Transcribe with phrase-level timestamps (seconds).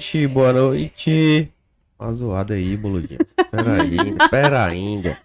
[0.00, 1.52] noite, boa noite.
[1.98, 3.20] Uma zoada aí, boludinho.
[3.50, 5.18] Pera ainda, pera ainda.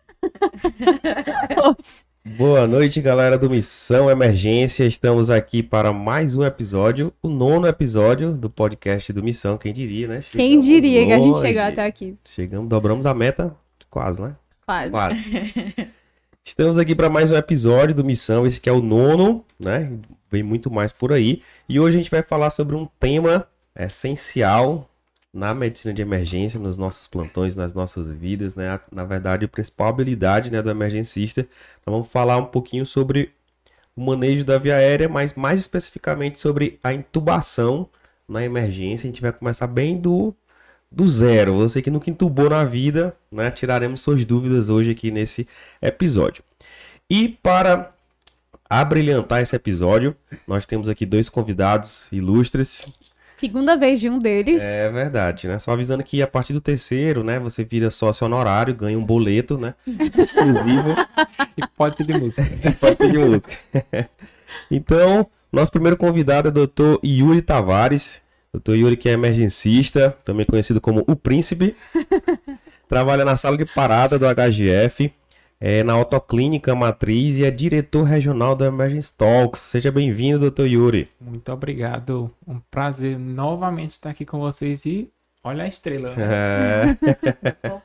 [1.64, 2.06] Ops.
[2.38, 4.84] Boa noite, galera do Missão Emergência.
[4.84, 9.58] Estamos aqui para mais um episódio, o nono episódio do podcast do Missão.
[9.58, 10.20] Quem diria, né?
[10.30, 11.48] Quem Chegamos diria que a gente longe.
[11.48, 12.18] chegou até aqui?
[12.26, 13.56] Chegamos, dobramos a meta,
[13.90, 14.36] quase, né?
[14.66, 14.92] Quase.
[14.92, 15.24] Quase.
[16.44, 19.90] Estamos aqui para mais um episódio do Missão, esse que é o nono, né?
[20.30, 21.42] Vem muito mais por aí.
[21.70, 24.90] E hoje a gente vai falar sobre um tema essencial
[25.34, 28.80] na medicina de emergência, nos nossos plantões, nas nossas vidas, né?
[28.92, 31.42] Na verdade, a principal habilidade né, do emergencista.
[31.86, 33.34] Nós vamos falar um pouquinho sobre
[33.96, 37.90] o manejo da via aérea, mas mais especificamente sobre a intubação
[38.28, 39.08] na emergência.
[39.08, 40.34] A gente vai começar bem do
[40.92, 41.58] do zero.
[41.58, 43.52] Você que nunca intubou na vida, né?
[43.52, 45.48] Tiraremos suas dúvidas hoje aqui nesse
[45.82, 46.44] episódio.
[47.10, 47.94] E para
[48.70, 50.16] abrilhantar esse episódio,
[50.48, 52.88] nós temos aqui dois convidados ilustres.
[53.38, 54.62] Segunda vez de um deles.
[54.62, 55.60] É verdade, né?
[55.60, 59.58] Só avisando que a partir do terceiro, né, você vira sócio honorário, ganha um boleto,
[59.58, 59.74] né?
[60.18, 60.96] Exclusivo.
[61.58, 62.44] E pode pedir música.
[62.80, 63.54] Pode pedir música.
[64.72, 66.98] Então, nosso primeiro convidado é o Dr.
[67.04, 68.22] Yuri Tavares.
[68.54, 68.76] Dr.
[68.76, 71.76] Yuri que é emergencista, também conhecido como o Príncipe.
[72.88, 75.12] Trabalha na sala de parada do HGF,
[75.60, 79.62] é na autoclínica matriz e é diretor regional da Emergency Talks.
[79.62, 80.66] Seja bem-vindo, Dr.
[80.66, 81.10] Yuri.
[81.20, 82.30] Muito obrigado.
[82.48, 85.10] Um prazer novamente estar aqui com vocês e
[85.44, 86.14] olha a estrela.
[86.16, 86.98] né?
[87.64, 87.82] É.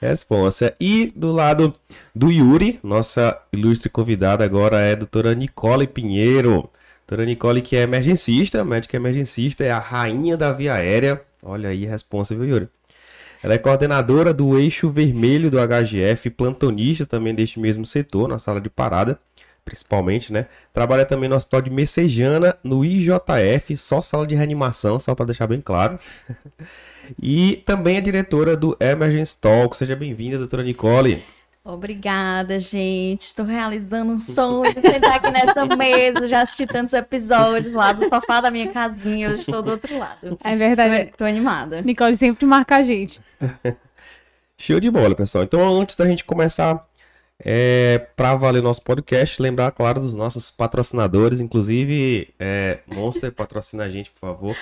[0.00, 0.74] Responsa.
[0.80, 1.74] E do lado
[2.14, 6.70] do Yuri, nossa ilustre convidada agora é a doutora Nicole Pinheiro.
[7.06, 11.20] Doutora Nicole, que é emergencista, médica emergencista, é a rainha da via aérea.
[11.42, 12.68] Olha aí, responsa, viu, Yuri?
[13.42, 18.60] Ela é coordenadora do eixo vermelho do HGF, plantonista também deste mesmo setor, na sala
[18.60, 19.18] de parada,
[19.64, 20.46] principalmente, né?
[20.72, 25.46] Trabalha também no Hospital de Messejana, no IJF, só sala de reanimação, só para deixar
[25.46, 25.98] bem claro.
[27.20, 29.76] E também é diretora do Emergency Talk.
[29.76, 31.24] Seja bem-vinda, doutora Nicole.
[31.74, 33.22] Obrigada, gente.
[33.22, 36.28] Estou realizando um sonho de sentar aqui nessa mesa.
[36.28, 39.30] Já assisti tantos episódios lá do sofá da minha casinha.
[39.30, 40.38] Hoje estou do outro lado.
[40.42, 41.12] É verdade.
[41.16, 41.82] Tô animada.
[41.82, 43.20] Nicole sempre marca a gente.
[44.58, 45.44] Show de bola, pessoal.
[45.44, 46.86] Então, antes da gente começar
[47.42, 51.40] é, para valer o nosso podcast, lembrar, claro, dos nossos patrocinadores.
[51.40, 54.56] Inclusive, é, Monster patrocina a gente, por favor.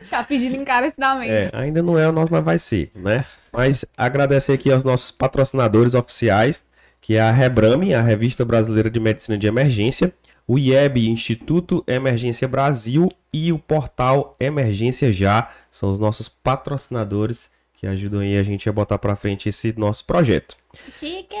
[0.00, 1.30] Está pedindo encarecidamente.
[1.30, 3.24] É, ainda não é o nosso, mas vai ser, né?
[3.52, 6.64] Mas agradecer aqui aos nossos patrocinadores oficiais,
[7.00, 10.12] que é a Rebrame, a Revista Brasileira de Medicina de Emergência,
[10.46, 17.50] o IEB, Instituto Emergência Brasil e o portal Emergência Já, são os nossos patrocinadores
[17.84, 20.56] que ajudam aí a gente a botar para frente esse nosso projeto.
[20.88, 21.36] Chique!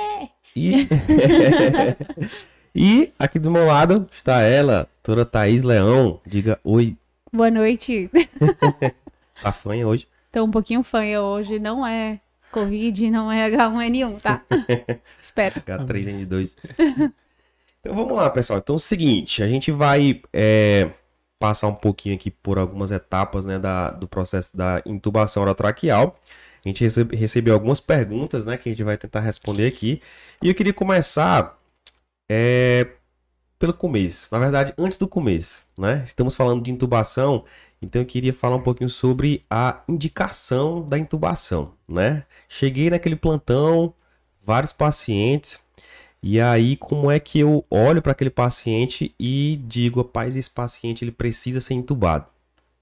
[0.54, 0.86] E...
[2.76, 6.20] e aqui do meu lado está ela, doutora Thaís Leão.
[6.26, 6.98] Diga oi,
[7.32, 8.10] Boa noite.
[9.42, 10.06] tá fanha hoje?
[10.30, 11.58] Tô um pouquinho fanha hoje.
[11.58, 12.20] Não é
[12.52, 14.42] Covid, não é H1N1, tá?
[15.18, 15.62] Espero.
[15.62, 16.56] H3N2.
[17.80, 18.58] então vamos lá, pessoal.
[18.58, 20.90] Então é o seguinte, a gente vai é,
[21.44, 26.14] passar um pouquinho aqui por algumas etapas né, da, do processo da intubação orotraqueal.
[26.64, 30.00] A gente recebe- recebeu algumas perguntas né, que a gente vai tentar responder aqui.
[30.40, 31.60] E eu queria começar
[32.30, 32.86] é,
[33.58, 34.30] pelo começo.
[34.32, 35.66] Na verdade, antes do começo.
[35.76, 36.02] Né?
[36.06, 37.44] Estamos falando de intubação,
[37.82, 41.74] então eu queria falar um pouquinho sobre a indicação da intubação.
[41.86, 42.24] Né?
[42.48, 43.92] Cheguei naquele plantão,
[44.42, 45.60] vários pacientes.
[46.26, 51.04] E aí, como é que eu olho para aquele paciente e digo, rapaz, esse paciente
[51.04, 52.24] ele precisa ser intubado?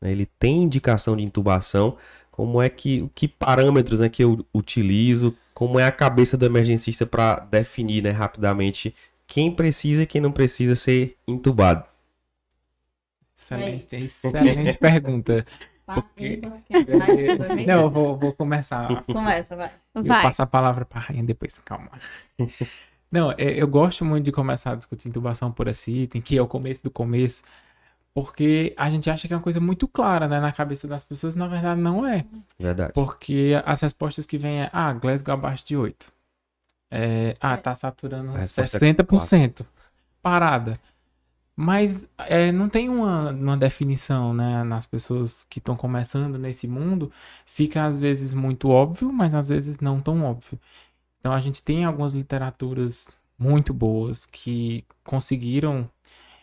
[0.01, 0.13] né?
[0.13, 1.97] Ele tem indicação de intubação.
[2.31, 5.37] Como é que, que parâmetros né, que eu utilizo?
[5.53, 8.95] Como é a cabeça do emergencista para definir né, rapidamente
[9.27, 11.85] quem precisa e quem não precisa ser intubado?
[13.37, 15.45] Excelente, excelente pergunta.
[15.85, 16.41] Porque-
[17.67, 19.03] Não, eu vou, vou começar.
[19.05, 19.71] Começa, vai.
[19.97, 20.23] Eu Vai.
[20.23, 21.91] passo a palavra para a rainha depois, calma.
[23.13, 26.41] Não, é, eu gosto muito de começar a discutir intubação por esse item, que é
[26.41, 27.43] o começo do começo,
[28.15, 31.37] porque a gente acha que é uma coisa muito clara, né, na cabeça das pessoas,
[31.37, 32.25] na verdade não é.
[32.59, 32.95] Verdade.
[32.95, 36.11] Porque as respostas que vêm é, ah, Glasgow abaixo de 8.
[36.91, 39.65] É, ah, tá saturando A resposta é 60%.
[40.23, 40.79] Parada.
[41.55, 44.65] Mas é, não tem uma, uma definição, né?
[44.65, 47.13] Nas pessoas que estão começando nesse mundo,
[47.45, 50.59] fica às vezes muito óbvio, mas às vezes não tão óbvio.
[51.23, 53.07] Então a gente tem algumas literaturas
[53.39, 55.89] muito boas que conseguiram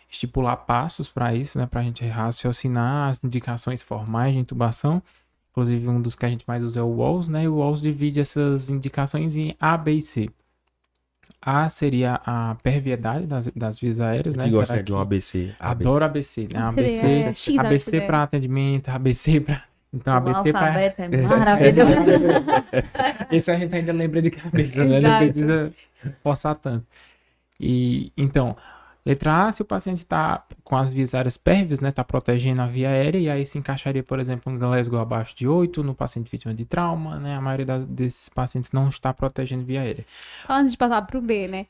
[0.09, 1.65] estipular passos para isso, né?
[1.65, 5.03] Para a gente raciocinar as indicações formais de intubação.
[5.51, 7.43] Inclusive, um dos que a gente mais usa é o WALS, né?
[7.43, 10.29] E o WALS divide essas indicações em A, B e C.
[11.41, 14.45] A seria a perviedade das, das vias aéreas, né?
[14.45, 15.53] que gosta né, de um ABC.
[15.59, 16.59] Adoro ABC, né?
[16.61, 18.01] ABC, é, ABC ABC.
[18.01, 19.61] para atendimento, ABC para
[19.93, 22.09] então o ABC para alfabeto é maravilhoso.
[23.31, 24.99] Esse a gente ainda lembra de cabeça, né?
[25.01, 25.73] Não precisa
[26.21, 26.85] forçar tanto.
[27.59, 28.55] E então,
[29.05, 32.67] letra A, se o paciente está com as vias aéreas pérvias, né, tá protegendo a
[32.67, 36.29] via aérea, e aí se encaixaria, por exemplo, um Glasgow abaixo de 8 no paciente
[36.29, 37.35] vítima de trauma, né?
[37.35, 40.05] A maioria desses pacientes não está protegendo via aérea.
[40.45, 41.65] Só antes de passar pro B, né?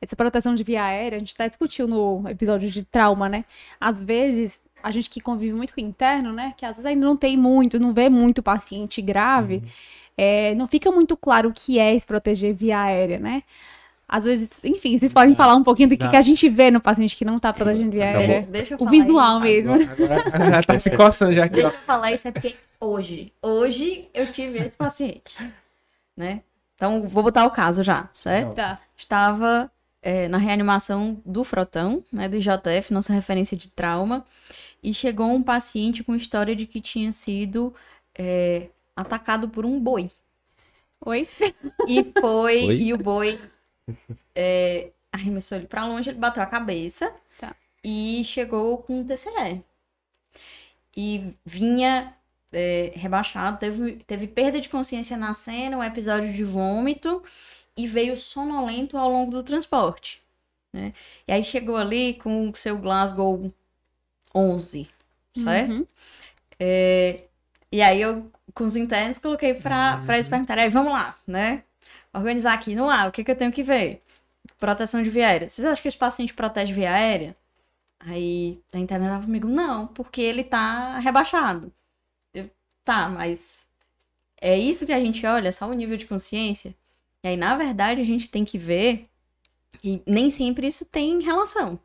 [0.00, 3.44] Essa proteção de via aérea, a gente até discutiu no episódio de trauma, né?
[3.78, 6.54] Às vezes, a gente que convive muito com o interno, né?
[6.56, 9.62] Que às vezes ainda não tem muito, não vê muito paciente grave,
[10.16, 13.42] é, não fica muito claro o que é se proteger via aérea, né?
[14.08, 16.80] Às vezes, enfim, vocês podem falar um pouquinho do que, que a gente vê no
[16.80, 18.20] paciente que não tá protegendo via Acabou.
[18.28, 18.46] aérea.
[18.50, 19.40] Deixa eu O falar visual isso.
[19.40, 19.72] mesmo.
[20.32, 24.08] Agora já tá se coçando já aqui, Deixa eu falar isso é porque hoje, hoje
[24.12, 25.36] eu tive esse paciente,
[26.16, 26.42] né?
[26.74, 28.54] Então, vou botar o caso já, certo?
[28.54, 28.80] Tá.
[28.96, 29.70] Estava
[30.02, 34.24] é, na reanimação do Frotão, né, do IJF, nossa referência de trauma,
[34.82, 37.74] e chegou um paciente com história de que tinha sido
[38.18, 40.10] é, atacado por um boi.
[41.04, 41.28] Oi?
[41.88, 42.76] E foi, Oi?
[42.82, 43.40] e o boi
[44.34, 47.54] é, arremessou ele pra longe, ele bateu a cabeça Tá.
[47.82, 49.64] e chegou com um TCE.
[50.96, 52.14] E vinha
[52.52, 57.22] é, rebaixado, teve, teve perda de consciência na cena, um episódio de vômito
[57.76, 60.20] e veio sonolento ao longo do transporte.
[60.72, 60.92] Né?
[61.26, 63.52] E aí chegou ali com o seu Glasgow
[64.34, 64.88] 11,
[65.36, 65.72] certo?
[65.72, 65.86] Uhum.
[66.58, 67.24] É,
[67.72, 71.62] e aí eu, com os internos, coloquei pra, pra eles perguntarem, aí vamos lá, né?
[72.12, 74.00] Organizar aqui no ar, o que, que eu tenho que ver?
[74.58, 75.48] Proteção de via aérea.
[75.48, 77.36] Vocês acham que esse paciente protege via aérea?
[78.00, 81.72] Aí a interna tava comigo, não, porque ele tá rebaixado.
[82.34, 82.50] Eu,
[82.84, 83.66] tá, mas
[84.40, 86.74] é isso que a gente olha, só o nível de consciência.
[87.22, 89.08] E aí, na verdade, a gente tem que ver
[89.84, 91.78] e nem sempre isso tem relação.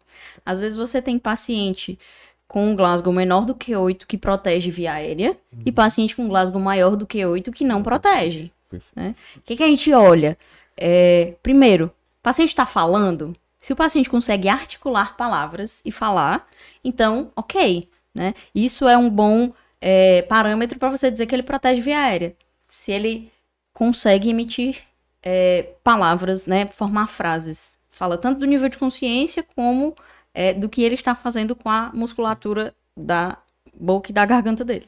[0.46, 2.00] Às vezes você tem paciente
[2.48, 6.62] com um Glasgow menor do que 8 que protege via aérea e paciente com Glasgow
[6.62, 8.52] maior do que 8 que não protege.
[8.96, 9.16] Né?
[9.38, 10.38] O que, que a gente olha?
[10.78, 13.36] É, primeiro, o paciente está falando.
[13.60, 16.48] Se o paciente consegue articular palavras e falar,
[16.84, 17.90] então, ok.
[18.14, 18.34] Né?
[18.54, 19.52] Isso é um bom
[19.82, 22.36] é, parâmetro para você dizer que ele protege via aérea.
[22.68, 23.32] Se ele
[23.74, 24.84] consegue emitir
[25.22, 27.74] é, palavras, né, formar frases.
[27.90, 29.96] Fala tanto do nível de consciência como
[30.36, 33.38] é, do que ele está fazendo com a musculatura da
[33.74, 34.88] boca e da garganta dele.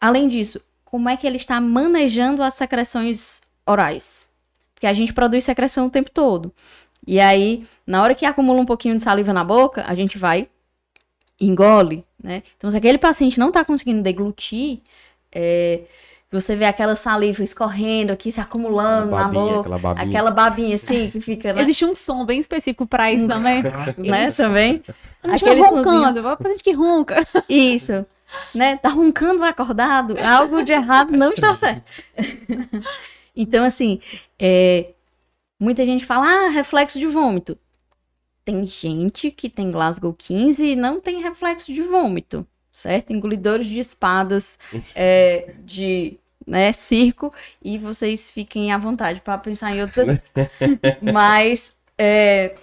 [0.00, 4.26] Além disso, como é que ele está manejando as secreções orais?
[4.72, 6.54] Porque a gente produz secreção o tempo todo.
[7.04, 10.48] E aí, na hora que acumula um pouquinho de saliva na boca, a gente vai
[11.40, 12.42] engole, né?
[12.56, 14.80] Então, se aquele paciente não está conseguindo deglutir,
[15.32, 15.82] é,
[16.30, 19.60] você vê aquela saliva escorrendo aqui, se acumulando na babinha, boca.
[19.60, 20.08] aquela babinha.
[20.08, 21.62] Aquela babinha assim que fica, né?
[21.62, 23.62] Existe um som bem específico pra isso também.
[23.96, 24.82] né, também.
[25.22, 27.24] A gente Aquele vai roncando, vai pra gente que ronca.
[27.48, 28.04] Isso.
[28.52, 28.76] Né?
[28.76, 30.16] Tá roncando acordado.
[30.18, 31.84] Algo de errado não está certo.
[33.34, 34.00] então, assim,
[34.36, 34.94] é,
[35.60, 37.56] muita gente fala, ah, reflexo de vômito.
[38.44, 43.12] Tem gente que tem Glasgow 15 e não tem reflexo de vômito, certo?
[43.12, 44.58] Engolidores de espadas,
[44.94, 50.06] é, de né, circo, e vocês fiquem à vontade para pensar em outros.
[51.02, 52.54] Mas, é,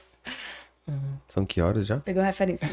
[1.28, 1.98] São que horas já?
[1.98, 2.70] pegou a referência.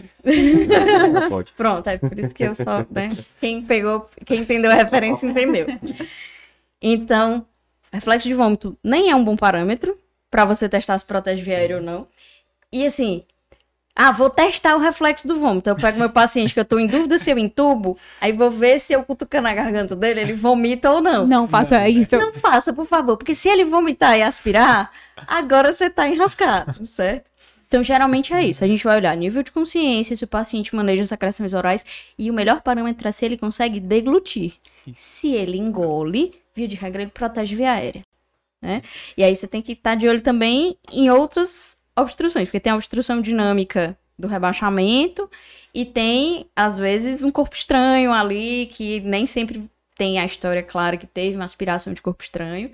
[1.28, 1.52] Pode.
[1.52, 3.10] Pronto, é por isso que eu só, né?
[3.40, 5.66] Quem pegou, quem entendeu a referência entendeu.
[6.80, 7.46] Então,
[7.92, 9.98] reflexo de vômito nem é um bom parâmetro
[10.30, 12.06] para você testar se protege via aérea ou não.
[12.72, 13.24] E assim,
[14.02, 15.68] ah, vou testar o reflexo do vômito.
[15.68, 18.80] Eu pego meu paciente que eu tô em dúvida se eu entubo, aí vou ver
[18.80, 21.26] se eu cutucando a garganta dele, ele vomita ou não.
[21.26, 22.16] Não faça isso.
[22.16, 24.90] Não faça, por favor, porque se ele vomitar e aspirar,
[25.28, 27.30] agora você tá enrascado, certo?
[27.68, 28.64] Então, geralmente é isso.
[28.64, 31.84] A gente vai olhar nível de consciência, se o paciente maneja as secreções orais,
[32.18, 34.54] e o melhor parâmetro é se ele consegue deglutir.
[34.94, 38.00] Se ele engole, via de regra, ele protege via aérea.
[38.62, 38.80] Né?
[39.14, 42.76] E aí você tem que estar de olho também em outras obstruções, porque tem a
[42.76, 45.30] obstrução dinâmica do rebaixamento
[45.74, 50.96] e tem, às vezes, um corpo estranho ali, que nem sempre tem a história clara
[50.96, 52.70] que teve uma aspiração de corpo estranho.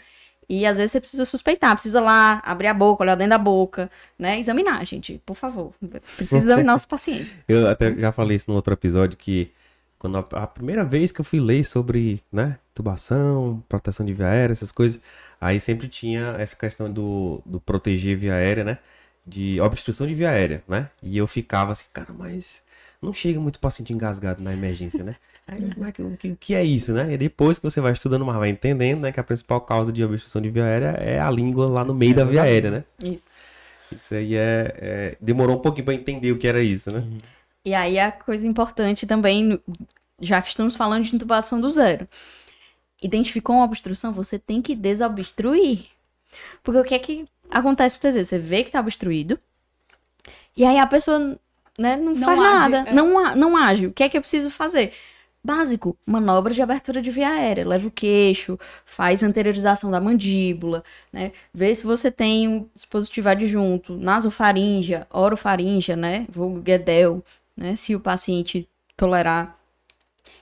[0.49, 3.91] E às vezes você precisa suspeitar, precisa lá abrir a boca, olhar dentro da boca,
[4.17, 4.39] né?
[4.39, 5.73] Examinar, gente, por favor.
[6.17, 7.37] Precisa examinar os pacientes.
[7.49, 9.51] Eu até já falei isso no outro episódio que
[9.99, 14.29] quando a, a primeira vez que eu fui ler sobre, né, tubação, proteção de via
[14.29, 15.01] aérea, essas coisas,
[15.41, 18.79] aí sempre tinha essa questão do, do proteger via aérea, né,
[19.27, 22.63] de obstrução de via aérea, né, e eu ficava assim, cara, mas
[23.03, 25.15] não chega muito paciente engasgado na emergência, né?
[25.47, 27.13] Aí, como é que- o que, que é isso, né?
[27.13, 30.03] E depois que você vai estudando mais, vai entendendo, né, que a principal causa de
[30.05, 32.85] obstrução de via aérea é a língua lá no meio da via aérea, né?
[33.01, 33.31] Isso.
[33.93, 37.05] Isso aí é, é- demorou um pouquinho pra entender o que era isso, né?
[37.65, 39.61] E aí a coisa importante também,
[40.21, 42.09] já que estamos falando de intubação do zero.
[43.03, 45.85] Identificou uma obstrução, você tem que desobstruir.
[46.63, 48.25] Porque o que é que acontece com você?
[48.25, 49.39] Você vê que tá obstruído,
[50.57, 51.39] e aí a pessoa
[51.79, 52.93] né, não, Não faz age, nada, é.
[52.95, 53.87] não, não age.
[53.87, 54.93] O que é que eu preciso fazer?
[55.45, 57.67] Básico, manobra de abertura de via aérea.
[57.67, 61.31] Leva o queixo, faz anteriorização da mandíbula, né?
[61.55, 66.27] Vê se você tem um dispositivo adjunto, nasofaríngea, orofaríngea, né?
[66.29, 67.23] Vulgo Guedel,
[67.57, 67.77] né?
[67.77, 69.57] Se o paciente tolerar.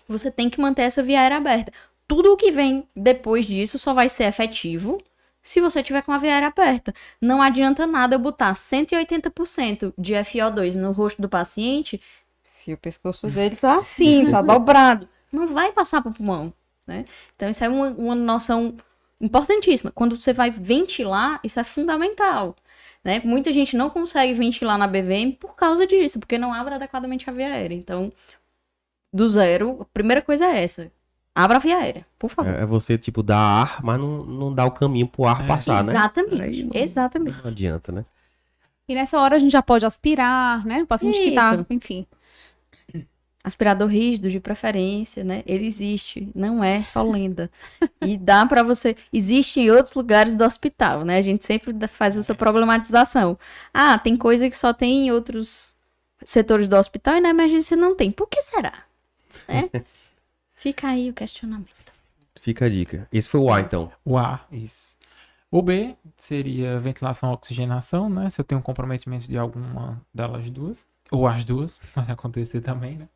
[0.09, 1.73] Você tem que manter essa via aérea aberta.
[2.09, 4.99] Tudo o que vem depois disso só vai ser efetivo
[5.45, 6.93] se você tiver com a via aérea aberta.
[7.21, 12.01] Não adianta nada eu botar 180% de FO2 no rosto do paciente
[12.43, 15.07] se o pescoço dele tá assim, tá dobrado.
[15.31, 16.53] Não vai passar pro pulmão,
[16.87, 17.05] né?
[17.37, 18.75] Então isso é uma, uma noção
[19.21, 19.93] importantíssima.
[19.93, 22.57] Quando você vai ventilar, isso é fundamental.
[23.05, 23.21] Né?
[23.23, 27.33] Muita gente não consegue ventilar na BVM por causa disso, porque não abre adequadamente a
[27.33, 27.75] via aérea.
[27.75, 28.11] Então,
[29.13, 30.91] do zero, a primeira coisa é essa.
[31.35, 32.55] Abra a via aérea, por favor.
[32.55, 35.47] É, é você, tipo, dar ar, mas não, não dá o caminho pro ar É.
[35.47, 35.93] passar, né?
[35.93, 37.39] Exatamente, Aí não- exatamente.
[37.43, 38.05] Não adianta, né?
[38.89, 40.83] E nessa hora a gente já pode aspirar, né?
[40.83, 41.67] O paciente que tá, Isso.
[41.71, 42.07] enfim.
[43.43, 45.43] Aspirador rígido, de preferência, né?
[45.45, 47.51] Ele existe, não é só lenda.
[48.01, 48.97] E dá pra você.
[49.13, 51.19] Existe em outros lugares do hospital, né?
[51.19, 53.39] A gente sempre faz essa problematização.
[53.73, 55.75] Ah, tem coisa que só tem em outros
[56.25, 58.11] setores do hospital e na emergência não tem.
[58.11, 58.73] Por que será?
[59.49, 59.69] Né?
[60.65, 61.93] Fica aí o questionamento.
[62.41, 63.07] Fica a dica.
[63.13, 63.93] Esse foi o A, então.
[64.03, 64.97] O A, isso.
[65.51, 68.31] O B seria ventilação oxigenação, né?
[68.31, 70.79] Se eu tenho um comprometimento de alguma delas duas.
[71.11, 73.11] Ou as duas, pode acontecer também, né?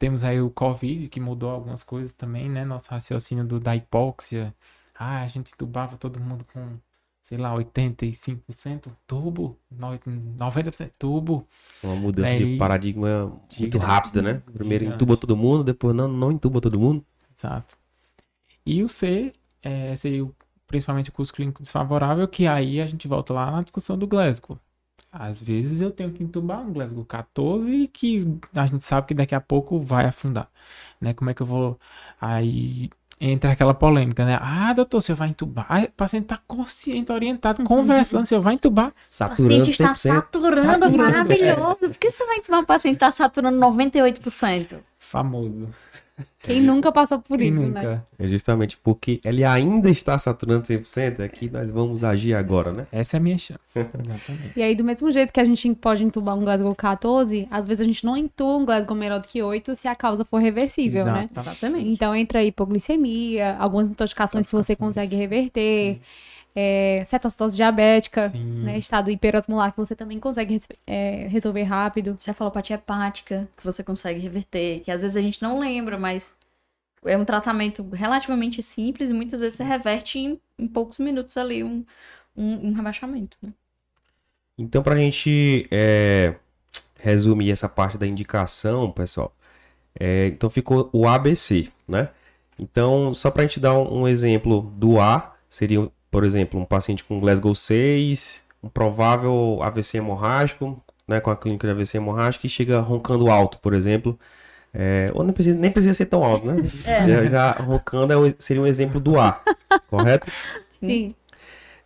[0.00, 2.64] Temos aí o Covid, que mudou algumas coisas também, né?
[2.64, 4.52] Nosso raciocínio do, da hipóxia.
[4.96, 6.76] Ah, a gente tubava todo mundo com,
[7.24, 9.98] sei lá, 85% tubo, no-
[10.38, 11.46] 90% tubo.
[11.82, 14.42] Uma mudança Aí- de paradigma muito rápida, né?
[14.52, 14.96] Primeiro gigante.
[15.02, 17.04] entuba todo mundo, depois não, não entuba todo mundo.
[17.36, 17.76] Exato.
[18.64, 20.26] E o C é, seria
[20.66, 24.58] principalmente o curso clínico desfavorável, que aí a gente volta lá na discussão do Glasgow.
[25.12, 29.34] Às vezes eu tenho que entubar um Glasgow 14 que a gente sabe que daqui
[29.34, 30.50] a pouco vai afundar,
[31.00, 31.14] né?
[31.14, 31.78] Como é que eu vou...
[32.20, 32.90] Aí
[33.20, 34.38] entra aquela polêmica, né?
[34.40, 35.66] Ah, doutor, você vai entubar?
[35.68, 38.88] Ah, O paciente tá consciente, orientado, conversando, você vai entubar?
[38.88, 39.96] O Saturando paciente está 100%.
[39.96, 41.76] saturando, Saturando, maravilhoso.
[41.80, 44.76] Por que você vai ensinar um paciente que está saturando 98%?
[44.98, 45.68] Famoso.
[46.40, 47.82] Quem nunca passou por Quem isso, nunca?
[47.82, 48.02] né?
[48.18, 52.86] É justamente porque ele ainda está saturando 100%, é que nós vamos agir agora, né?
[52.92, 53.78] Essa é a minha chance.
[53.78, 54.52] Exatamente.
[54.54, 57.80] E aí, do mesmo jeito que a gente pode entubar um Glasgow 14, às vezes
[57.80, 61.04] a gente não entuba um Glasgow menor do que 8 se a causa for reversível,
[61.06, 61.28] né?
[61.32, 61.48] Exato.
[61.48, 61.88] Exatamente.
[61.88, 65.98] Então entra aí hipoglicemia, algumas intoxicações que você consegue reverter,
[66.54, 68.78] é, cetocitose diabética, né?
[68.78, 72.16] Estado hiperosmolar que você também consegue é, resolver rápido.
[72.18, 76.34] Cefalopatia hepática, que você consegue reverter, que às vezes a gente não lembra, mas
[77.04, 81.62] é um tratamento relativamente simples e muitas vezes você reverte em, em poucos minutos ali
[81.62, 81.84] um,
[82.36, 83.36] um, um rebaixamento.
[83.42, 83.52] né?
[84.56, 86.36] Então, pra gente é,
[86.96, 89.34] resumir essa parte da indicação, pessoal,
[89.98, 92.10] é, então ficou o ABC, né?
[92.58, 97.02] Então, só pra gente dar um, um exemplo do A, seria, por exemplo, um paciente
[97.02, 102.48] com Glasgow 6, um provável AVC hemorrágico, né, com a clínica de AVC hemorrágico, e
[102.48, 104.16] chega roncando alto, por exemplo.
[104.72, 106.56] É, ou nem precisa, nem precisa ser tão alto, né?
[107.06, 109.40] Já, já roncando é seria um exemplo do A,
[109.90, 110.30] correto?
[110.80, 111.14] Sim.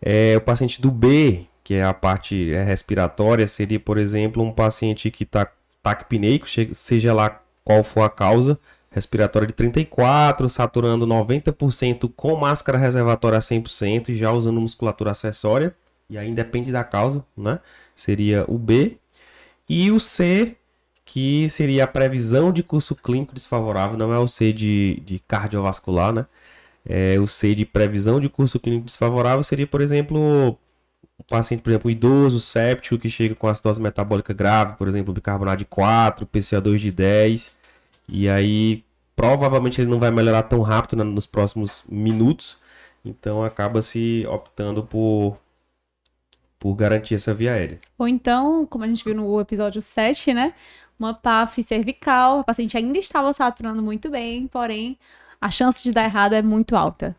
[0.02, 4.52] É, o paciente do B, que é a parte é, respiratória, seria, por exemplo, um
[4.52, 5.50] paciente que está
[5.82, 8.58] taquipneico, che- seja lá qual for a causa,
[8.98, 15.74] respiratória de 34, saturando 90% com máscara reservatória a 100% e já usando musculatura acessória.
[16.10, 17.60] E aí depende da causa, né?
[17.94, 18.98] Seria o B.
[19.68, 20.56] E o C,
[21.04, 26.12] que seria a previsão de curso clínico desfavorável, não é o C de, de cardiovascular,
[26.12, 26.26] né?
[26.84, 30.58] É, o C de previsão de curso clínico desfavorável seria, por exemplo,
[31.18, 35.58] o paciente, por exemplo, idoso, séptico, que chega com acidose metabólica grave, por exemplo, bicarbonato
[35.58, 37.52] de 4, PCA2 de 10,
[38.08, 38.84] e aí
[39.18, 42.56] provavelmente ele não vai melhorar tão rápido né, nos próximos minutos,
[43.04, 45.37] então acaba se optando por,
[46.56, 47.80] por garantir essa via aérea.
[47.98, 50.54] Ou então, como a gente viu no episódio 7, né?
[50.96, 54.96] Uma PAF cervical, a paciente ainda estava saturando muito bem, porém
[55.40, 57.16] a chance de dar errado é muito alta.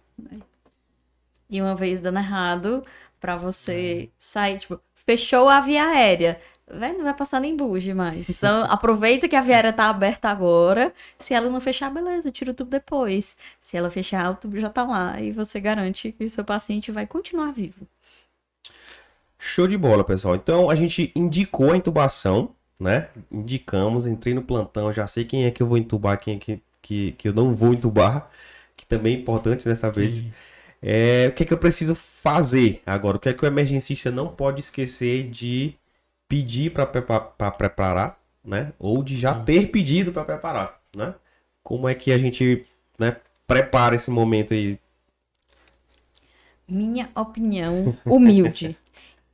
[1.50, 2.82] E uma vez dando errado,
[3.20, 6.40] pra você sair, tipo, fechou a via aérea.
[6.72, 8.30] Velho, não vai passar nem buge mais.
[8.30, 10.94] Então, aproveita que a viária tá aberta agora.
[11.18, 13.36] Se ela não fechar, beleza, tira o tubo depois.
[13.60, 15.20] Se ela fechar, o tubo já tá lá.
[15.22, 17.88] E você garante que o seu paciente vai continuar vivo.
[19.38, 20.36] Show de bola, pessoal.
[20.36, 23.10] Então, a gente indicou a intubação, né?
[23.32, 26.62] Indicamos, entrei no plantão, já sei quem é que eu vou intubar, quem é que,
[26.82, 28.30] que, que eu não vou intubar,
[28.76, 30.16] que também é importante dessa vez.
[30.16, 30.34] Sim.
[30.82, 33.18] É, o que é que eu preciso fazer agora?
[33.18, 35.76] O que é que o emergencista não pode esquecer de
[36.30, 38.72] pedir para preparar, né?
[38.78, 39.44] Ou de já Sim.
[39.44, 41.16] ter pedido para preparar, né?
[41.64, 42.66] Como é que a gente,
[42.98, 44.80] né, prepara esse momento aí?
[46.68, 48.78] Minha opinião humilde.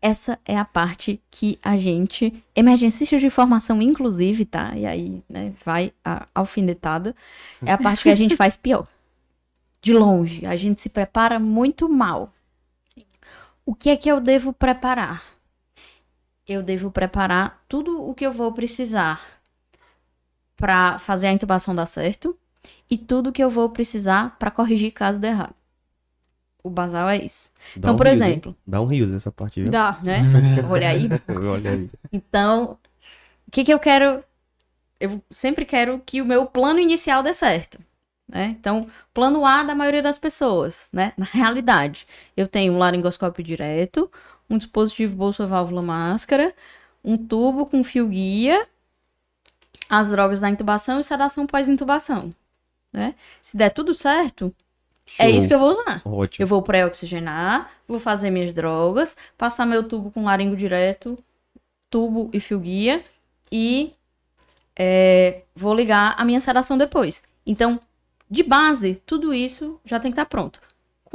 [0.01, 4.71] Essa é a parte que a gente, emergencistas de formação inclusive, tá?
[4.75, 7.15] E aí, né, vai a alfinetada.
[7.65, 8.87] É a parte que a gente faz pior.
[9.81, 12.31] De longe, a gente se prepara muito mal.
[13.65, 15.34] O que é que eu devo preparar?
[16.47, 19.21] Eu devo preparar tudo o que eu vou precisar
[20.55, 22.37] para fazer a intubação dar certo
[22.89, 25.55] e tudo que eu vou precisar para corrigir caso dê errado.
[26.63, 27.51] O basal é isso.
[27.75, 28.29] Dá Então, um por rios, hein?
[28.29, 29.71] exemplo, Dá um rios essa parte, viu?
[29.71, 29.99] Dá.
[30.03, 30.21] né?
[30.69, 31.07] Olha aí.
[31.47, 31.89] Olha aí.
[32.11, 32.77] Então,
[33.47, 34.23] o que que eu quero?
[34.99, 37.77] Eu sempre quero que o meu plano inicial dê certo.
[38.27, 38.55] Né?
[38.59, 41.13] Então, plano A da maioria das pessoas, né?
[41.15, 44.11] Na realidade, eu tenho um laringoscópio direto,
[44.49, 46.53] um dispositivo bolsa válvula máscara,
[47.03, 48.67] um tubo com fio guia,
[49.89, 52.33] as drogas da intubação e sedação pós-intubação.
[52.91, 53.15] Né?
[53.41, 54.53] Se der tudo certo,
[55.19, 56.01] é isso que eu vou usar.
[56.03, 56.43] Ótimo.
[56.43, 61.17] Eu vou pré-oxigenar, vou fazer minhas drogas, passar meu tubo com laringo direto,
[61.89, 63.03] tubo e fio guia,
[63.51, 63.93] e
[64.75, 67.23] é, vou ligar a minha sedação depois.
[67.45, 67.79] Então,
[68.29, 70.59] de base, tudo isso já tem que estar pronto.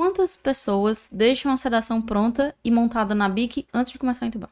[0.00, 4.48] Quantas pessoas deixam a sedação pronta e montada na bique antes de começar a intubar?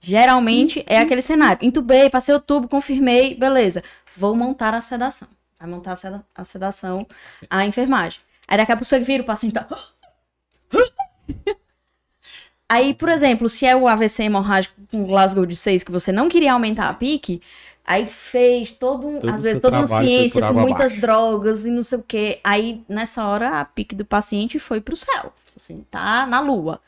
[0.00, 1.58] Geralmente é aquele cenário.
[1.60, 3.84] Intubei, passei o tubo, confirmei, beleza.
[4.16, 5.28] Vou montar a sedação.
[5.58, 5.94] Vai montar
[6.34, 7.06] a sedação,
[7.50, 8.22] a enfermagem.
[8.48, 9.68] Aí daqui a pouco você vira o paciente tá...
[12.66, 16.30] Aí, por exemplo, se é o AVC hemorrágico com Glasgow de 6 que você não
[16.30, 17.42] queria aumentar a pique,
[17.90, 21.00] aí fez todo um, Todo às vezes toda uma ciência com muitas abaixo.
[21.00, 22.40] drogas e não sei o quê.
[22.44, 26.80] Aí nessa hora a pique do paciente foi pro céu, assim, tá na lua.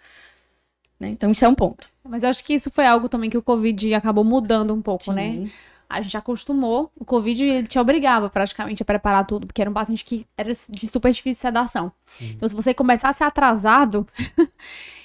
[1.01, 1.09] Né?
[1.09, 1.89] Então isso é um ponto.
[2.05, 5.13] Mas eu acho que isso foi algo também que o Covid acabou mudando um pouco,
[5.13, 5.33] né?
[5.33, 5.51] Sim.
[5.91, 9.75] A gente acostumou, o Covid ele te obrigava praticamente a preparar tudo, porque era um
[9.75, 11.93] paciente que era de super difícil sedação.
[12.07, 12.31] Sim.
[12.37, 14.07] Então, se você começasse atrasado,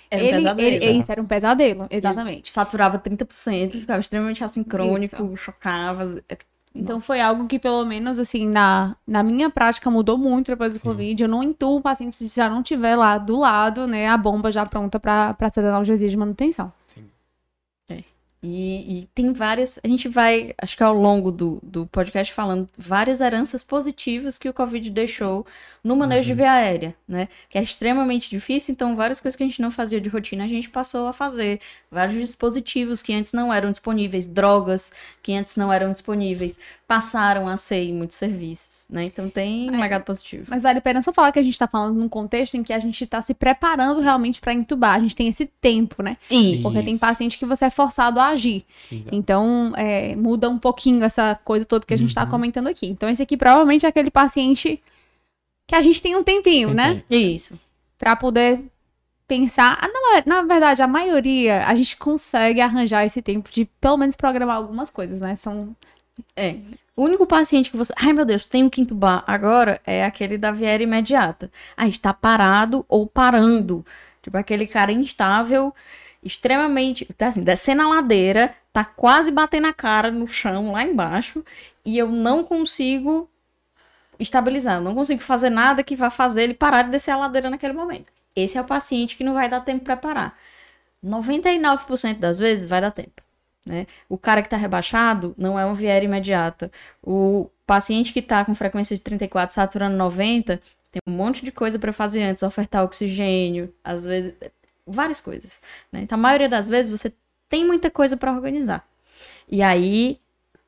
[0.10, 0.70] Era um ele, pesadelo.
[0.70, 2.52] ele- isso era um pesadelo, exatamente.
[2.52, 6.22] Saturava 30%, ficava extremamente assincrônico, chocava.
[6.30, 6.38] É,
[6.74, 10.80] Então foi algo que, pelo menos, assim, na, na minha prática mudou muito depois do
[10.80, 10.88] Sim.
[10.90, 11.24] Covid.
[11.24, 14.52] Eu não intubo o paciente se já não tiver lá do lado, né, a bomba
[14.52, 16.72] já pronta pra, pra ser analgesia de manutenção.
[18.50, 19.78] E, e tem várias.
[19.84, 24.48] A gente vai, acho que ao longo do, do podcast, falando várias heranças positivas que
[24.48, 25.46] o Covid deixou
[25.84, 27.28] no manejo de via aérea, né?
[27.50, 30.48] Que é extremamente difícil, então várias coisas que a gente não fazia de rotina a
[30.48, 31.60] gente passou a fazer.
[31.92, 36.58] Vários dispositivos que antes não eram disponíveis, drogas que antes não eram disponíveis,
[36.88, 39.04] passaram a ser em muitos serviços, né?
[39.04, 39.78] Então tem um É.
[39.82, 40.46] legado positivo.
[40.50, 42.72] Mas vale a pena só falar que a gente tá falando num contexto em que
[42.72, 44.96] a gente tá se preparando realmente pra entubar.
[44.96, 46.16] A gente tem esse tempo, né?
[46.32, 46.64] Isso.
[46.64, 48.66] Porque tem paciente que você é forçado a agir.
[48.90, 49.14] Exato.
[49.14, 52.30] Então, é, muda um pouquinho essa coisa toda que a gente tá Uhum.
[52.30, 52.88] comentando aqui.
[52.88, 54.82] Então, esse aqui provavelmente é aquele paciente
[55.68, 56.94] que a gente tem um tempinho, Tem né?
[57.10, 57.14] tempo.
[57.14, 57.60] Isso.
[58.00, 58.64] Pra poder
[59.28, 59.78] pensar.
[59.82, 63.98] Ah, não, é- na verdade, a maioria a gente consegue arranjar esse tempo de pelo
[63.98, 65.36] menos programar algumas coisas, né?
[65.36, 65.76] São.
[66.36, 66.56] É.
[66.96, 67.94] O único paciente que você.
[67.96, 71.52] Ai, meu Deus, tenho que entubar agora é aquele da viera imediata.
[71.76, 73.86] Aí está parado ou parando.
[74.22, 75.74] Tipo, aquele cara instável,
[76.24, 77.06] extremamente.
[77.18, 81.46] Tá assim, descendo a ladeira, tá quase batendo a cara no chão lá embaixo.
[81.86, 83.30] E eu não consigo
[84.20, 84.78] estabilizar.
[84.78, 87.74] Eu não consigo fazer nada que vá fazer ele parar de descer a ladeira naquele
[87.74, 88.12] momento.
[88.36, 90.38] Esse é o paciente que não vai dar tempo para parar.
[91.04, 93.27] 99% das vezes vai dar tempo.
[93.68, 93.86] Né?
[94.08, 96.72] O cara que está rebaixado não é uma viera imediata.
[97.04, 100.58] O paciente que está com frequência de 34 saturando 90
[100.90, 104.34] tem um monte de coisa para fazer antes, ofertar oxigênio, às vezes
[104.86, 105.62] várias coisas.
[105.92, 106.02] Né?
[106.02, 107.12] Então a maioria das vezes você
[107.50, 108.88] tem muita coisa para organizar.
[109.50, 110.18] E aí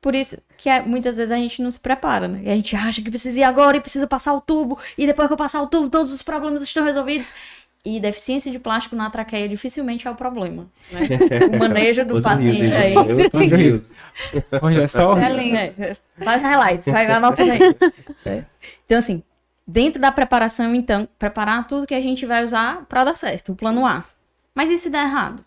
[0.00, 2.40] por isso que é- muitas vezes a gente não se prepara, né?
[2.44, 5.28] E a gente acha que precisa ir agora e precisa passar o tubo, e depois
[5.28, 7.30] que eu passar o tubo, todos os problemas estão resolvidos.
[7.84, 10.66] E deficiência de plástico na traqueia dificilmente é o problema.
[10.92, 11.00] Né?
[11.56, 12.94] O manejo do paciente aí.
[12.94, 13.90] Outro rios.
[14.60, 15.16] Olha só.
[15.16, 15.56] É lindo.
[15.56, 17.58] É, faz highlights, vai anota aí.
[18.84, 19.22] Então, assim,
[19.66, 23.56] dentro da preparação, então, preparar tudo que a gente vai usar para dar certo, o
[23.56, 24.04] plano A.
[24.54, 25.44] Mas e se der errado?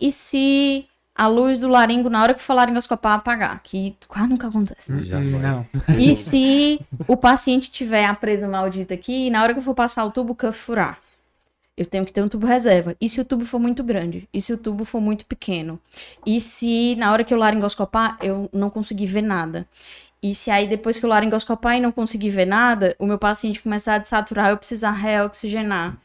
[0.00, 4.48] E se a luz do laringo na hora que for laringoscopar apagar, que quase nunca
[4.48, 4.92] acontece.
[4.92, 5.00] né?
[5.00, 5.18] Já.
[5.18, 5.66] Não.
[5.98, 10.04] E se o paciente tiver a presa maldita aqui, na hora que eu for passar
[10.04, 10.98] o tubo, o cuff furar?
[11.76, 12.96] Eu tenho que ter um tubo reserva.
[13.00, 14.28] E se o tubo for muito grande?
[14.32, 15.78] E se o tubo for muito pequeno?
[16.24, 19.68] E se na hora que eu laringoscopar, eu não conseguir ver nada?
[20.22, 23.60] E se aí depois que eu laringoscopar e não conseguir ver nada, o meu paciente
[23.60, 25.98] começar a desaturar, eu precisar reoxigenar,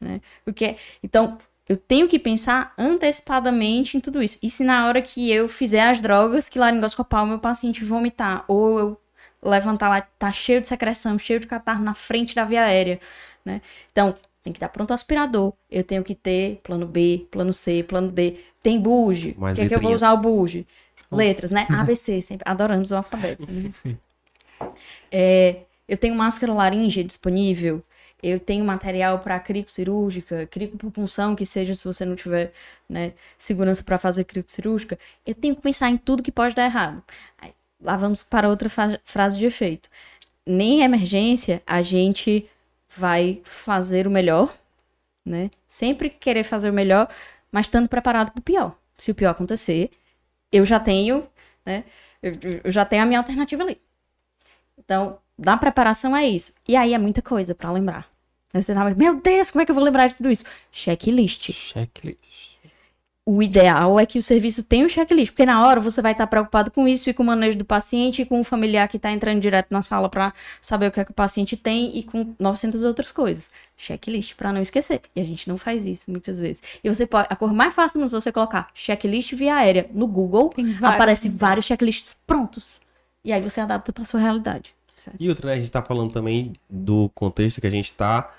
[0.00, 0.20] né?
[0.44, 4.38] Porque, então, eu tenho que pensar antecipadamente em tudo isso.
[4.42, 8.44] E se na hora que eu fizer as drogas que laringoscopar, o meu paciente vomitar,
[8.46, 9.00] ou eu
[9.42, 13.00] levantar lá, tá cheio de secreção, cheio de catarro na frente da via aérea,
[13.44, 13.60] né?
[13.92, 14.14] Então,
[14.46, 15.52] tem que dar pronto aspirador.
[15.68, 18.36] Eu tenho que ter plano B, plano C, plano D.
[18.62, 19.36] Tem buge.
[19.36, 20.64] O que é que eu vou usar o buge?
[21.10, 21.66] Letras, né?
[21.68, 22.48] ABC, sempre.
[22.48, 23.44] Adoramos o alfabeto.
[23.50, 23.72] né?
[23.82, 23.98] Sim.
[25.10, 27.82] É, eu tenho máscara laringe disponível.
[28.22, 32.52] Eu tenho material para crico cirúrgica, crico por punção, que seja se você não tiver
[32.88, 34.96] né, segurança para fazer crico cirúrgica.
[35.26, 37.02] Eu tenho que pensar em tudo que pode dar errado.
[37.36, 38.68] Aí, lá vamos para outra
[39.02, 39.88] frase de efeito.
[40.46, 42.48] Nem em emergência a gente
[42.96, 44.54] vai fazer o melhor,
[45.24, 45.50] né?
[45.66, 47.08] Sempre querer fazer o melhor,
[47.50, 48.76] mas estando preparado para o pior.
[48.96, 49.90] Se o pior acontecer,
[50.50, 51.26] eu já tenho,
[51.64, 51.84] né?
[52.22, 53.80] Eu, já tenho a minha alternativa ali.
[54.78, 56.52] Então, da preparação é isso.
[56.66, 58.08] E aí é muita coisa pra lembrar.
[58.52, 60.44] Aí Você tava, meu Deus, como é que eu vou lembrar de tudo isso?
[60.70, 61.52] Checklist.
[61.52, 62.55] Checklist.
[63.28, 66.28] O ideal é que o serviço tenha um checklist, porque na hora você vai estar
[66.28, 69.10] preocupado com isso e com o manejo do paciente e com o familiar que está
[69.10, 72.36] entrando direto na sala para saber o que é que o paciente tem e com
[72.38, 73.50] 900 outras coisas.
[73.76, 75.00] Checklist para não esquecer.
[75.14, 76.62] E a gente não faz isso muitas vezes.
[76.84, 80.50] E você pode, a cor mais fácil é você colocar checklist via aérea no Google,
[80.50, 80.94] Tem vários.
[80.94, 82.80] aparece vários checklists prontos.
[83.24, 84.72] E aí você adapta para sua realidade.
[85.18, 88.32] E outra, né, a gente tá falando também do contexto que a gente tá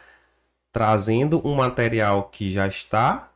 [0.71, 3.29] trazendo um material que já está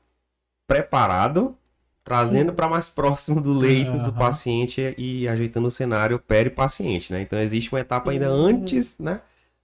[0.71, 1.55] preparado,
[2.03, 4.11] trazendo para mais próximo do leito do Aham.
[4.13, 7.21] paciente e ajeitando o cenário peri-paciente, né?
[7.21, 8.31] Então existe uma etapa ainda Sim.
[8.31, 9.19] antes, né,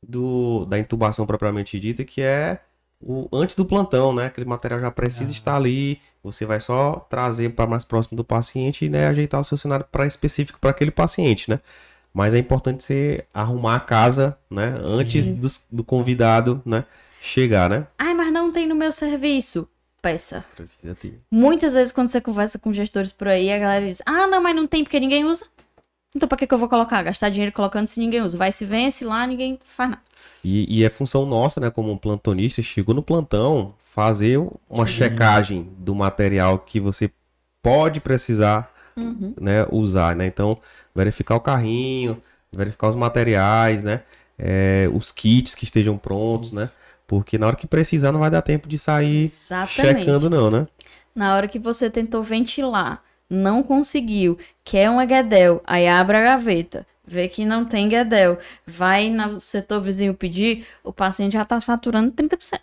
[0.05, 2.59] do, da intubação propriamente dita, que é
[3.01, 4.25] o antes do plantão, né?
[4.25, 5.33] Aquele material já precisa Ah.
[5.33, 9.43] estar ali, você vai só trazer para mais próximo do paciente e né, ajeitar o
[9.45, 11.59] seu cenário para específico para aquele paciente, né?
[12.13, 14.75] Mas é importante você arrumar a casa, né?
[14.87, 16.83] Antes dos- do, convidado, né?
[17.21, 17.87] Chegar, né?
[17.97, 19.67] Ai, mas não tem no meu serviço.
[20.11, 20.45] Peça.
[20.55, 21.19] Precisa ter.
[21.29, 24.55] Muitas vezes, quando você conversa com gestores por aí, a galera diz: Ah, não, mas
[24.55, 25.45] não tem porque ninguém usa.
[26.15, 27.03] Então, pra que, que eu vou colocar?
[27.03, 28.37] Gastar dinheiro colocando se ninguém usa.
[28.37, 30.01] Vai se vence lá, ninguém faz nada.
[30.43, 31.69] E, e é função nossa, né?
[31.69, 34.37] Como um plantonista, chegou no plantão, fazer
[34.69, 37.11] uma checagem do material que você
[37.61, 39.33] pode precisar Uhum.
[39.39, 40.25] né, usar, né?
[40.25, 40.57] Então,
[40.95, 42.19] verificar o carrinho,
[42.51, 44.01] verificar os materiais, né?
[44.39, 46.69] É, os kits que estejam prontos, né?
[47.07, 50.01] Porque na hora que precisar não vai dar tempo de sair Exatamente.
[50.01, 50.67] checando não, né?
[51.15, 56.85] Na hora que você tentou ventilar, não conseguiu, quer um Guedel, aí abre a gaveta,
[57.05, 62.11] vê que não tem Guedel, vai no setor vizinho pedir, o paciente já tá saturando
[62.11, 62.59] 30%.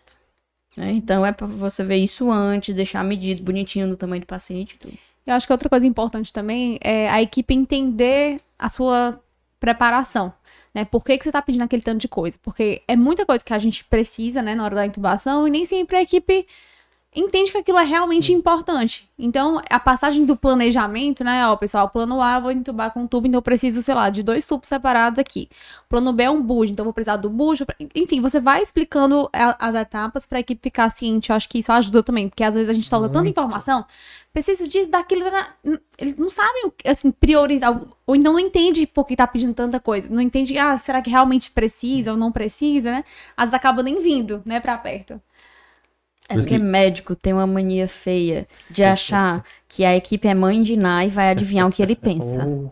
[0.77, 0.93] né?
[0.93, 4.79] Então é pra você ver isso antes, deixar medido bonitinho no tamanho do paciente e
[4.79, 4.99] tudo.
[5.27, 9.19] Eu acho que outra coisa importante também é a equipe entender a sua
[9.59, 10.33] preparação,
[10.75, 10.85] né?
[10.85, 12.39] Por que, que você tá pedindo aquele tanto de coisa?
[12.43, 15.65] Porque é muita coisa que a gente precisa, né, na hora da intubação, e nem
[15.65, 16.47] sempre a equipe
[17.15, 19.09] entende que aquilo é realmente importante.
[19.19, 23.07] Então, a passagem do planejamento, né, ó, pessoal, plano A, eu vou entubar com um
[23.07, 25.49] tubo, então eu preciso, sei lá, de dois tubos separados aqui.
[25.89, 27.65] Plano B é um bujo, então eu vou precisar do bujo.
[27.95, 31.31] Enfim, você vai explicando a- as etapas pra equipe ficar ciente.
[31.31, 33.85] Eu acho que isso ajuda também, porque às vezes a gente solta tanta informação,
[34.33, 35.49] preciso disso, daquilo, da-
[35.97, 40.09] eles não sabem, assim, priorizar, ou então não entende por que tá pedindo tanta coisa,
[40.11, 43.05] não entende, ah, será que realmente precisa ou não precisa, né?
[43.37, 45.21] Às vezes acaba nem vindo, né, pra perto.
[46.29, 50.63] É porque que- médico tem uma mania feia de achar que a equipe é mãe
[50.63, 52.71] de Ná e vai adivinhar o que ele pensa, Oh,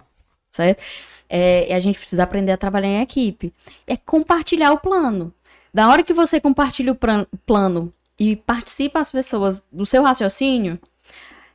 [0.51, 0.83] certo?
[1.29, 3.53] É, e a gente precisa aprender a trabalhar em equipe.
[3.87, 5.33] É compartilhar o plano.
[5.73, 6.99] Da hora que você compartilha o
[7.47, 10.79] plano e participa as pessoas do seu raciocínio,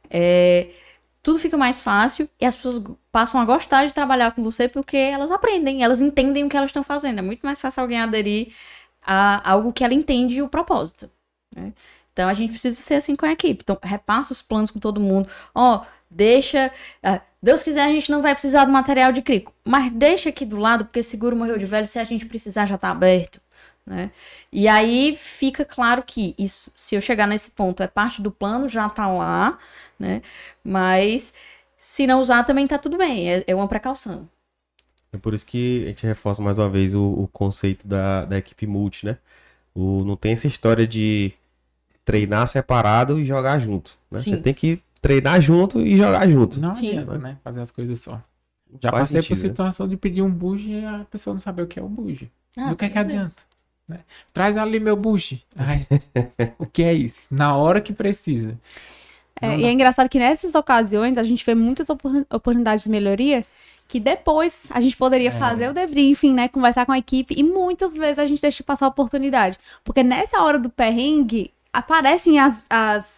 [0.09, 0.67] é,
[1.21, 2.81] tudo fica mais fácil e as pessoas
[3.11, 6.69] passam a gostar de trabalhar com você porque elas aprendem, elas entendem o que elas
[6.69, 7.19] estão fazendo.
[7.19, 8.53] É muito mais fácil alguém aderir
[9.05, 11.09] a algo que ela entende o propósito.
[11.57, 11.73] Né?
[12.13, 13.61] Então a gente precisa ser assim com a equipe.
[13.63, 15.29] Então, repassa os planos com todo mundo.
[15.53, 16.71] Ó, deixa.
[17.03, 19.53] ah, Deus quiser, a gente não vai precisar do material de crico.
[19.63, 22.77] Mas deixa aqui do lado, porque seguro morreu de velho, se a gente precisar, já
[22.77, 23.39] tá aberto.
[23.85, 24.11] Né?
[24.51, 28.67] E aí fica claro que isso, se eu chegar nesse ponto, é parte do plano,
[28.67, 29.57] já tá lá,
[29.97, 30.21] né?
[30.63, 31.33] Mas
[31.77, 33.31] se não usar, também tá tudo bem.
[33.31, 34.27] É, é uma precaução.
[35.13, 38.37] É por isso que a gente reforça mais uma vez o, o conceito da, da
[38.37, 39.17] equipe multi, né?
[39.73, 41.33] O, não tem essa história de
[42.07, 44.19] treinar separado e jogar junto, né?
[44.19, 44.31] Sim.
[44.31, 46.57] Você tem que treinar junto e jogar junto.
[46.61, 46.91] Não Sim.
[46.91, 47.37] adianta, né?
[47.43, 48.21] Fazer as coisas só.
[48.81, 49.49] Já Faz passei por sentido, né?
[49.49, 52.31] situação de pedir um buge e a pessoa não saber o que é o buge.
[52.57, 53.35] Ah, Do que é que adianta?
[53.87, 53.99] né?
[54.31, 54.97] Traz ali meu.
[55.57, 55.85] Ai,
[56.57, 57.27] o que é isso?
[57.29, 58.57] Na hora que precisa.
[59.41, 63.45] É, e é engraçado que nessas ocasiões a gente vê muitas opor- oportunidades de melhoria
[63.87, 65.31] que depois a gente poderia É.
[65.31, 66.47] fazer o debriefing, né?
[66.47, 69.57] Conversar com a equipe e muitas vezes a gente deixa passar a oportunidade.
[69.83, 73.13] Porque nessa hora do perrengue aparecem as, as,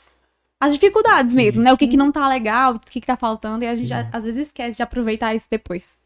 [0.62, 1.72] as dificuldades mesmo, né?
[1.74, 4.10] O que, que não tá legal, o que, que tá faltando, e a gente Sim.
[4.12, 5.98] às vezes esquece de aproveitar isso depois.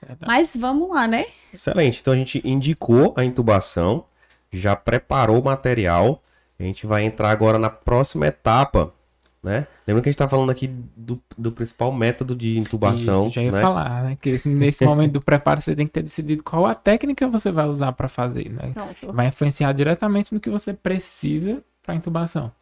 [0.00, 0.26] Verdade.
[0.26, 1.26] Mas vamos lá, né?
[1.54, 2.00] Excelente.
[2.00, 4.04] Então a gente indicou a intubação,
[4.52, 6.22] já preparou o material.
[6.58, 8.92] A gente vai entrar agora na próxima etapa,
[9.42, 9.66] né?
[9.86, 13.42] Lembra que a gente tá falando aqui do, do principal método de intubação, Isso, já
[13.42, 13.60] ia né?
[13.60, 14.16] falar, né?
[14.20, 17.50] Que esse- nesse momento do preparo você tem que ter decidido qual a técnica você
[17.50, 18.70] vai usar para fazer, né?
[18.74, 19.12] Pronto.
[19.12, 22.52] Vai influenciar diretamente no que você precisa para intubação.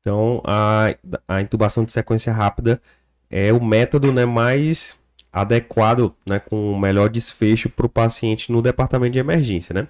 [0.00, 0.94] Então a,
[1.28, 2.82] a intubação de sequência rápida
[3.30, 5.00] é o método né, mais
[5.32, 9.88] adequado, né, com o melhor desfecho para o paciente no departamento de emergência, né?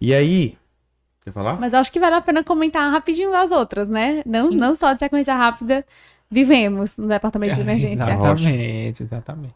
[0.00, 0.56] E aí,
[1.22, 1.60] quer falar?
[1.60, 4.22] Mas eu acho que vale a pena comentar rapidinho das outras, né?
[4.24, 4.56] Não, Sim.
[4.56, 5.84] não só de sequência rápida
[6.30, 8.02] vivemos no departamento de emergência.
[8.02, 9.54] Exatamente, exatamente.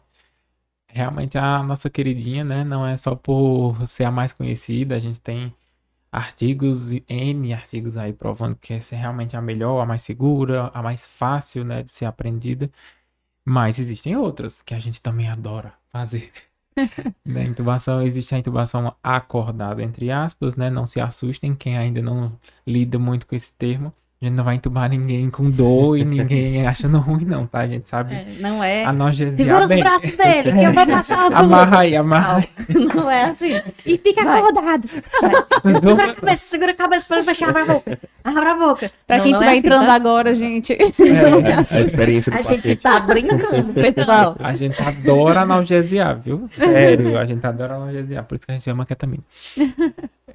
[0.87, 2.63] Realmente a nossa queridinha, né?
[2.63, 5.51] Não é só por ser a mais conhecida, a gente tem
[6.13, 10.81] artigos, N artigos aí provando que essa é realmente a melhor, a mais segura, a
[10.83, 12.71] mais fácil, né, de ser aprendida.
[13.45, 16.31] Mas existem outras que a gente também adora fazer.
[17.25, 17.45] né?
[17.45, 20.69] Intubação, existe a intubação acordada, entre aspas, né?
[20.69, 23.93] Não se assustem quem ainda não lida muito com esse termo.
[24.23, 27.59] A gente não vai entubar ninguém com dor e ninguém achando ruim, não, tá?
[27.59, 28.85] A gente sabe É, não é.
[28.85, 29.83] analgesiar Segura os bem.
[29.83, 32.73] braços dele, que eu vou passar o Amarra aí, amarra aí.
[32.95, 33.61] Não é assim.
[33.85, 34.39] E fica Vai.
[34.39, 34.87] acordado.
[35.81, 37.99] Segura a cabeça, segura a cabeça pra ele fechar a boca.
[38.23, 38.91] Abra a boca.
[39.05, 39.93] Pra Não, quem não estiver é assim, entrando tá?
[39.93, 40.73] agora, gente.
[40.73, 42.81] É, a experiência do A gente paciente.
[42.81, 44.35] tá brincando, pessoal.
[44.39, 46.47] A gente adora analgesiar, viu?
[46.49, 49.23] Sério, a gente adora analgesiar, por isso que a gente chama ketamina.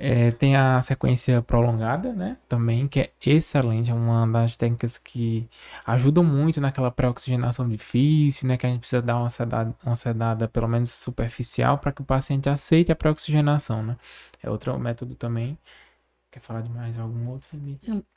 [0.00, 2.36] É, tem a sequência prolongada, né?
[2.48, 5.48] Também, que é excelente, é uma das técnicas que
[5.86, 8.56] ajudam muito naquela pré-oxigenação difícil, né?
[8.56, 12.04] Que a gente precisa dar uma sedada, uma sedada pelo menos superficial para que o
[12.04, 13.96] paciente aceite a pré-oxigenação, né?
[14.42, 15.58] É outro método também.
[16.30, 17.48] Quer falar de mais algum outro?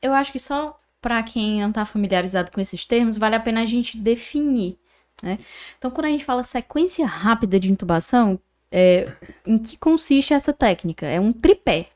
[0.01, 3.61] Eu acho que só pra quem não tá familiarizado com esses termos, vale a pena
[3.61, 4.77] a gente definir,
[5.21, 5.39] né?
[5.77, 8.39] Então, quando a gente fala sequência rápida de intubação,
[8.71, 9.11] é,
[9.45, 11.05] em que consiste essa técnica?
[11.05, 11.87] É um tripé,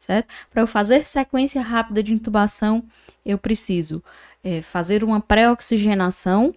[0.00, 0.28] certo?
[0.50, 2.82] Para eu fazer sequência rápida de intubação,
[3.24, 4.02] eu preciso
[4.42, 6.54] é, fazer uma pré-oxigenação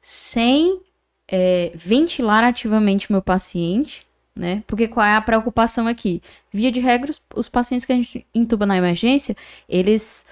[0.00, 0.80] sem
[1.28, 4.62] é, ventilar ativamente meu paciente, né?
[4.66, 6.22] Porque qual é a preocupação aqui?
[6.52, 9.36] Via de regra, os, pacientes que a gente intuba na emergência,
[9.68, 10.24] eles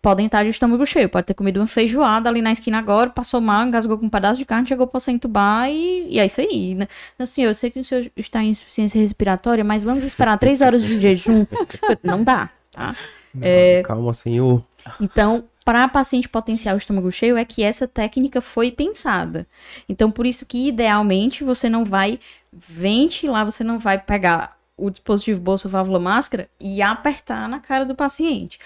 [0.00, 3.40] podem estar de estômago cheio, pode ter comido uma feijoada ali na esquina agora, passou
[3.40, 6.40] mal, engasgou com um pedaço de carne, chegou para você entubar e, e é isso
[6.40, 6.86] aí, né?
[7.18, 10.60] Não, senhor, eu sei que o senhor está em insuficiência respiratória, mas vamos esperar três
[10.60, 11.44] horas de jejum.
[12.02, 12.94] Não dá, tá?
[13.40, 14.62] É, Calma, senhor.
[15.00, 19.46] então, para paciente potencial estômago cheio, é que essa técnica foi pensada.
[19.88, 22.20] Então, por isso que idealmente você não vai
[22.52, 27.94] ventilar, você não vai pegar o dispositivo bolsa válvula máscara e apertar na cara do
[27.94, 28.58] paciente.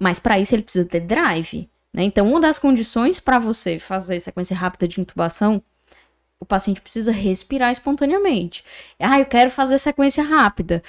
[0.00, 1.68] Mas para isso ele precisa ter drive.
[1.92, 2.04] Né?
[2.04, 5.62] Então, uma das condições para você fazer sequência rápida de intubação,
[6.40, 8.64] o paciente precisa respirar espontaneamente.
[8.98, 10.82] Ah, eu quero fazer sequência rápida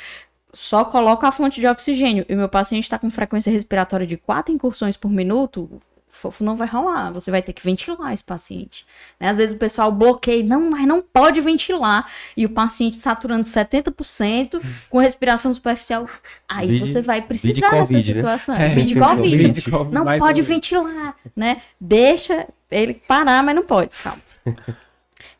[0.54, 4.54] só coloco a fonte de oxigênio e meu paciente está com frequência respiratória de quatro
[4.54, 7.12] incursões por minuto, fofo não vai rolar.
[7.12, 8.86] Você vai ter que ventilar esse paciente.
[9.19, 9.30] Né?
[9.30, 12.06] Às vezes o pessoal bloqueia, não, mas não pode ventilar.
[12.36, 16.08] E o paciente saturando 70% com respiração superficial.
[16.47, 18.21] Aí Vide- você vai precisar dessa Covid, né?
[18.21, 18.56] situação.
[18.56, 19.38] É, Vide Covid.
[19.38, 21.62] vide Covid, Não mais pode ventilar, né?
[21.80, 23.89] Deixa ele parar, mas não pode.
[24.04, 24.21] Calma.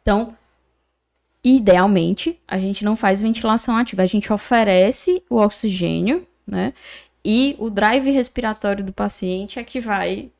[0.04, 0.36] Então,
[1.44, 6.74] idealmente, a gente não faz ventilação ativa, a gente oferece o oxigênio, né?
[7.24, 10.32] E o drive respiratório do paciente é que vai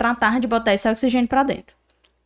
[0.00, 1.76] tratar de botar esse oxigênio para dentro.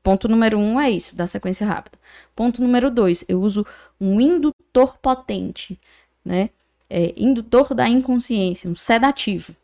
[0.00, 1.98] Ponto número um é isso, da sequência rápida.
[2.36, 3.66] Ponto número dois, eu uso
[4.00, 5.76] um indutor potente,
[6.24, 6.50] né?
[6.88, 9.56] É, indutor da inconsciência, um sedativo.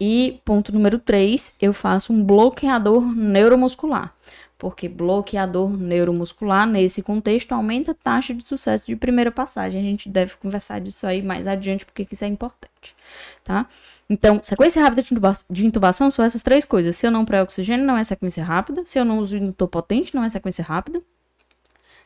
[0.00, 4.12] E ponto número três, eu faço um bloqueador neuromuscular.
[4.58, 9.80] Porque bloqueador neuromuscular, nesse contexto, aumenta a taxa de sucesso de primeira passagem.
[9.80, 12.96] A gente deve conversar disso aí mais adiante, porque isso é importante,
[13.44, 13.66] tá?
[14.10, 16.96] Então, sequência rápida de intuba- de intubação são essas três coisas.
[16.96, 18.84] Se eu não pré-oxigênio, não é sequência rápida.
[18.84, 21.00] Se eu não uso indutor potente, não é sequência rápida.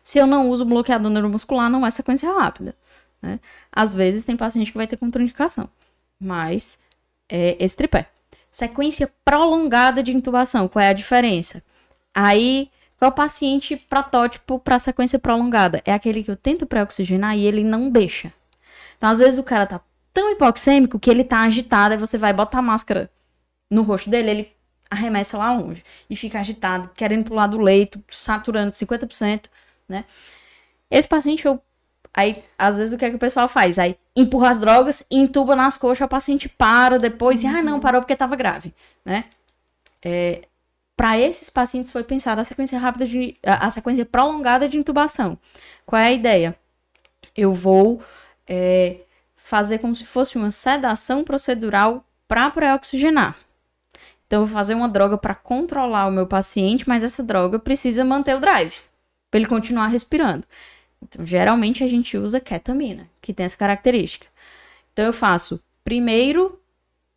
[0.03, 2.75] Se eu não uso bloqueador neuromuscular, não é sequência rápida.
[3.23, 3.41] Né?
[3.71, 5.71] Às vezes tem paciente que vai ter contraindicação,
[6.21, 6.79] mas
[7.29, 8.11] é esse tripé.
[8.51, 10.69] sequência prolongada de intubação.
[10.69, 11.63] Qual é a diferença?
[12.15, 15.83] Aí, qual é o paciente protótipo para sequência prolongada?
[15.85, 18.33] É aquele que eu tento pré-oxigenar e ele não deixa.
[18.97, 19.81] Então, às vezes, o cara tá
[20.13, 23.11] tão hipoxêmico que ele tá agitado, aí você vai botar a máscara
[23.71, 24.53] no rosto dele, ele
[24.91, 29.47] arremessa lá longe e fica agitado, querendo pular do leito, saturando 50%,
[29.89, 30.05] né?
[30.91, 31.61] Esse paciente, eu.
[32.15, 33.79] Aí, às vezes, o que é que o pessoal faz?
[33.79, 38.03] Aí, empurra as drogas, entuba nas coxas, o paciente para depois, e, ah, não, parou
[38.03, 39.25] porque tava grave, né?
[40.05, 40.43] É,
[41.03, 43.37] para esses pacientes foi pensada a sequência rápida de.
[43.43, 45.37] a sequência prolongada de intubação.
[45.85, 46.57] Qual é a ideia?
[47.37, 48.01] Eu vou
[48.47, 49.01] é,
[49.35, 53.37] fazer como se fosse uma sedação procedural para pré-oxigenar.
[54.29, 58.05] Então, eu vou fazer uma droga para controlar o meu paciente, mas essa droga precisa
[58.05, 58.79] manter o drive,
[59.29, 60.45] para ele continuar respirando.
[61.03, 64.29] Então, geralmente a gente usa ketamina, que tem essa característica.
[64.93, 66.61] Então, eu faço primeiro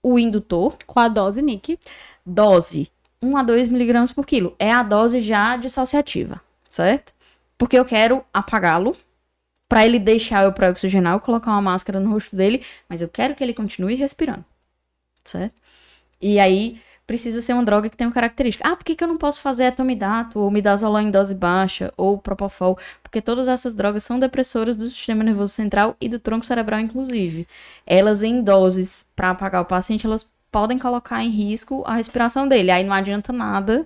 [0.01, 0.75] o indutor.
[0.87, 1.77] Com a dose NIC.
[2.25, 2.89] Dose
[3.25, 4.55] 1 a 2 miligramas por quilo.
[4.59, 7.13] É a dose já dissociativa, certo?
[7.57, 8.95] Porque eu quero apagá-lo
[9.67, 13.35] para ele deixar eu pré-oxigenar, eu colocar uma máscara no rosto dele, mas eu quero
[13.35, 14.45] que ele continue respirando,
[15.23, 15.55] certo?
[16.21, 18.67] E aí precisa ser uma droga que tenha uma característica.
[18.67, 22.17] Ah, por que, que eu não posso fazer etomidato, ou midazolam em dose baixa, ou
[22.17, 22.77] propofol?
[23.03, 27.47] Porque todas essas drogas são depressoras do sistema nervoso central e do tronco cerebral, inclusive.
[27.85, 32.71] Elas em doses para apagar o paciente, elas podem colocar em risco a respiração dele.
[32.71, 33.85] Aí não adianta nada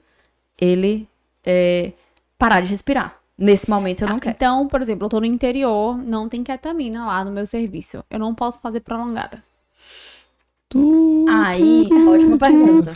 [0.56, 1.10] ele
[1.44, 1.94] é,
[2.38, 3.18] parar de respirar.
[3.36, 4.36] Nesse momento eu não Ah, quero.
[4.36, 8.04] Então, por exemplo, eu tô no interior, não tem ketamina lá no meu serviço.
[8.08, 9.44] Eu não posso fazer prolongada.
[11.28, 12.94] Aí, ótima pergunta.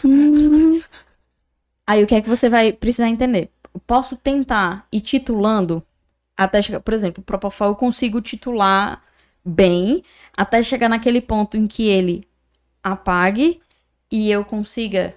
[1.87, 3.49] Aí o que é que você vai precisar entender?
[3.73, 5.81] Eu posso tentar ir titulando
[6.37, 9.01] até chegar, por exemplo, o Propofol eu consigo titular
[9.43, 10.03] bem
[10.37, 12.27] até chegar naquele ponto em que ele
[12.83, 13.62] apague
[14.13, 15.15] e eu consiga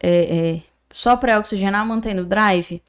[0.00, 0.60] é, é,
[0.92, 2.82] só pré-oxigenar mantendo o drive.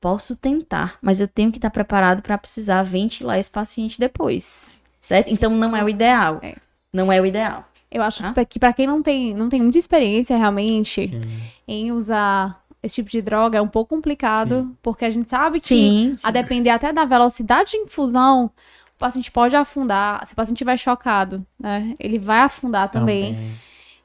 [0.00, 5.28] Posso tentar, mas eu tenho que estar preparado para precisar ventilar esse paciente depois, certo?
[5.30, 6.38] Então não é o ideal.
[6.42, 6.56] É.
[6.90, 7.68] Não é o ideal.
[7.90, 8.44] Eu acho Tá.
[8.46, 11.20] que pra quem não tem, não tem muita experiência realmente Sim.
[11.68, 15.68] em usar esse tipo de droga, é um pouco complicado, porque a gente sabe que
[15.68, 16.16] Sim.
[16.22, 20.26] a depender até da velocidade de infusão, o paciente pode afundar.
[20.26, 21.94] Se o paciente estiver chocado, né?
[22.00, 23.34] Ele vai afundar também.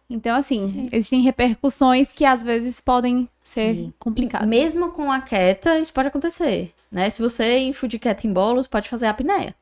[0.10, 3.94] Então, assim, existem repercussões que às vezes podem ser Sim.
[3.98, 4.48] complicadas.
[4.48, 7.10] Mesmo com a queta, isso pode acontecer, né?
[7.10, 9.56] Se você infundir queta em bolos, pode fazer apneia.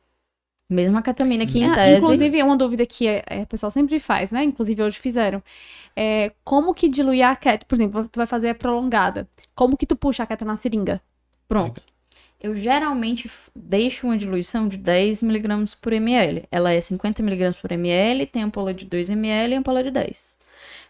[0.69, 1.97] Mesmo a ketamina que em É, tese...
[2.03, 4.43] Inclusive, uma dúvida que é, é, o pessoal sempre faz, né?
[4.43, 5.41] Inclusive, hoje fizeram.
[5.95, 7.65] É, como que diluir a queta?
[7.65, 9.27] Por exemplo, tu vai fazer a prolongada.
[9.53, 11.01] Como que tu puxa a queta na seringa?
[11.47, 11.81] Pronto.
[12.43, 16.43] Eu geralmente deixo uma diluição de 10 miligramas por ml.
[16.51, 20.35] Ela é 50 miligramas por ml, tem ampola de 2 ml e ampola de 10.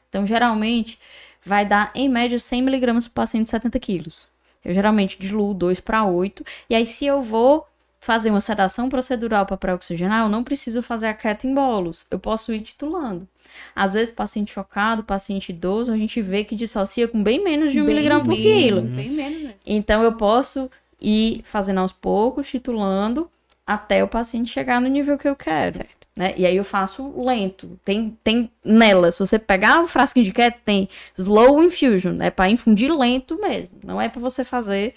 [0.10, 1.00] Então, geralmente,
[1.46, 4.28] vai dar, em média, 100 miligramas por paciente de 70 quilos.
[4.66, 6.44] Eu geralmente diluo 2 para 8.
[6.72, 7.68] E aí, se eu vou
[8.00, 12.08] fazer uma sedação procedural para pré-oxigenar, eu não preciso fazer a queta em bolos.
[12.10, 13.28] Eu posso ir titulando.
[13.76, 17.80] Às vezes, paciente chocado, paciente idoso, a gente vê que dissocia com bem menos de
[17.80, 18.82] 1 Bem miligrama por quilo.
[18.82, 19.56] Bem menos mesmo.
[19.66, 20.70] Então eu posso
[21.04, 23.30] ir fazendo aos poucos, titulando,
[23.68, 25.74] até o paciente chegar no nível que eu quero.
[25.74, 26.08] Certo.
[26.16, 26.34] Né?
[26.38, 27.80] E aí eu faço lento.
[27.84, 30.88] Tem, tem nela, se você pegar o frasquinho de cat, tem
[31.18, 33.72] slow infusion, é para infundir lento mesmo.
[33.84, 34.94] Não é para você fazer,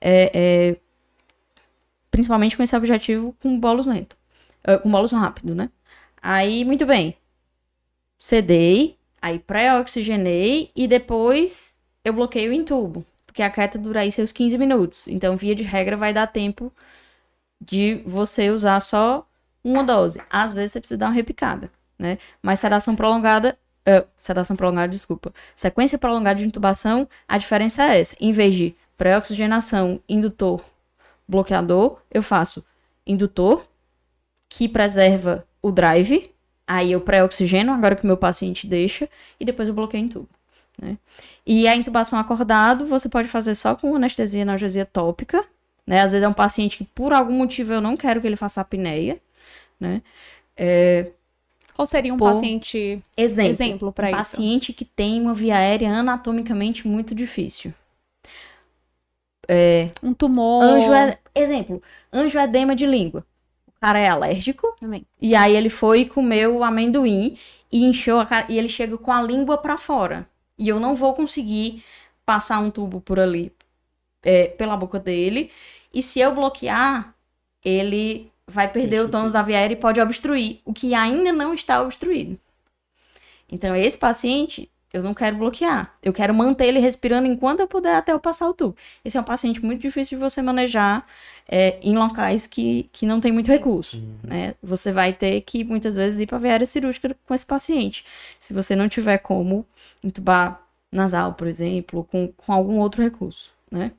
[0.00, 0.76] é, é,
[2.10, 4.16] principalmente com esse objetivo, com bolos lento,
[4.64, 5.70] eh, com bolos rápido, né?
[6.20, 7.16] Aí, muito bem.
[8.18, 13.04] Sedei, aí pré-oxigenei e depois eu bloqueio em tubo.
[13.36, 15.06] Porque a queta dura aí seus 15 minutos.
[15.08, 16.72] Então, via de regra, vai dar tempo
[17.60, 19.28] de você usar só
[19.62, 20.22] uma dose.
[20.30, 22.16] Às vezes você precisa dar uma repicada, né?
[22.40, 23.58] Mas sedação prolongada.
[23.84, 25.34] eh, sedação prolongada, desculpa.
[25.54, 28.16] Sequência prolongada de intubação, a diferença é essa.
[28.18, 30.64] Em vez de pré-oxigenação, indutor,
[31.28, 32.64] bloqueador, eu faço
[33.06, 33.66] indutor,
[34.48, 36.30] que preserva o drive.
[36.66, 40.28] Aí eu pré-oxigeno, agora que o meu paciente deixa, e depois eu bloqueio em tubo.
[40.80, 40.98] Né?
[41.46, 45.44] E a intubação acordado, você pode fazer só com anestesia e analgesia tópica,
[45.86, 46.00] né?
[46.02, 48.60] Às vezes é um paciente que por algum motivo eu não quero que ele faça
[48.60, 49.20] apneia,
[49.80, 50.02] né?
[50.56, 51.10] É,
[51.74, 54.16] Qual seria um Por paciente exemplo, exemplo para um isso?
[54.18, 57.72] paciente que tem uma via aérea anatomicamente muito difícil.
[60.02, 60.62] Um tumor.
[60.62, 63.24] Anjo é, exemplo, angioedema de língua.
[63.68, 65.06] O cara é alérgico Também.
[65.20, 67.38] e aí ele foi e comeu o amendoim
[67.70, 70.28] e encheu a cara e ele chega com a língua pra fora.
[70.58, 71.84] E eu não vou conseguir
[72.24, 73.52] passar um tubo por ali
[74.22, 75.50] é, pela boca dele.
[75.92, 77.14] E se eu bloquear,
[77.64, 81.54] ele vai perder o tônus da via aérea e pode obstruir, o que ainda não
[81.54, 82.38] está obstruído.
[83.50, 85.96] Então, esse paciente, eu não quero bloquear.
[86.02, 88.76] Eu quero manter ele respirando enquanto eu puder até eu passar o tubo.
[89.04, 91.06] Esse é um paciente muito difícil de você manejar
[91.48, 94.02] é, em locais que, que não tem muito recurso.
[94.22, 94.54] Né?
[94.62, 98.04] Você vai ter que, muitas vezes, ir para a viária cirúrgica com esse paciente.
[98.38, 99.66] Se você não tiver como
[100.02, 103.92] entubar nasal, por exemplo, com, com algum outro recurso, né?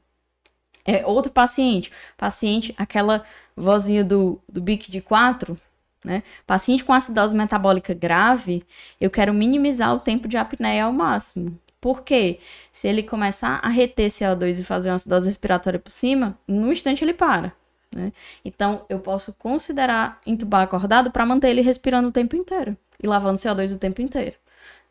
[0.86, 1.92] É outro paciente.
[2.18, 3.24] Paciente, aquela
[3.56, 5.60] vozinha do, do BIC de 4,
[6.04, 6.24] né?
[6.46, 8.64] Paciente com acidose metabólica grave,
[9.00, 11.60] eu quero minimizar o tempo de apneia ao máximo.
[11.88, 12.42] Por quê?
[12.70, 17.02] Se ele começar a reter CO2 e fazer uma acidose respiratória por cima, no instante
[17.02, 17.54] ele para.
[17.96, 18.12] Né?
[18.44, 23.40] Então, eu posso considerar entubar acordado para manter ele respirando o tempo inteiro e lavando
[23.40, 24.36] CO2 o tempo inteiro.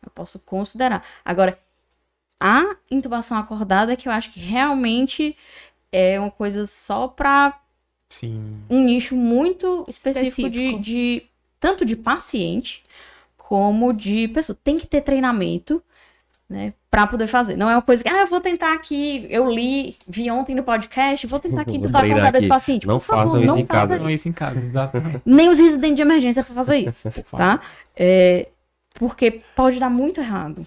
[0.03, 1.05] Eu posso considerar.
[1.23, 1.59] Agora,
[2.39, 5.37] a intubação acordada é que eu acho que realmente
[5.91, 7.61] é uma coisa só para
[8.09, 8.57] Sim.
[8.67, 10.79] um nicho muito específico, Específico.
[10.81, 11.27] De, de
[11.59, 12.81] tanto de paciente
[13.37, 14.57] como de pessoa.
[14.63, 15.79] Tem que ter treinamento,
[16.49, 17.57] né, para poder fazer.
[17.57, 20.63] Não é uma coisa que, ah, eu vou tentar aqui, eu li, vi ontem no
[20.63, 22.49] podcast, vou tentar aqui Vou entubar treinar acordado esse aqui.
[22.49, 22.87] paciente.
[22.87, 23.87] Não favor, façam isso não em casa.
[23.87, 25.21] faça Não, isso em casa, exatamente.
[25.25, 27.59] nem os residentes de emergência para fazer isso, tá?
[27.95, 28.47] É,
[28.93, 30.65] porque pode dar muito errado,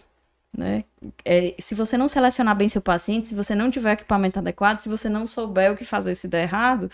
[0.57, 0.85] né?
[1.25, 4.89] É, se você não selecionar bem seu paciente, se você não tiver equipamento adequado, se
[4.89, 6.91] você não souber o que fazer se der errado,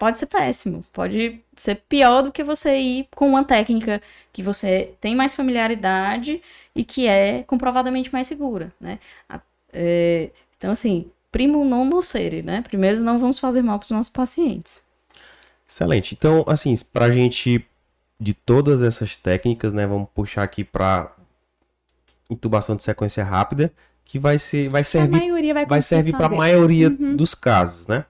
[0.00, 0.82] pode ser péssimo.
[0.94, 4.00] Pode ser pior do que você ir com uma técnica
[4.32, 6.40] que você tem mais familiaridade
[6.74, 8.98] e que é comprovadamente mais segura, né?
[9.28, 9.40] A-
[9.72, 12.62] é, então, assim, primo non nocere, né?
[12.62, 14.80] Primeiro, não vamos fazer mal para os nossos pacientes.
[15.68, 16.14] Excelente.
[16.18, 17.64] Então, assim, pra gente,
[18.18, 21.14] de todas essas técnicas, né, vamos puxar aqui pra
[22.30, 23.70] intubação de sequência rápida,
[24.04, 27.16] que vai ser, vai A servir, maioria vai servir para a maioria Uhum.
[27.16, 28.04] dos casos, né?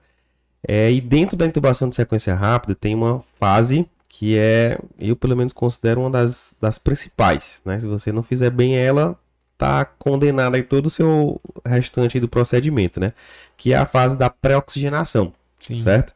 [0.67, 5.35] É, e dentro da intubação de sequência rápida tem uma fase que é, eu pelo
[5.35, 7.79] menos considero uma das, das principais, né?
[7.79, 9.17] Se você não fizer bem ela,
[9.57, 13.13] tá condenado aí todo o seu restante do procedimento, né?
[13.57, 15.33] Que é a fase da pré-oxigenação
[15.81, 16.13] certo?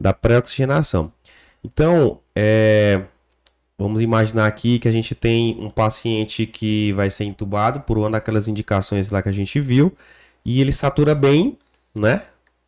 [0.00, 1.12] Da pré-oxigenação.
[1.62, 3.02] Então, é,
[3.78, 8.10] vamos imaginar aqui que a gente tem um paciente que vai ser entubado por uma
[8.10, 9.92] daquelas indicações lá que a gente viu
[10.44, 11.58] e ele satura bem,
[11.94, 12.22] né?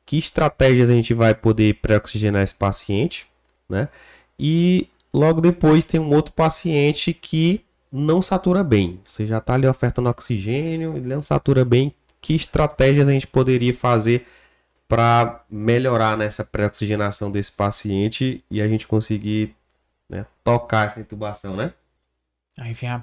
[0.08, 3.26] Que estratégias a gente vai poder pré-oxigenar esse paciente,
[3.68, 3.90] né?
[4.38, 8.98] E logo depois tem um outro paciente que não satura bem.
[9.04, 11.94] Você já está ali ofertando oxigênio, ele não satura bem.
[12.22, 14.26] Que estratégias a gente poderia fazer
[14.88, 19.54] para melhorar nessa pré-oxigenação desse paciente e a gente conseguir
[20.08, 21.74] né, tocar essa intubação, né?
[22.58, 22.98] Aí vem a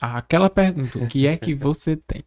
[0.00, 2.24] aquela pergunta: o que é que você tem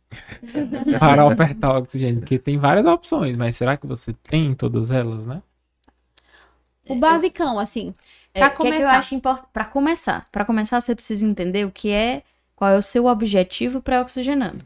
[1.00, 2.20] para ofertar oxigênio?
[2.20, 5.42] Porque tem várias opções, mas será que você tem todas elas, né?
[6.86, 7.94] O basicão, assim.
[8.34, 8.98] É, Pra o que é que eu começar.
[8.98, 9.50] acho importante?
[9.54, 12.24] Para começar, para começar você precisa entender o que é,
[12.56, 14.66] qual é o seu objetivo pré-oxigenando,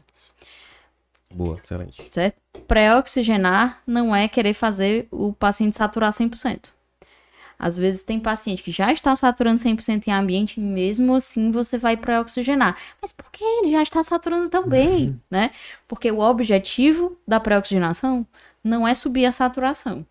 [1.30, 2.02] Boa, excelente.
[2.08, 2.40] certo?
[2.66, 6.72] Pré-oxigenar não é querer fazer o paciente saturar 100%.
[7.58, 11.78] Às vezes tem paciente que já está saturando 100% em ambiente, e mesmo assim você
[11.78, 12.76] vai pré-oxigenar.
[13.00, 15.50] Mas por que ele já está saturando tão bem, né?
[15.88, 18.26] Porque o objetivo da pré-oxigenação
[18.62, 20.06] não é subir a saturação,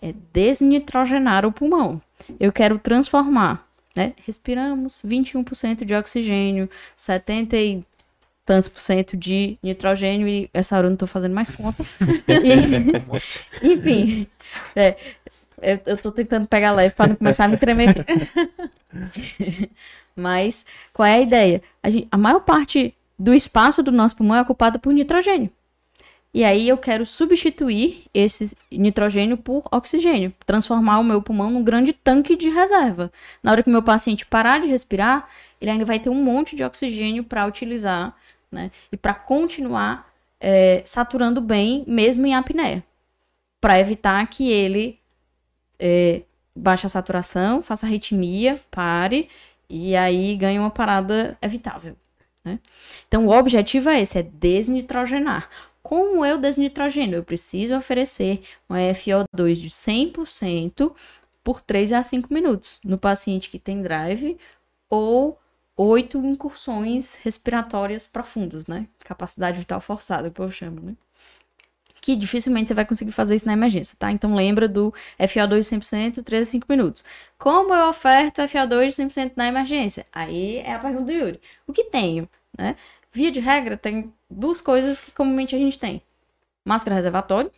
[0.00, 2.00] é desnitrogenar o pulmão.
[2.38, 3.66] Eu quero transformar,
[3.96, 4.14] né?
[4.26, 7.84] Respiramos 21% de oxigênio, 70 e
[8.44, 11.84] tantos por cento de nitrogênio e essa hora eu não tô fazendo mais conta.
[12.26, 12.96] E-
[13.74, 14.26] enfim,
[14.74, 14.96] é,
[15.62, 17.94] eu, eu tô tentando pegar leve para não começar a me tremer.
[20.16, 21.62] Mas qual é a ideia?
[21.82, 25.50] A, gente- a maior parte do espaço do nosso pulmão é ocupada por nitrogênio.
[26.32, 31.92] E aí eu quero substituir esse nitrogênio por oxigênio, transformar o meu pulmão num grande
[31.92, 33.12] tanque de reserva.
[33.42, 35.28] Na hora que o meu paciente parar de respirar,
[35.60, 38.14] ele ainda vai ter um monte de oxigênio para utilizar,
[38.50, 38.70] né?
[38.92, 40.08] E para continuar
[40.40, 42.84] é, saturando bem, mesmo em apneia,
[43.60, 44.99] para evitar que ele
[45.80, 46.22] é,
[46.54, 49.28] baixe a saturação, faça arritmia, pare
[49.68, 51.96] e aí ganhe uma parada evitável.
[52.44, 52.60] né?
[53.08, 55.48] Então, o objetivo é esse, é desnitrogenar.
[55.82, 57.14] Como eu desnitrogeno?
[57.14, 60.94] Eu preciso oferecer um FO2 de 100%
[61.42, 64.36] por 3 a 5 minutos no paciente que tem drive
[64.90, 65.38] ou
[65.76, 68.86] oito incursões respiratórias profundas, né?
[68.98, 70.96] Capacidade vital forçada, que o povo chama, né?
[72.10, 74.10] Que dificilmente você vai conseguir fazer isso na emergência, tá?
[74.10, 77.04] Então lembra do FO2 100%, 3 a 5 minutos.
[77.38, 80.04] Como eu oferto FO2 100% na emergência?
[80.12, 81.40] Aí é a pergunta do Yuri.
[81.68, 82.74] O que tenho, né?
[83.12, 86.02] Via de regra, tem duas coisas que comumente a gente tem.
[86.64, 87.50] Máscara reservatória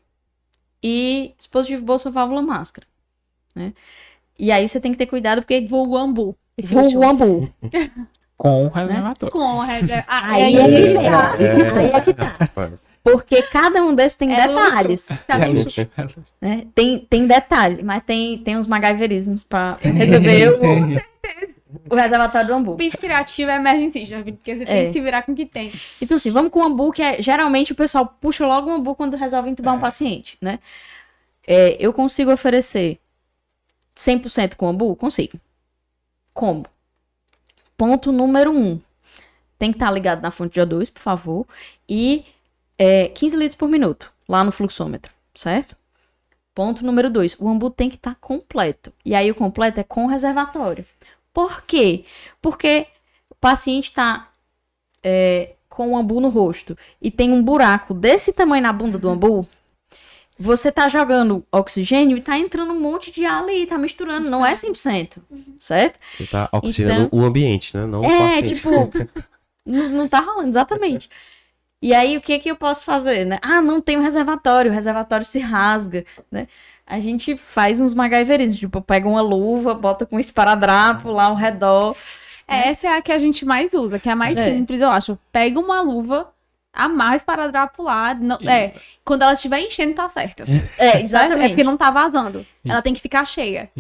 [0.83, 2.87] e dispositivo bolsa válvula máscara,
[3.55, 3.73] né?
[4.39, 6.37] E aí você tem que ter cuidado porque Vulgo ambu.
[6.59, 7.51] Esse vulgo ambu.
[8.43, 9.33] Com o reservatório.
[9.33, 10.05] Com reserva...
[10.09, 11.33] Ah, Aí é, é que é, tá.
[11.77, 12.37] Aí é que tá.
[13.05, 15.09] Porque cada um desses tem É detalhes.
[15.29, 15.89] Tá É luxo.
[16.41, 16.67] né?
[16.75, 22.75] Tem, tem detalhes, mas tem, tem uns MacGyverismos pra resolver o, o reservatório do Ambu.
[22.77, 24.85] Pitch criativo é emergencista, porque você tem É.
[24.87, 25.73] que se virar com o que tem.
[26.01, 28.97] Então, assim, vamos com o Ambu, que é geralmente o pessoal puxa logo o Ambu
[28.97, 30.59] quando resolve entubar um paciente, né?
[31.47, 32.99] É, eu consigo oferecer
[33.97, 34.97] 100% com Ambu?
[34.97, 35.39] Consigo.
[36.35, 36.65] Como?
[37.83, 38.81] Ponto número um.
[39.59, 41.45] Tem que estar ligado na fonte de O2, por favor.
[41.89, 42.25] E
[42.79, 45.77] é, 15 litros por minuto, lá no fluxômetro, certo?
[46.55, 47.35] Ponto número dois.
[47.41, 48.93] O Ambu tem que estar completo.
[49.05, 50.87] E aí o completo é com reservatório.
[51.35, 52.05] Por quê?
[52.41, 52.87] Porque
[53.29, 54.31] o paciente está
[55.03, 59.11] é, com o ambu no rosto e tem um buraco desse tamanho na bunda do
[59.11, 59.45] ambu,
[60.43, 64.45] você tá jogando oxigênio e tá entrando um monte de ar ali, tá misturando, não
[64.45, 65.23] é 100%,
[65.59, 65.99] certo?
[66.15, 67.87] Você tá oxigenando o ambiente, né?
[67.87, 68.55] Não o É, paciente.
[68.55, 68.71] tipo,
[69.65, 71.09] não, não tá rolando, exatamente.
[71.81, 73.39] E aí, o que que eu posso fazer, né?
[73.43, 76.47] Ah, não tem um reservatório, o reservatório se rasga, né?
[76.87, 81.35] A gente faz uns MacGyverismos, tipo, pega uma luva, bota com um esparadrapo lá ao
[81.35, 81.97] redor.
[82.47, 84.55] É, Essa é a que a gente mais usa, que é a mais É.
[84.55, 85.19] simples, eu acho.
[85.33, 86.32] Pega uma luva,
[86.73, 88.19] amarra para drapular.
[88.21, 90.45] Não, é, quando ela estiver enchendo, tá certo.
[90.79, 91.33] É, Certo?
[91.39, 92.47] É porque não tá vazando.
[92.65, 92.83] Ela Isso.
[92.83, 93.71] tem que ficar cheia.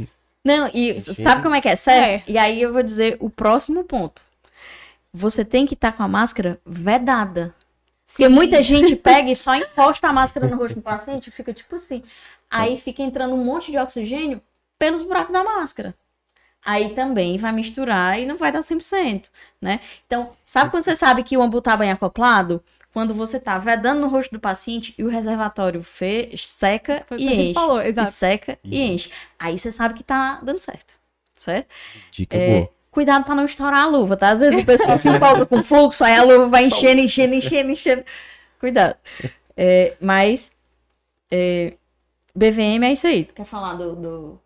[0.45, 1.77] Não, e sabe como é que é?
[1.77, 2.23] Sério?
[2.27, 4.25] E aí eu vou dizer o próximo ponto.
[5.13, 7.55] Você tem que estar com a máscara vedada.
[8.07, 11.53] Porque muita gente pega e só encosta a máscara no rosto do paciente e fica
[11.53, 12.03] tipo assim.
[12.51, 14.41] Aí fica entrando um monte de oxigênio
[14.79, 15.95] pelos buracos da máscara.
[16.65, 19.29] Aí também vai misturar e não vai dar 100%,
[19.61, 19.81] né?
[20.07, 22.63] Então, sabe quando você sabe que o ambu tá bem acoplado?
[22.93, 26.31] Quando você tá vedando no rosto do paciente e o reservatório fe...
[26.37, 27.55] seca Foi e você enche.
[27.55, 28.11] falou, E exato.
[28.11, 29.11] seca e enche.
[29.39, 30.97] Aí você sabe que tá dando certo,
[31.35, 31.69] certo?
[32.11, 32.71] Dica É, boa.
[32.91, 34.31] cuidado pra não estourar a luva, tá?
[34.31, 37.71] Às vezes o pessoal se empolga com fluxo, aí a luva vai enchendo, enchendo, enchendo,
[37.71, 38.05] enchendo.
[38.61, 38.97] Cuidado.
[39.57, 40.53] É, mas
[41.31, 41.77] é,
[42.35, 43.25] BVM é isso aí.
[43.27, 44.41] Tu quer falar do, do-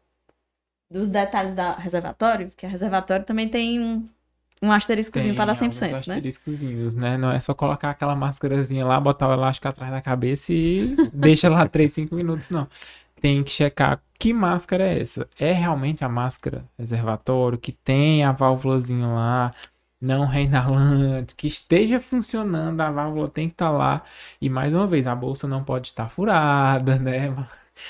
[0.90, 2.48] dos detalhes da reservatório?
[2.50, 4.08] Porque a reservatório também tem um,
[4.62, 5.98] um asteriscozinho pra dar alguns 100%, né?
[5.98, 7.16] asteriscozinhos, né?
[7.16, 11.48] Não é só colocar aquela máscarazinha lá, botar o elástico atrás da cabeça e deixa
[11.48, 12.66] lá 3, 5 minutos, não.
[13.20, 15.28] Tem que checar que máscara é essa.
[15.38, 19.50] É realmente a máscara reservatório, que tem a válvulazinha lá,
[20.00, 24.02] não reinalante, que esteja funcionando, a válvula tem que estar lá.
[24.40, 27.34] E mais uma vez, a bolsa não pode estar furada, né?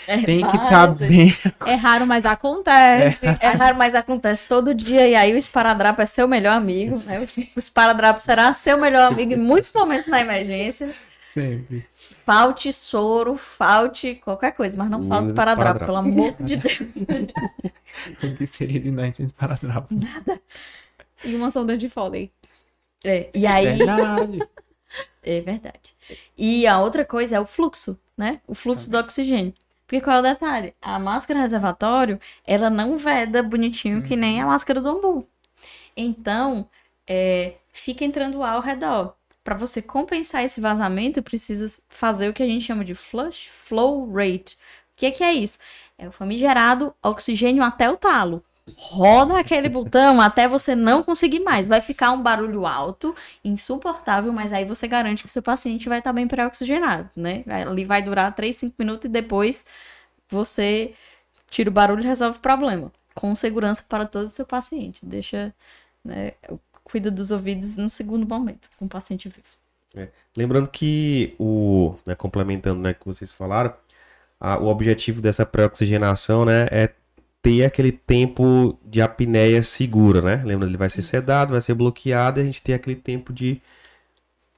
[0.06, 0.58] É, Tem que
[1.06, 1.36] bem.
[1.66, 3.24] É raro, mas acontece.
[3.40, 5.08] É raro, mas acontece todo dia.
[5.08, 7.00] E aí o esparadrapo é seu melhor amigo.
[7.04, 7.20] Né?
[7.54, 10.92] O esparadrapo será seu melhor amigo em muitos momentos na emergência.
[11.20, 11.86] Sempre.
[12.24, 15.86] Falte soro, falte qualquer coisa, mas não Menos falte esparadrapo, esparadrapo.
[15.86, 16.78] pelo amor de Deus.
[18.22, 19.88] O que seria de nós sem esparadrapo?
[21.24, 22.30] E uma sonda de Foley.
[23.02, 24.38] É, e aí, Verdade.
[25.24, 25.96] é verdade.
[26.36, 28.40] E a outra coisa é o fluxo, né?
[28.46, 29.54] O fluxo do oxigênio.
[29.86, 30.74] Porque qual é o detalhe?
[30.82, 35.28] A máscara reservatório, ela não veda bonitinho que nem a máscara do ambu.
[35.96, 36.68] Então,
[37.06, 39.14] é, fica entrando ar ao redor.
[39.44, 44.12] Para você compensar esse vazamento, precisa fazer o que a gente chama de flush flow
[44.12, 44.56] rate.
[44.94, 45.58] O que, que é isso?
[45.96, 48.44] É o famigerado oxigênio até o talo.
[48.74, 51.66] Roda aquele botão até você não conseguir mais.
[51.66, 53.14] Vai ficar um barulho alto,
[53.44, 57.44] insuportável, mas aí você garante que o seu paciente vai estar bem pré-oxigenado, né?
[57.46, 59.64] Ali vai durar 3, 5 minutos e depois
[60.28, 60.94] você
[61.48, 62.92] tira o barulho e resolve o problema.
[63.14, 65.04] Com segurança para todo o seu paciente.
[65.06, 65.54] Deixa,
[66.04, 66.32] né,
[66.84, 69.46] cuida dos ouvidos no segundo momento, com o paciente vivo.
[70.36, 73.72] Lembrando que o, né, complementando, né, que vocês falaram,
[74.38, 76.90] a- o objetivo dessa pré-oxigenação, né, é
[77.46, 80.42] ter aquele tempo de apneia segura, né?
[80.44, 83.60] Lembra, ele vai ser sedado, vai ser bloqueado e a gente tem aquele tempo de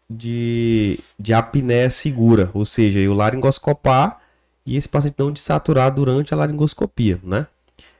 [0.09, 4.23] de, de apneia segura, ou seja, o laringoscopar
[4.65, 7.47] e esse paciente não desaturar durante a laringoscopia, né?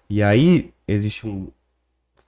[0.09, 1.49] E aí existe um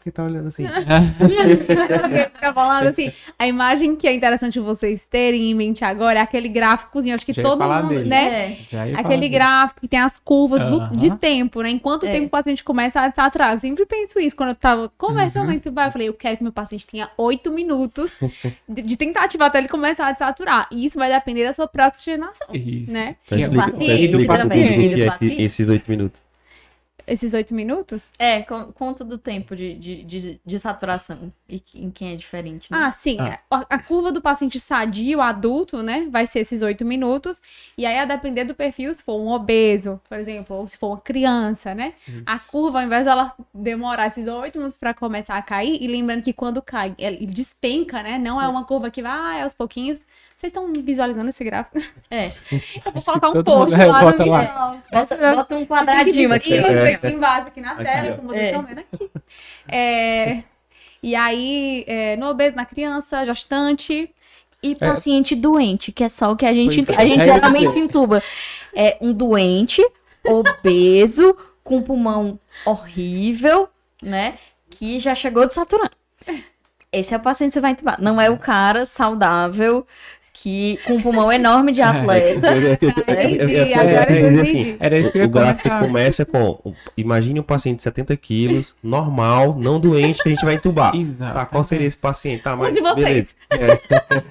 [0.00, 0.64] por que tá olhando assim?
[2.34, 6.48] Fica falando assim, a imagem que é interessante vocês terem em mente agora é aquele
[6.48, 8.08] gráficozinho, acho que Já todo mundo, dele.
[8.08, 8.56] né?
[8.72, 8.92] É.
[8.96, 10.92] Aquele gráfico que tem as curvas do- Aham.
[10.92, 11.70] de tempo, né?
[11.70, 12.12] Enquanto o É.
[12.12, 13.52] tempo o paciente começa a desaturar.
[13.52, 15.52] Eu sempre penso isso quando eu tava conversando Uhum.
[15.52, 15.88] em entubar.
[15.88, 18.14] Eu falei, eu quero que meu paciente tenha oito minutos
[18.68, 20.66] de, de tentativa até ele começar a desaturar.
[20.70, 22.90] E isso vai depender da sua pró-oxigenação, Isso.
[22.92, 23.16] né?
[23.30, 25.00] É explica, explica do é paciente.
[25.00, 26.22] esse- esses oito minutos.
[27.10, 28.08] Esses oito minutos?
[28.18, 32.70] É, con- conta do tempo de, de, de, de saturação e em quem é diferente,
[32.70, 32.78] né?
[32.78, 33.16] Ah, sim.
[33.18, 33.38] Ah.
[33.50, 36.06] A, a curva do paciente sadio, adulto, né?
[36.10, 37.42] Vai ser esses oito minutos.
[37.76, 40.88] E aí, a depender do perfil, se for um obeso, por exemplo, ou se for
[40.88, 41.94] uma criança, né?
[42.24, 46.22] A curva, ao invés dela demorar esses oito minutos pra começar a cair, e lembrando
[46.22, 48.18] que quando cai, ele despenca, né?
[48.18, 50.00] Não é uma curva que vai aos pouquinhos.
[50.40, 51.78] Vocês estão visualizando esse gráfico?
[52.10, 52.30] É.
[52.86, 54.40] Eu vou colocar um post mundo- lá bota no lá.
[54.40, 54.82] vídeo.
[54.90, 56.54] Bota, bota um quadradinho aqui.
[56.56, 56.94] Isso, É.
[56.94, 58.16] aqui embaixo, aqui na Aqui, tela, ó.
[58.16, 58.46] como vocês É.
[58.46, 59.10] estão vendo aqui.
[59.68, 60.42] É,
[61.02, 64.10] e aí, é, no obeso, na criança, gestante.
[64.62, 67.78] E paciente doente, que é só o que a gente, é, a gente é geralmente
[67.78, 68.22] entuba.
[68.74, 69.82] É um doente,
[70.24, 73.68] obeso, com pulmão horrível,
[74.02, 74.38] né?
[74.68, 75.92] Que já chegou desaturando.
[76.92, 77.96] Esse é o paciente que você vai entubar.
[78.02, 79.86] Não é o cara saudável,
[80.32, 82.48] que com um pulmão enorme de atleta.
[83.06, 84.76] É, é, é, assim,
[85.24, 86.74] O gráfico começa com.
[86.96, 90.94] Imagine um paciente de 70 quilos, normal, não doente, que a gente vai entubar.
[90.94, 91.34] Exato.
[91.34, 92.42] Tá, qual seria esse paciente?
[92.42, 93.36] Tá, mas Um de vocês.
[93.50, 93.80] beleza.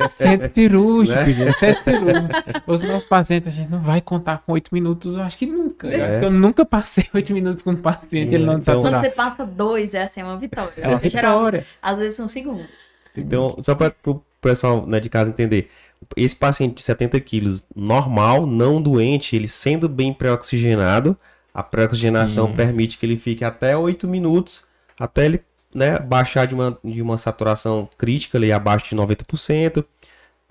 [0.09, 1.31] Centro cirúrgico, Né?
[1.33, 1.59] gente.
[1.59, 2.29] Centro cirúrgico.
[2.67, 5.87] Os meus pacientes, a gente não vai contar com oito minutos, eu acho que nunca.
[5.87, 6.23] Eu, É.
[6.25, 9.93] eu nunca passei oito minutos com um paciente, ele não Então- Quando você passa dois,
[9.93, 10.71] é assim, é uma vitória.
[10.77, 11.65] É uma Geral, vitória.
[11.81, 12.89] às vezes são segundos.
[13.15, 15.69] Então, só para o pessoal né, de casa entender,
[16.15, 21.17] esse paciente de 70 quilos, normal, não doente, ele sendo bem pré-oxigenado,
[21.53, 24.65] a pré-oxigenação permite que ele fique até 8 minutos,
[24.97, 25.41] até ele
[25.73, 29.85] né, baixar de uma, de uma saturação crítica, ali abaixo de 90%,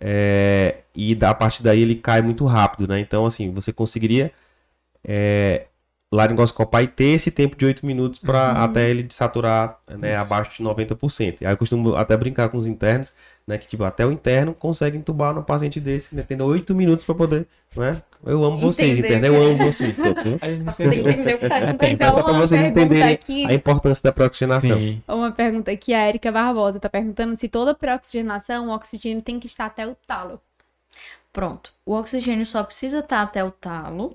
[0.00, 3.00] é, e da, a partir daí ele cai muito rápido, né?
[3.00, 4.32] Então, assim, você conseguiria
[5.02, 5.66] é,
[6.10, 10.68] laringoscopar e ter esse tempo de 8 minutos para até ele saturar né, abaixo de
[10.68, 11.44] 90%.
[11.44, 13.14] Aí eu costumo até brincar com os internos,
[13.48, 13.56] né?
[13.56, 17.14] Que tipo, até o interno consegue entubar no paciente desse, né, tendo 8 minutos para
[17.14, 18.02] poder, né?
[18.22, 19.96] Eu amo vocês, interno, eu amo vocês.
[19.96, 21.08] gente Tem que entendeu.
[21.08, 21.38] entender o
[21.78, 23.46] que tá só para vocês entenderem aqui.
[23.46, 24.78] a importância da pré-oxigenação.
[24.78, 25.02] Sim.
[25.08, 29.46] Uma pergunta aqui, a Erika Barbosa tá perguntando se toda pré-oxigenação, o oxigênio tem que
[29.46, 30.38] estar até o talo.
[31.32, 31.72] Pronto.
[31.86, 34.14] O oxigênio só precisa estar até o talo,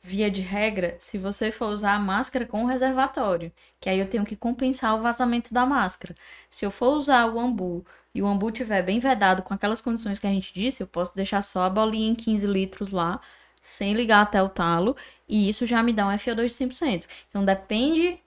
[0.00, 3.52] via de regra, se você for usar a máscara com o reservatório.
[3.78, 6.14] Que aí eu tenho que compensar o vazamento da máscara.
[6.48, 10.18] Se eu for usar o ambu e o ambu tiver bem vedado com aquelas condições
[10.18, 13.20] que a gente disse, eu posso deixar só a bolinha em 15 litros lá,
[13.60, 14.96] sem ligar até o talo,
[15.28, 17.04] e isso já me dá um FO2 de 100%.
[17.28, 18.18] Então depende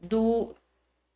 [0.00, 0.54] do,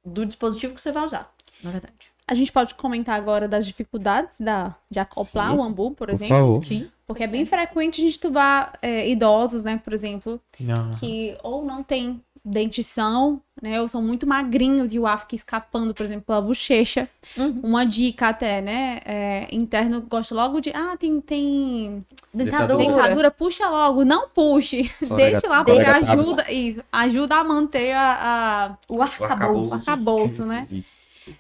[0.05, 1.95] do dispositivo que você vai usar, na verdade.
[2.27, 5.57] A gente pode comentar agora das dificuldades da, de acoplar Sim.
[5.57, 6.37] o ambu, por Por exemplo.
[6.37, 6.65] favor.
[6.65, 6.91] Sim.
[7.07, 10.95] Porque é bem frequente a gente tubar é, idosos, né, por exemplo, Não.
[10.97, 15.93] que ou não tem dentição, né, ou são muito magrinhos e o ar fica escapando,
[15.95, 17.09] por exemplo, pela bochecha.
[17.37, 17.61] Uhum.
[17.63, 22.79] Uma dica até, né, é, interno gosta logo de, ah, tem, tem Dentadura.
[22.79, 28.13] dentadura, puxa logo, não puxe, Colega- deixa lá, porque ajuda, isso, ajuda a manter a,
[28.71, 29.71] a O arcabouço.
[29.71, 30.67] o arcabouço, né.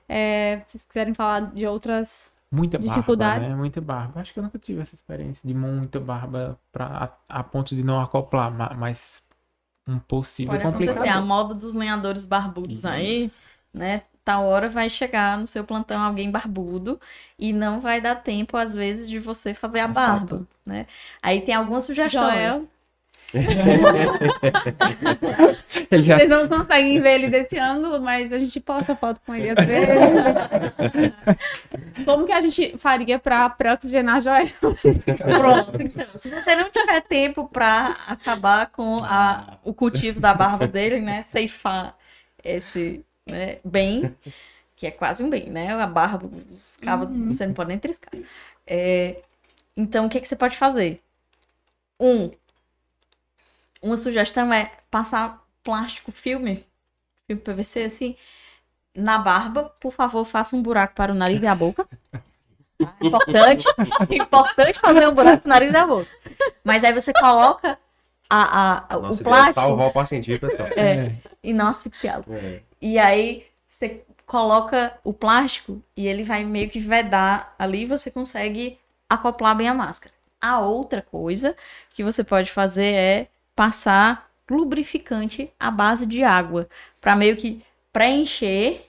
[0.08, 3.50] É, se vocês quiserem falar de outras Muita barba, Dificuldades.
[3.50, 3.56] né?
[3.56, 4.20] Muita barba.
[4.20, 7.84] Acho que eu nunca tive essa experiência de muita barba pra, a, a ponto de
[7.84, 9.22] não acoplar, ma- mas
[9.88, 11.08] um possível Pode acontecer.
[11.08, 12.88] A moda dos lenhadores barbudos Isso.
[12.88, 13.30] aí,
[13.72, 14.02] né?
[14.24, 17.00] Tal hora vai chegar no seu plantão alguém barbudo
[17.38, 20.86] e não vai dar tempo, às vezes, de você fazer a Mas barba, né?
[21.22, 22.12] Aí tem algumas sugestões.
[22.12, 22.68] Joel.
[25.90, 29.50] Já Vocês não conseguem ver ele desse ângulo, mas a gente posta foto com ele
[29.50, 29.88] às vezes.
[32.06, 34.48] Como que a gente faria pra pré-oxigenar Joel?
[34.56, 36.06] Pronto, então.
[36.16, 41.22] Se você não tiver tempo pra acabar com a, o cultivo da barba dele, né?
[41.24, 41.94] Ceifar
[42.42, 44.16] esse né, bem,
[44.74, 45.74] que é quase um bem, né?
[45.74, 48.14] A barba, os cabos, você não pode nem triscar.
[48.66, 49.16] É,
[49.76, 51.02] então, o que, que você pode fazer?
[52.00, 52.30] Um,
[53.82, 56.64] uma sugestão é passar plástico filme,
[57.26, 58.16] filme PVC, assim,
[58.94, 59.72] na barba.
[59.80, 61.86] Por favor, faça um buraco para o nariz e a boca.
[63.02, 63.64] Importante,
[64.08, 66.08] importante fazer um buraco no nariz e a boca.
[66.62, 67.76] Mas aí você coloca
[68.30, 70.68] a, a, Nossa, o é plástico salvar o paciente, pessoal?
[70.76, 71.12] É.
[71.42, 72.24] e não asfixiá-lo.
[72.30, 72.60] É.
[72.80, 78.10] E aí você coloca o plástico e ele vai meio que vedar ali e você
[78.10, 80.14] consegue acoplar bem a máscara.
[80.40, 81.56] A outra coisa
[81.94, 83.28] que você pode fazer é
[83.58, 86.68] passar lubrificante à base de água
[87.00, 87.60] para meio que
[87.92, 88.84] preencher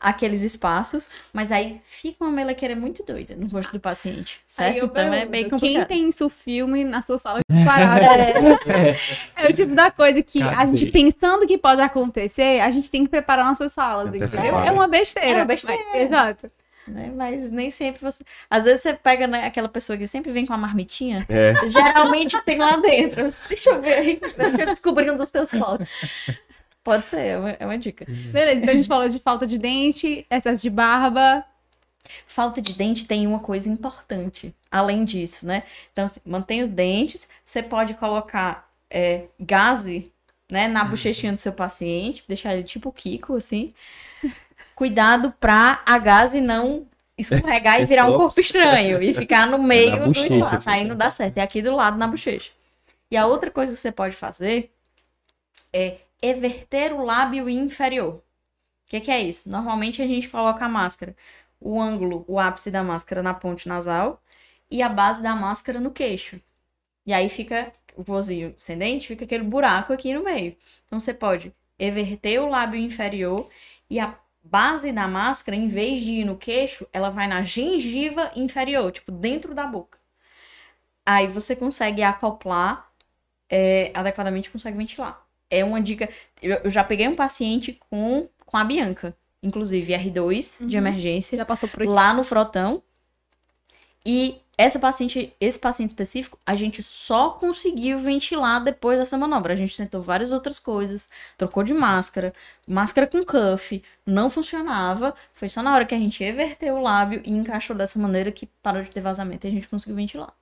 [0.00, 4.72] aqueles espaços, mas aí fica uma melequeira muito doida no rosto do paciente, certo?
[4.72, 5.88] Aí eu então é pergunto, bem quem complicado.
[5.88, 8.06] tem isso filme na sua sala de parada?
[9.36, 10.76] É o tipo da coisa que a Cadê?
[10.76, 14.56] gente pensando que pode acontecer, a gente tem que preparar nossas salas, entendeu?
[14.60, 15.28] É uma besteira.
[15.28, 15.82] É uma besteira.
[15.92, 16.50] mas- exato.
[16.88, 17.12] Né?
[17.14, 18.24] Mas nem sempre você.
[18.48, 21.26] Às vezes você pega né, aquela pessoa que sempre vem com a marmitinha.
[21.28, 21.54] É.
[21.68, 23.32] Geralmente tem lá dentro.
[23.48, 24.20] Deixa eu ver aí.
[24.20, 25.90] Deixa eu descobrir um dos teus potes.
[26.82, 28.06] Pode ser, é uma, é uma dica.
[28.06, 31.44] Beleza, então a gente falou de falta de dente, excesso de barba.
[32.26, 35.64] Falta de dente tem uma coisa importante, além disso, né?
[35.92, 40.10] Então, assim, mantém os dentes, você pode colocar é, gaze,
[40.50, 43.74] né, na bochechinha do seu paciente, deixar ele tipo Kiko, assim.
[44.78, 46.86] Cuidado pra a gaze não
[47.18, 50.70] escorregar e virar um corpo estranho e ficar no meio do bochecha, espaço.
[50.70, 52.52] Aí não dá certo, é aqui do lado na bochecha.
[53.10, 54.72] E a outra coisa que você pode fazer
[55.72, 58.14] é everter o lábio inferior.
[58.14, 58.22] O
[58.86, 59.50] que, que é isso?
[59.50, 61.16] Normalmente a gente coloca a máscara,
[61.60, 64.22] o ângulo, o ápice da máscara na ponte nasal
[64.70, 66.40] e a base da máscara no queixo.
[67.04, 70.56] E aí fica o vozinho sem dente, fica aquele buraco aqui no meio.
[70.86, 73.48] Então você pode everter o lábio inferior
[73.90, 78.30] e a base da máscara, em vez de ir no queixo, ela vai na gengiva
[78.36, 79.98] inferior, tipo dentro da boca.
[81.04, 82.90] Aí você consegue acoplar
[83.50, 85.26] é, adequadamente, consegue ventilar.
[85.50, 86.08] É uma dica.
[86.42, 90.82] Eu, eu já peguei um paciente com, com a Bianca, inclusive R2 de Uhum.
[90.82, 91.92] emergência Já passou por aqui.
[91.92, 92.82] lá no frotão.
[94.04, 99.52] E essa paciente, esse paciente específico, a gente só conseguiu ventilar depois dessa manobra.
[99.54, 102.34] A gente tentou várias outras coisas, trocou de máscara,
[102.66, 105.14] máscara com cuff, não funcionava.
[105.34, 108.46] Foi só na hora que a gente everteu o lábio e encaixou dessa maneira que
[108.62, 110.34] parou de ter vazamento e a gente conseguiu ventilar.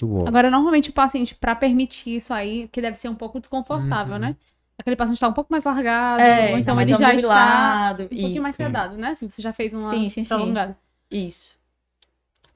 [0.00, 0.26] Muito bom.
[0.26, 4.20] Agora, normalmente o paciente, pra permitir isso aí, que deve ser um pouco desconfortável, Uhum.
[4.20, 4.36] né?
[4.78, 7.96] Aquele paciente tá um pouco mais largado, É, ou então mais ele já está um
[8.08, 8.42] pouquinho isso.
[8.42, 9.08] mais sedado, né?
[9.10, 10.28] Assim, você já fez uma Sim, sim, sim.
[10.28, 10.76] prolongada.
[11.10, 11.61] Isso.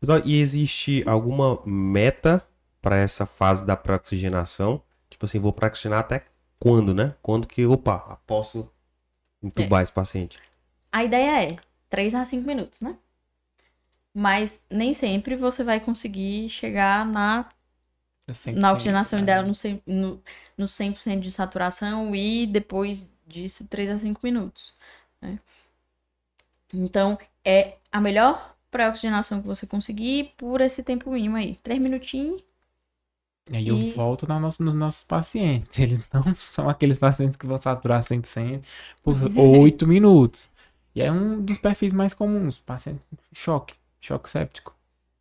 [0.00, 2.46] Pessoal, E existe alguma meta
[2.80, 4.82] para essa fase da pré-oxigenação?
[5.10, 6.24] Tipo assim, vou pré-oxigenar até
[6.58, 7.14] quando, né?
[7.22, 8.70] Quando que, opa, posso
[9.42, 10.38] entubar esse paciente?
[10.92, 11.56] A ideia é
[11.88, 12.98] 3 a 5 minutos, né?
[14.14, 17.48] Mas nem sempre você vai conseguir chegar na
[18.54, 19.48] na oxigenação isso, ideal né?
[19.48, 20.22] no, 100, no,
[20.56, 24.74] no 100% de saturação e depois disso 3 a 5 minutos.
[25.20, 25.38] né?
[26.72, 31.58] Então, é a melhor pré-oxigenação que você conseguir por esse tempo mínimo aí.
[31.62, 32.42] 3 minutinhos.
[33.50, 35.78] E aí eu volto na nosso- nos nossos pacientes.
[35.80, 38.62] Eles não são aqueles pacientes que vão saturar 100%
[39.02, 40.48] por 8 minutos.
[40.94, 42.58] E é um dos perfis mais comuns.
[42.58, 44.74] Paciente com choque, choque séptico.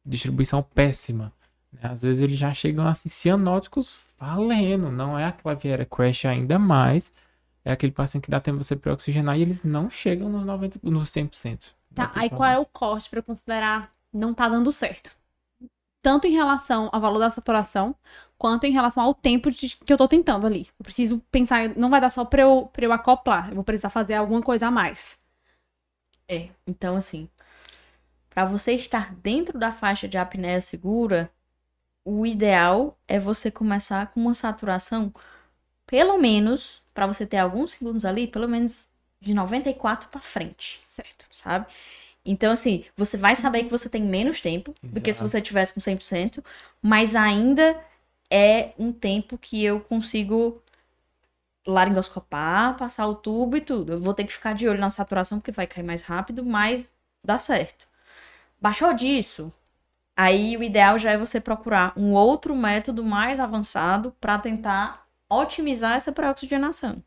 [0.05, 1.31] Distribuição péssima.
[1.81, 4.89] Às vezes eles já chegam assim, cianóticos valendo.
[4.91, 7.11] Não é aquela Viera Crash ainda mais.
[7.63, 10.79] É aquele paciente que dá tempo de você pré-oxigenar e eles não chegam nos 90%,
[10.83, 11.73] nos 100%.
[11.95, 15.15] Tá, aí qual é o corte pra considerar não tá dando certo?
[16.01, 17.95] Tanto em relação ao valor da saturação,
[18.37, 20.69] quanto em relação ao tempo de- que eu tô tentando ali.
[20.79, 23.89] Eu preciso pensar, não vai dar só pra eu, pra eu acoplar, eu vou precisar
[23.91, 25.19] fazer alguma coisa a mais.
[26.27, 27.29] É, então assim,
[28.29, 31.31] para você estar dentro da faixa de apneia segura,
[32.05, 35.13] o ideal é você começar com uma saturação,
[35.87, 38.89] pelo menos, para você ter alguns segundos ali, pelo menos
[39.21, 41.27] de 94 para frente, Certo.
[41.31, 41.67] sabe?
[42.25, 45.29] Então, assim, você vai saber que você tem menos tempo do que se Exato.
[45.29, 46.43] você tivesse com 100%,
[46.81, 47.79] mas ainda
[48.29, 50.61] é um tempo que eu consigo
[51.67, 53.93] laringoscopar, passar o tubo e tudo.
[53.93, 56.87] Eu vou ter que ficar de olho na saturação porque vai cair mais rápido, mas
[57.23, 57.87] dá certo.
[58.61, 59.53] Baixou disso,
[60.17, 65.97] aí o ideal já é você procurar um outro método mais avançado para tentar otimizar
[65.97, 67.03] essa pré-oxigenação.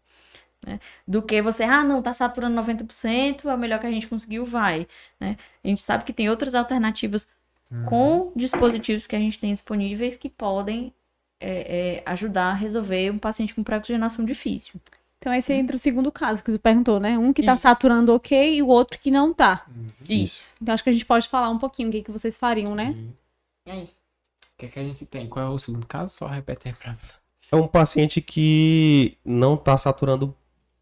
[0.66, 0.80] Né?
[1.06, 4.44] Do que você, ah, não, tá saturando 90%, é o melhor que a gente conseguiu,
[4.44, 4.86] vai.
[5.20, 5.36] né?
[5.64, 7.28] A gente sabe que tem outras alternativas
[7.70, 7.84] Uhum.
[7.84, 10.90] com dispositivos que a gente tem disponíveis que podem
[11.38, 14.80] é, é, ajudar a resolver um paciente com pré-oxigenação difícil.
[15.18, 17.18] Então esse entra o segundo caso que tu perguntou, né?
[17.18, 17.62] Um que tá Isso.
[17.62, 19.66] saturando ok e o outro que não tá.
[20.08, 20.46] Isso.
[20.62, 22.96] Então acho que a gente pode falar um pouquinho o que, que vocês fariam, né?
[23.66, 23.84] E aí?
[23.84, 25.28] O que, é que a gente tem?
[25.28, 26.14] Qual é o segundo caso?
[26.14, 26.98] Só repete aí pra mim.
[27.50, 30.34] É um paciente que não tá saturando,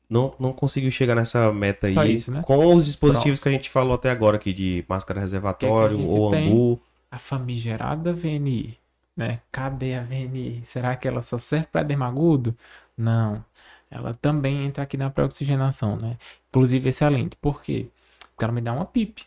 [0.08, 2.42] não, não conseguiu chegar nessa meta Só aí isso, né?
[2.44, 6.06] com os dispositivos que a gente falou até agora aqui de máscara reservatório Que é
[6.06, 6.48] que a gente ou tem?
[6.48, 6.80] ambu.
[7.10, 8.76] A famigerada VNI,
[9.16, 9.40] né?
[9.50, 10.62] Cadê a VNI?
[10.64, 12.54] Será que ela só serve para dermagudo?
[12.96, 13.44] Não.
[13.90, 16.16] Ela também entra aqui na pré-oxigenação, né?
[16.50, 17.36] Inclusive excelente.
[17.36, 17.86] Por quê?
[18.32, 19.22] Porque ela me dá uma PIP.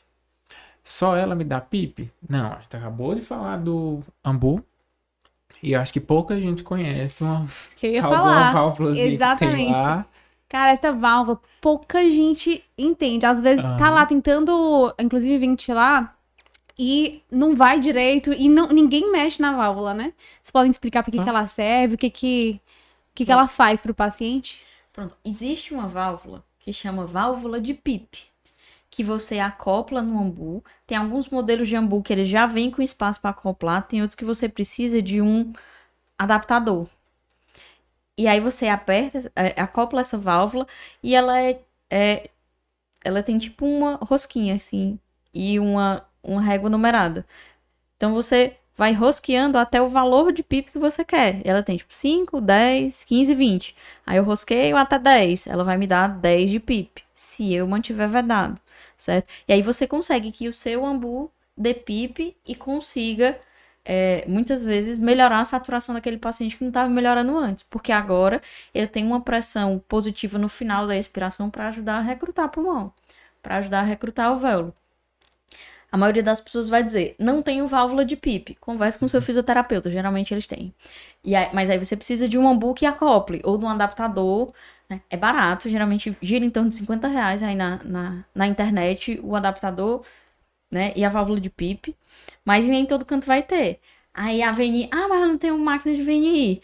[0.84, 2.12] Só ela me dá PIP?
[2.28, 4.64] Não, a gente acabou de falar do ambu.
[5.62, 8.54] E eu acho que pouca gente conhece uma Que eu ia alguma falar.
[8.54, 9.72] válvulazinha que tem Exatamente.
[9.72, 10.06] lá.
[10.50, 13.26] Cara, essa válvula, pouca gente entende.
[13.26, 13.90] Às vezes tá Aham.
[13.92, 16.18] lá tentando, inclusive, ventilar
[16.78, 20.12] e não vai direito e não, ninguém mexe na válvula, né?
[20.42, 21.24] Vocês podem explicar pra que, Tá.
[21.24, 22.62] que ela serve, o que que,
[23.12, 24.62] o que, que ela faz pro paciente?
[24.92, 25.16] Pronto.
[25.24, 28.18] Existe uma válvula que chama válvula de PIP,
[28.90, 30.64] que você acopla no ambu.
[30.88, 34.16] Tem alguns modelos de ambu que eles já vêm com espaço para acoplar, tem outros
[34.16, 35.54] que você precisa de um
[36.18, 36.88] adaptador.
[38.20, 40.68] E aí você aperta, é, acopla essa válvula
[41.02, 42.30] e ela é, é
[43.04, 45.00] ela tem tipo uma rosquinha assim
[45.34, 47.26] e uma uma régua numerada.
[47.96, 51.42] Então você vai rosqueando até o valor de PIP que você quer.
[51.46, 53.76] Ela tem tipo 5, 10, 15, 20.
[54.06, 55.48] Aí eu rosqueio até 10.
[55.48, 58.60] Ela vai me dar 10 de PIP, se eu mantiver vedado,
[58.98, 59.28] certo?
[59.48, 63.40] E aí você consegue que o seu ambu dê PIP e consiga
[63.86, 68.42] é, muitas vezes melhorar a saturação daquele paciente que não estava melhorando antes, porque agora
[68.74, 72.94] ele tem uma pressão positiva no final da expiração para ajudar a recrutar pulmão,
[73.42, 74.74] para ajudar a recrutar o alvéolo.
[75.92, 78.56] A maioria das pessoas vai dizer, não tenho válvula de PIP.
[78.62, 80.74] Converse com seu fisioterapeuta, geralmente eles têm.
[81.24, 84.54] E aí, mas aí você precisa de um ambu que acople, ou de um adaptador.
[84.88, 85.02] Né?
[85.10, 89.36] É barato, geralmente gira em torno de 50 reais aí na, na, na internet o
[89.36, 90.04] adaptador
[90.72, 90.94] né?
[90.96, 91.96] e a válvula de PIP.
[92.46, 93.80] Mas nem todo canto vai ter.
[94.14, 96.62] Aí a VNI, ah, mas eu não tenho máquina de VNI.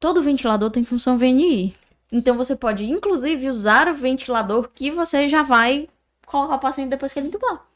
[0.00, 1.74] Todo ventilador tem função VNI.
[2.10, 5.88] Então você pode, inclusive, usar o ventilador que você já vai
[6.26, 7.66] colocar o paciente depois que ele entubar.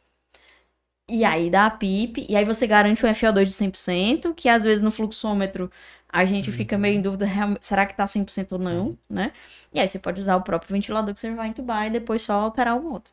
[1.08, 4.64] E aí dá a PIP, e aí você garante um FO2 de 100%, que às
[4.64, 5.70] vezes no fluxômetro
[6.08, 7.26] a gente fica meio em dúvida,
[7.60, 9.32] será que tá 100% ou não, né?
[9.72, 12.34] E aí você pode usar o próprio ventilador que você vai entubar e depois só
[12.34, 13.12] alterar o outro.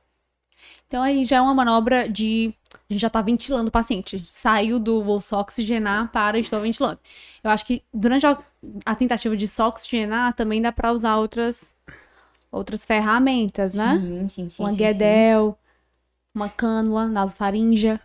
[0.87, 2.53] Então aí já é uma manobra de.
[2.89, 4.25] A gente já tá ventilando o paciente.
[4.29, 6.99] Saiu do vou só oxigenar para estou ventilando.
[7.43, 8.37] Eu acho que durante a,
[8.85, 11.75] a tentativa de só oxigenar também dá para usar outras
[12.51, 13.99] outras ferramentas, né?
[13.99, 14.63] Sim, sim, sim.
[14.63, 15.57] Um sim, guedel,
[16.35, 17.99] uma cânula nasofaringe.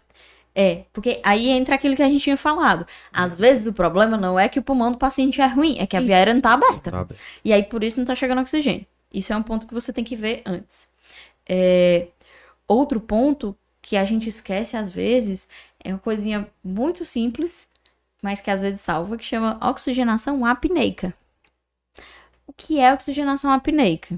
[0.54, 2.84] É, porque aí entra aquilo que a gente tinha falado.
[3.12, 5.96] Às vezes o problema não é que o pulmão do paciente é ruim, é que
[5.96, 6.90] a via aérea não tá aberta.
[6.90, 7.06] Tá
[7.44, 8.84] E aí por isso não tá chegando oxigênio.
[9.12, 10.88] Isso é um ponto que você tem que ver antes.
[11.48, 12.08] É...
[12.68, 15.48] Outro ponto que a gente esquece às vezes
[15.82, 17.66] é uma coisinha muito simples,
[18.22, 21.14] mas que às vezes salva, que chama oxigenação apneica.
[22.46, 24.16] O que é oxigenação apneica?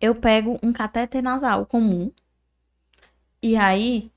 [0.00, 2.12] Eu pego um catéter nasal comum,
[3.42, 4.10] e aí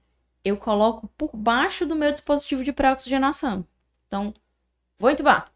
[0.43, 3.65] eu coloco por baixo do meu dispositivo de pré-oxigenação.
[4.07, 4.33] Então,
[4.99, 5.52] vou entubar.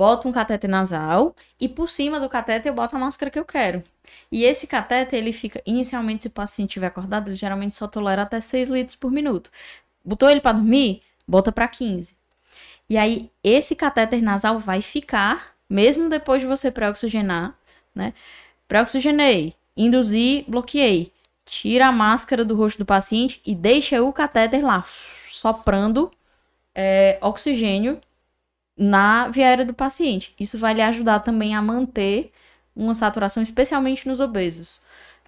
[0.00, 3.44] Boto um catéter nasal e por cima do catéter eu boto a máscara que eu
[3.44, 3.84] quero.
[4.32, 8.22] E esse catéter, ele fica, inicialmente, se o paciente estiver acordado, ele geralmente só tolera
[8.22, 9.50] até 6 litros por minuto.
[10.02, 12.16] Botou ele para dormir, bota para 15.
[12.88, 17.54] E aí, esse catéter nasal vai ficar, mesmo depois de você pré-oxigenar,
[17.94, 18.14] né?
[18.66, 21.12] Pré-oxigenei, induzi, bloqueei
[21.44, 24.82] tira a máscara do rosto do paciente e deixa o catéter lá,
[25.28, 26.10] soprando
[26.74, 28.00] é, oxigênio
[28.80, 30.34] na via aérea do paciente.
[30.40, 32.32] Isso vai lhe ajudar também a manter
[32.74, 34.80] uma saturação, especialmente nos obesos,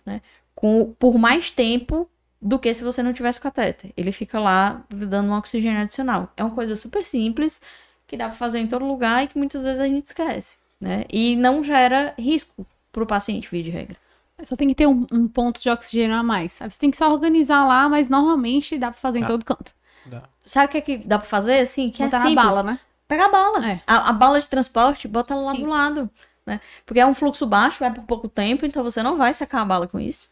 [0.07, 0.23] né?
[0.55, 2.09] Com, por mais tempo
[2.41, 3.93] do que se você não tivesse o catéter.
[3.95, 6.33] Ele fica lá dando um oxigênio adicional.
[6.35, 7.61] É uma coisa super simples
[8.07, 11.05] que dá para fazer em todo lugar e que muitas vezes a gente esquece, né?
[11.11, 13.97] E não gera risco para o paciente, via de regra.
[14.45, 16.55] Só tem que ter um, um, ponto de oxigênio a mais.
[16.55, 19.73] Você tem que só organizar lá, mas normalmente dá pra fazer em todo canto.
[20.07, 20.23] Dá.
[20.43, 21.91] Sabe o que, é que dá pra fazer, assim?
[21.91, 22.81] Que Botar é na bala, né?
[23.13, 23.71] Pegar a bala.
[23.71, 23.81] É.
[23.87, 25.61] A, a, bala de transporte, bota ela lá Sim.
[25.61, 26.11] do lado.
[26.47, 26.63] Né?
[26.87, 29.65] Porque é um fluxo baixo, é por pouco tempo, então você não vai secar a
[29.67, 30.31] bala com isso.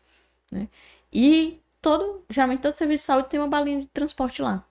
[0.50, 0.66] Né?
[1.12, 4.64] E todo, geralmente todo serviço de saúde tem uma balinha de transporte lá,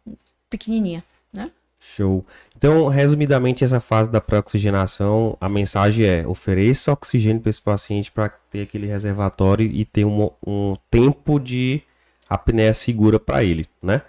[0.49, 1.51] pequenininha, né?
[1.79, 2.25] Show.
[2.57, 8.29] Então, resumidamente, essa fase da pré-oxigenação, a mensagem é: ofereça oxigênio para esse paciente para
[8.49, 11.83] ter aquele reservatório e ter um, um tempo de
[12.27, 14.01] apneia segura para ele, né?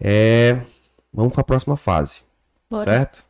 [0.00, 0.60] É...
[1.12, 2.24] Vamos para a próxima fase,
[2.70, 2.84] Bora.
[2.84, 3.24] certo?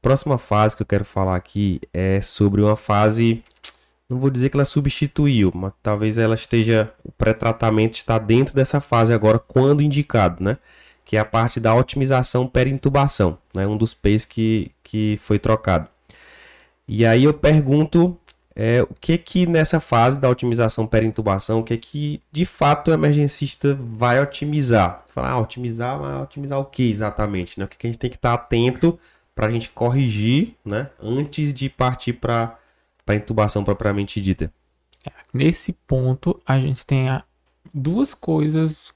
[0.00, 3.42] Próxima fase que eu quero falar aqui é sobre uma fase,
[4.08, 8.80] não vou dizer que ela substituiu, mas talvez ela esteja, o pré-tratamento está dentro dessa
[8.80, 10.58] fase agora, quando indicado, né?
[11.04, 13.66] que é a parte da otimização perintubação, né?
[13.66, 15.88] um dos P's que, que foi trocado.
[16.86, 18.16] E aí eu pergunto
[18.60, 22.92] é, o que que nessa fase da otimização perintubação, o que que de fato o
[22.94, 25.04] emergencista vai otimizar?
[25.10, 27.56] Falar, ah, otimizar, mas otimizar o que exatamente?
[27.56, 27.64] Né?
[27.64, 28.98] O que, que a gente tem que estar atento
[29.32, 30.90] para a gente corrigir né?
[31.00, 32.58] antes de partir para
[33.06, 34.52] a intubação propriamente dita?
[35.06, 37.06] É, nesse ponto, a gente tem
[37.72, 38.92] duas coisas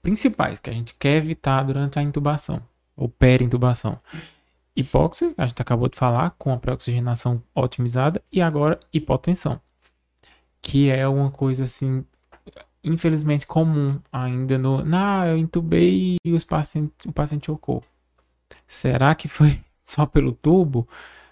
[0.00, 2.62] principais que a gente quer evitar durante a intubação
[2.96, 3.98] ou peri-intubação.
[4.78, 9.60] Hipóxia, a gente acabou de falar, com a pré-oxigenação otimizada, e agora hipotensão,
[10.62, 12.04] que é uma coisa assim,
[12.84, 14.84] infelizmente comum ainda no.
[14.84, 17.82] Na, eu intubei e os pacientes, o paciente chocou.
[18.68, 20.88] Será que foi só pelo tubo?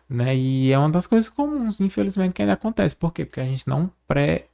[0.09, 0.37] Né?
[0.37, 2.97] E é uma das coisas comuns, infelizmente, que ainda acontece.
[2.97, 3.25] Por quê?
[3.25, 4.49] Porque a gente não pré.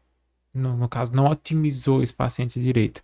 [0.53, 3.03] No, no caso, não otimizou esse paciente direito.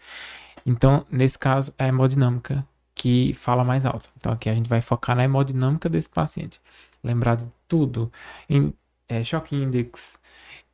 [0.66, 2.66] Então, nesse caso, é a hemodinâmica
[2.98, 4.10] que fala mais alto.
[4.18, 6.60] Então aqui a gente vai focar na hemodinâmica desse paciente.
[7.02, 8.12] Lembrar de tudo.
[8.50, 8.74] Em
[9.08, 10.18] é, choque index.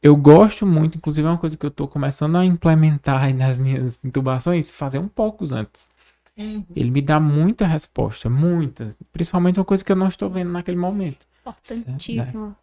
[0.02, 4.04] Eu gosto muito, inclusive é uma coisa que eu estou começando a implementar nas minhas
[4.04, 5.88] intubações, fazer um poucos antes.
[6.36, 6.64] Uhum.
[6.74, 8.90] Ele me dá muita resposta, muita.
[9.12, 11.26] Principalmente uma coisa que eu não estou vendo naquele momento.
[11.40, 12.56] Importantíssimo.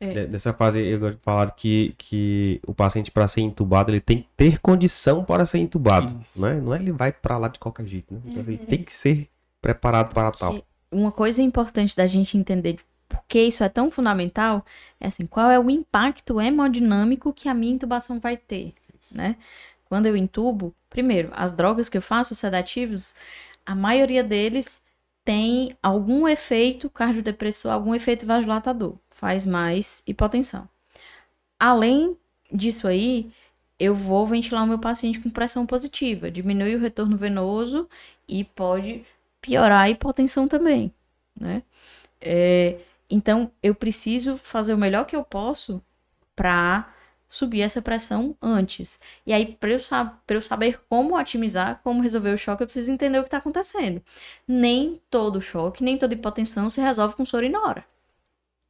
[0.00, 0.12] É.
[0.12, 4.00] De- Dessa fase, eu gosto de falar que, que o paciente, para ser entubado, ele
[4.00, 6.16] tem que ter condição para ser entubado.
[6.20, 6.40] Isso.
[6.40, 6.60] Né?
[6.60, 8.14] Não é ele vai para lá de qualquer jeito.
[8.14, 8.20] Né?
[8.26, 9.28] Então, ele tem que ser
[9.60, 10.54] preparado para tal.
[10.54, 14.64] Que uma coisa importante da gente entender de por que isso é tão fundamental
[15.00, 18.74] é assim, qual é o impacto hemodinâmico que a minha intubação vai ter,
[19.10, 19.36] né?
[19.86, 23.14] Quando eu intubo, primeiro, as drogas que eu faço, os sedativos,
[23.64, 24.82] a maioria deles
[25.24, 30.68] tem algum efeito cardiodepressor, algum efeito vasodilatador, faz mais hipotensão.
[31.58, 32.16] Além
[32.52, 33.30] disso aí,
[33.78, 37.88] eu vou ventilar o meu paciente com pressão positiva, diminui o retorno venoso
[38.28, 39.04] e pode
[39.40, 40.92] piorar a hipotensão também,
[41.38, 41.62] né?
[42.20, 42.78] É,
[43.10, 45.82] então, eu preciso fazer o melhor que eu posso
[46.36, 46.92] para
[47.28, 49.00] subir essa pressão antes.
[49.26, 52.66] E aí, para eu, sa- pra eu saber como otimizar, como resolver o choque, eu
[52.66, 54.02] preciso entender o que está acontecendo.
[54.48, 57.84] Nem todo choque, nem toda hipotensão se resolve com sorinora.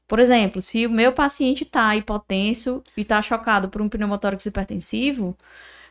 [0.08, 5.36] Por exemplo, se o meu paciente está hipotenso e está chocado por um pneumotórax hipertensivo,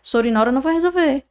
[0.02, 1.24] sorinora não vai resolver.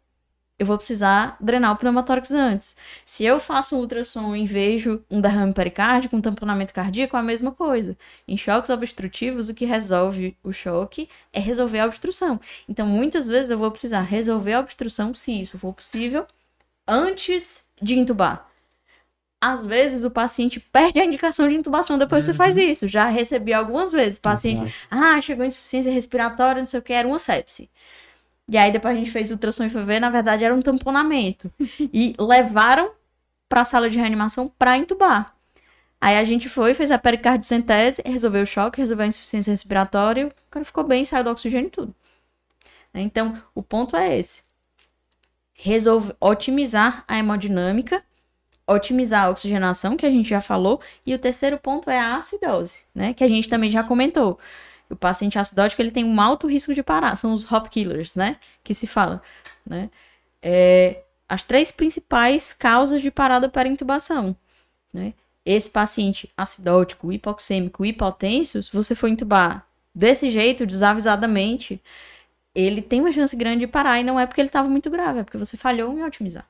[0.59, 2.77] Eu vou precisar drenar o pneumotórax antes.
[3.05, 7.53] Se eu faço um ultrassom e vejo um derrame pericárdico, um tamponamento cardíaco, a mesma
[7.53, 7.97] coisa.
[8.27, 12.41] Em choques obstrutivos, o que resolve o choque é resolver a obstrução.
[12.67, 16.27] Então, muitas vezes eu vou precisar resolver a obstrução, se isso for possível,
[16.89, 18.49] antes de intubar.
[19.53, 22.89] Às vezes o paciente perde a indicação de intubação depois que você faz isso.
[22.89, 24.19] Já recebi algumas vezes.
[24.19, 24.77] Paciente, Exato.
[24.91, 27.71] ah, chegou insuficiência respiratória, não sei o que, era uma sepse.
[28.49, 31.51] E aí depois a gente fez ultrassom e foi ver, na verdade era um tamponamento.
[31.93, 32.91] e levaram
[33.49, 35.33] pra sala de reanimação pra intubar.
[36.01, 40.51] Aí a gente foi, fez a pericardicentese, resolveu o choque, resolveu a insuficiência respiratória, o
[40.51, 41.95] cara ficou bem, saiu do oxigênio e tudo.
[42.93, 44.43] Então, o ponto é esse.
[45.55, 48.03] Resolve, otimizar a hemodinâmica,
[48.67, 52.79] otimizar a oxigenação, que a gente já falou, e o terceiro ponto é a acidose,
[52.95, 53.15] né?
[53.15, 54.39] Que a gente também já comentou.
[54.91, 58.37] O paciente acidótico ele tem um alto risco de parar, são os hop killers, né?
[58.65, 59.23] Que se fala,
[59.65, 59.91] né?
[60.43, 64.37] É, as três principais causas de parada para intubação,
[64.93, 65.15] né?
[65.45, 71.81] Esse paciente acidótico, hipoxêmico, hipotenso, se você for intubar desse jeito, desavisadamente,
[72.55, 75.21] ele tem uma chance grande de parar e não é porque ele estava muito grave,
[75.21, 76.47] é porque você falhou em otimizar.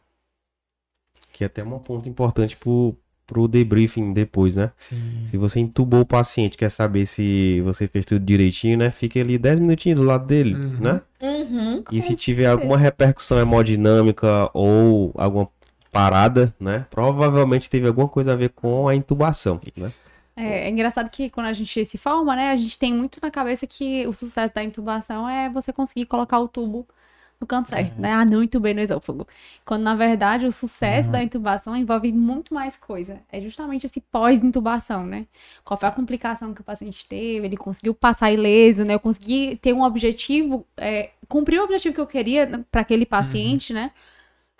[1.37, 4.71] Que é até um ponto importante pro, pro debriefing depois, né?
[4.79, 4.97] Sim.
[5.27, 8.91] Se você entubou o paciente, quer saber se você fez tudo direitinho, né?
[8.91, 10.79] Fica ali 10 minutinhos do lado dele, Uhum.
[10.81, 11.01] né?
[11.21, 11.85] Uhum.
[11.93, 12.53] E se tiver certeza.
[12.53, 15.47] alguma repercussão hemodinâmica ou alguma
[15.93, 16.87] parada, né?
[16.91, 19.93] Provavelmente teve alguma coisa a ver com a intubação, né?
[20.35, 23.31] É, é engraçado que quando a gente se forma, né, a gente tem muito na
[23.31, 26.87] cabeça que o sucesso da intubação é você conseguir colocar o tubo
[27.41, 28.13] no canto certo, né?
[28.13, 29.27] Ah, não intubei no esôfago.
[29.65, 31.13] Quando, na verdade, o sucesso Uhum.
[31.13, 33.21] da intubação envolve muito mais coisa.
[33.31, 35.27] É justamente esse pós-intubação, né?
[35.65, 38.95] Qual foi a complicação que o paciente teve, ele conseguiu passar ileso, né?
[38.95, 43.73] Eu consegui ter um objetivo, é, cumprir o objetivo que eu queria para aquele paciente,
[43.73, 43.91] né?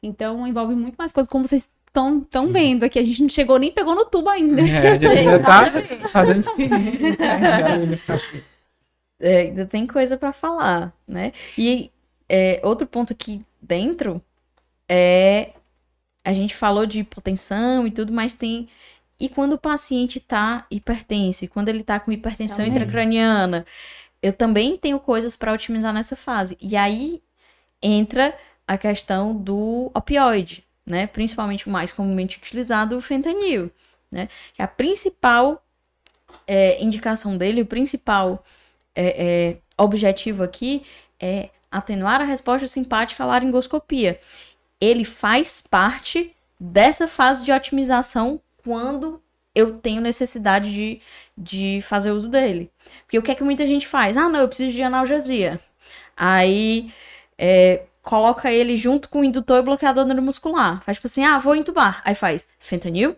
[0.03, 2.99] Então, envolve muito mais coisa, como vocês estão tão vendo aqui.
[2.99, 4.61] A gente não chegou nem pegou no tubo ainda.
[4.61, 6.45] É, já, já tá fazendo.
[9.19, 11.33] É, ainda tem coisa pra falar, né?
[11.57, 11.91] E
[12.29, 14.23] é, outro ponto aqui dentro
[14.89, 15.53] é
[16.25, 18.69] a gente falou de hipotensão e tudo, mas tem
[19.19, 22.73] e quando o paciente tá hipertenso, quando ele tá com hipertensão Também.
[22.73, 23.65] intracraniana,
[24.23, 26.59] eu também tenho coisas pra otimizar nessa fase.
[26.61, 27.23] E aí
[27.81, 31.07] entra a questão do opioide, né?
[31.07, 33.71] Principalmente o mais comumente utilizado, o fentanil,
[34.11, 34.29] né?
[34.53, 35.65] Que a principal
[36.47, 38.45] é, indicação dele, o principal
[38.95, 40.85] é, é, objetivo aqui
[41.19, 44.21] é atenuar a resposta simpática à laringoscopia.
[44.81, 49.23] Ele faz parte dessa fase de otimização quando
[49.55, 51.01] eu tenho necessidade de,
[51.37, 52.71] de fazer uso dele.
[53.03, 54.17] Porque o que é que muita gente faz?
[54.17, 55.59] Ah, não, eu preciso de analgesia.
[56.17, 56.93] Aí
[57.39, 60.83] é, coloca ele junto com o indutor e bloqueador neuromuscular.
[60.83, 62.03] Faz tipo assim, ah, vou entubar.
[62.05, 63.17] Aí faz fentanil,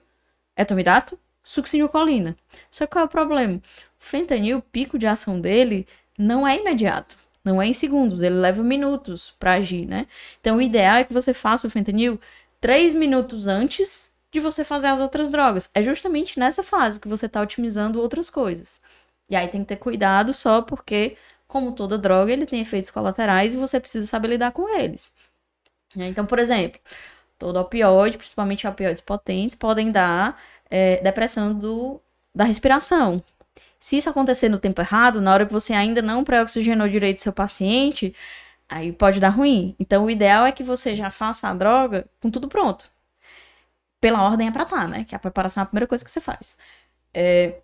[0.56, 2.36] etomidato, succinilcolina.
[2.70, 3.56] Só que qual é o problema?
[3.56, 3.60] O
[3.98, 5.86] fentanil, o pico de ação dele
[6.16, 7.18] não é imediato.
[7.44, 10.06] Não é em segundos, ele leva minutos para agir, né?
[10.40, 12.20] Então o ideal é que você faça o fentanil
[12.60, 15.70] três minutos antes de você fazer as outras drogas.
[15.74, 18.80] É justamente nessa fase que você está otimizando outras coisas.
[19.28, 21.16] E aí tem que ter cuidado só porque,
[21.46, 25.12] como toda droga, ele tem efeitos colaterais e você precisa saber lidar com eles.
[25.96, 26.08] Né?
[26.08, 26.80] Então, por exemplo,
[27.38, 32.00] Todo opioide, principalmente opioides potentes, podem dar é, depressão do,
[32.34, 33.22] da respiração.
[33.80, 37.32] Se isso acontecer no tempo errado, na hora que você ainda não pré-oxigenou direito seu
[37.32, 38.14] paciente,
[38.68, 39.74] aí pode dar ruim.
[39.78, 42.90] Então, o ideal é que você já faça a droga com tudo pronto.
[44.00, 45.04] Pela ordem é pra tá, né?
[45.04, 46.56] Que a preparação é a primeira coisa que você faz.
[47.14, 47.56] É,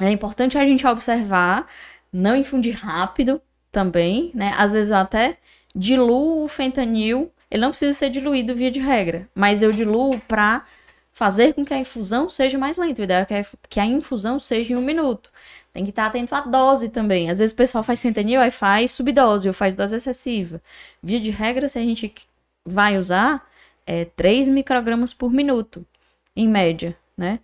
[0.00, 1.66] é importante a gente observar,
[2.12, 3.40] não infundir rápido
[3.72, 4.54] também, né?
[4.56, 5.38] Às vezes eu até
[5.74, 10.64] diluo o fentanil, ele não precisa ser diluído via de regra, mas eu diluo pra
[11.16, 13.00] fazer com que a infusão seja mais lenta.
[13.00, 15.32] O ideal é que a, infusão seja em um minuto.
[15.72, 17.30] Tem que estar atento à dose também.
[17.30, 20.60] Às vezes o pessoal faz fentanil, aí faz subdose ou faz dose excessiva.
[21.02, 22.14] Via de regra, se a gente
[22.66, 23.48] vai usar,
[23.86, 25.86] é 3 microgramas por minuto,
[26.36, 27.40] em média, né?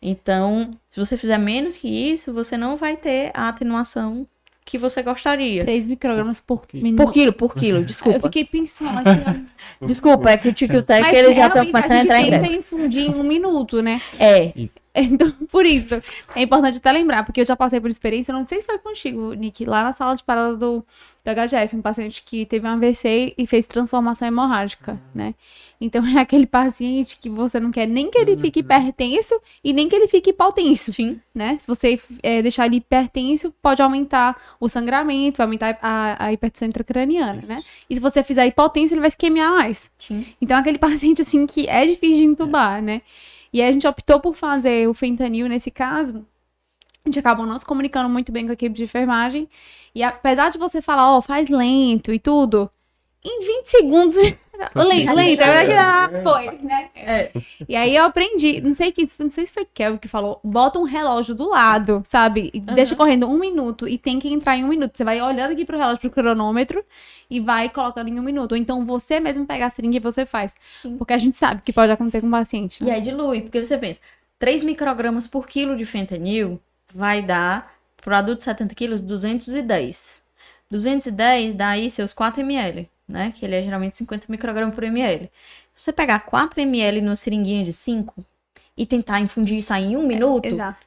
[0.00, 4.26] Então, se você fizer menos que isso, você não vai ter a atenuação
[4.64, 5.64] que você gostaria.
[5.64, 7.04] 3 microgramas por Por minuto.
[7.04, 8.20] Por quilo, por quilo, Eu desculpa.
[8.28, 9.00] fiquei pensando
[9.80, 10.52] ó, Desculpa, é que o
[11.00, 13.82] mas eles já estão realmente começando a a entrar em tenta infundir em um minuto,
[13.82, 14.00] né?
[14.18, 14.78] É, Isso.
[15.10, 15.94] Então, por isso,
[16.34, 18.78] é importante até lembrar, porque eu já passei por experiência, eu não sei se foi
[18.78, 20.84] contigo, Nick, lá na sala de parada do,
[21.24, 25.34] do HGF, um paciente que teve um AVC e fez transformação hemorrágica, né?
[25.80, 29.88] Então, é aquele paciente que você não quer nem que ele fique hipertenso e nem
[29.88, 31.20] que ele fique hipotenso, sim.
[31.34, 31.56] né?
[31.60, 36.68] Se você é, deixar ele hipertenso, pode aumentar o sangramento, vai aumentar a, a hipertensão
[36.68, 37.48] intracraniana, Isso.
[37.48, 37.62] né?
[37.88, 39.90] E se você fizer hipotenso, ele vai se queimar mais.
[39.98, 40.26] Sim.
[40.40, 43.02] Então, é aquele paciente, assim, que é difícil de entubar, né?
[43.52, 46.24] E a gente optou por fazer o fentanil nesse caso.
[47.04, 49.48] A gente acabou não se comunicando muito bem com a equipe de enfermagem.
[49.94, 52.70] E apesar de você falar, ó, faz lento e tudo,
[53.24, 54.16] em 20 segundos.
[54.72, 55.42] Foi lento, que- lento.
[55.42, 56.22] É.
[56.22, 56.88] Foi, né?
[56.94, 57.30] É.
[57.68, 60.78] E aí eu aprendi, não sei que, não sei se foi Kelvin que falou, bota
[60.78, 62.50] um relógio do lado, sabe?
[62.52, 64.96] E Deixa correndo um minuto e tem que entrar em um minuto.
[64.96, 66.84] Você vai olhando aqui pro relógio, pro cronômetro
[67.30, 68.52] e vai colocando em um minuto.
[68.52, 70.54] Ou então você mesmo pega a seringa e você faz.
[70.74, 70.96] Sim.
[70.96, 72.82] Porque a gente sabe que pode acontecer com o paciente.
[72.82, 72.94] E né?
[72.94, 74.00] aí dilui, porque você pensa,
[74.38, 76.60] 3 microgramas por quilo de fentanil
[76.94, 80.20] vai dar, para adulto de 70 quilos, 210.
[80.70, 83.32] 210 dá aí seus 4 ml, né?
[83.36, 85.30] Que ele é geralmente 50 microgramas por ml.
[85.74, 88.24] Se você pegar 4 ml numa seringuinha de 5
[88.76, 90.86] e tentar infundir isso aí em um minuto, Exato.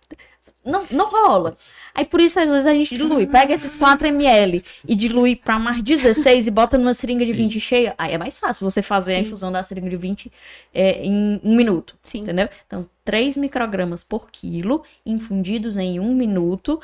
[0.66, 1.56] não, não rola.
[1.96, 3.28] Aí por isso, às vezes, a gente dilui.
[3.28, 7.60] Pega esses 4 ml e dilui pra mais 16 e bota numa seringa de 20
[7.60, 7.94] cheia.
[7.98, 9.22] Aí é mais fácil você fazer a Sim.
[9.24, 10.32] infusão da seringa de 20
[10.74, 11.96] é, em um minuto.
[12.02, 12.20] Sim.
[12.20, 12.50] Entendeu?
[12.66, 16.82] Então, 3 microgramas por quilo, infundidos em um minuto.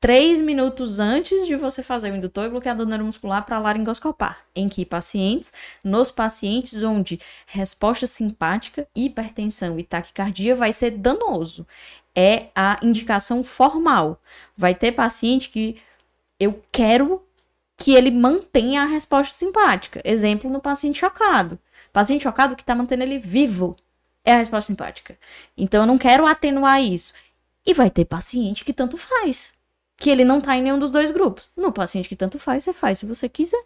[0.00, 4.44] 3 minutos antes de você fazer o indutor e bloqueador neuromuscular para laringoscopar.
[4.54, 5.52] Em que pacientes?
[5.82, 11.66] Nos pacientes onde resposta simpática, hipertensão e taquicardia vai ser danoso.
[12.14, 14.22] É a indicação formal.
[14.56, 15.80] Vai ter paciente que
[16.38, 17.20] eu quero
[17.76, 20.00] que ele mantenha a resposta simpática.
[20.04, 21.58] Exemplo no paciente chocado.
[21.92, 23.74] Paciente chocado que está mantendo ele vivo
[24.24, 25.18] é a resposta simpática.
[25.56, 27.12] Então eu não quero atenuar isso.
[27.66, 29.57] E vai ter paciente que tanto faz.
[29.98, 31.50] Que ele não tá em nenhum dos dois grupos.
[31.56, 33.62] No paciente que tanto faz, você faz se você quiser.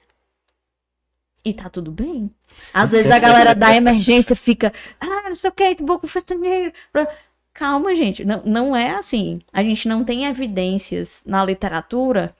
[1.44, 2.30] E tá tudo bem.
[2.72, 6.72] Às vezes a galera da emergência fica, ah, não sei o que, boca fentanil.
[7.52, 8.24] Calma, gente.
[8.24, 9.40] Não, não é assim.
[9.52, 12.34] A gente não tem evidências na literatura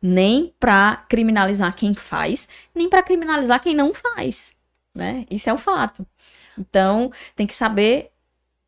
[0.00, 4.52] nem pra criminalizar quem faz, nem pra criminalizar quem não faz,
[4.94, 5.26] né?
[5.30, 6.06] Isso é o fato.
[6.56, 8.10] Então, tem que saber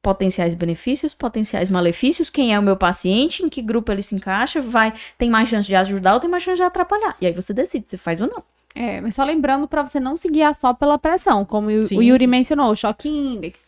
[0.03, 4.61] potenciais benefícios, potenciais malefícios, quem é o meu paciente, em que grupo ele se encaixa,
[4.61, 7.17] vai, tem mais chance de ajudar ou tem mais chance de atrapalhar.
[7.21, 8.43] E aí você decide se faz ou não.
[8.75, 11.99] É, mas só lembrando pra você não se guiar só pela pressão, como o, Sim,
[11.99, 13.65] o Yuri sim, mencionou, o choque index.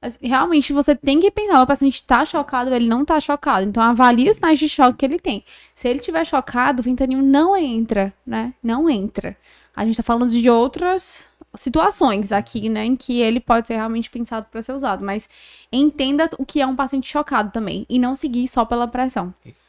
[0.00, 3.66] Mas, realmente você tem que pensar, o paciente tá chocado, ele não tá chocado.
[3.66, 5.44] Então avalie os sinais de choque que ele tem.
[5.74, 8.54] Se ele tiver chocado, o fentanil não entra, né?
[8.62, 9.36] Não entra.
[9.74, 14.10] A gente tá falando de outras situações aqui, né, em que ele pode ser realmente
[14.10, 15.28] pensado para ser usado, mas
[15.72, 19.34] entenda o que é um paciente chocado também e não seguir só pela pressão.
[19.44, 19.66] Isso.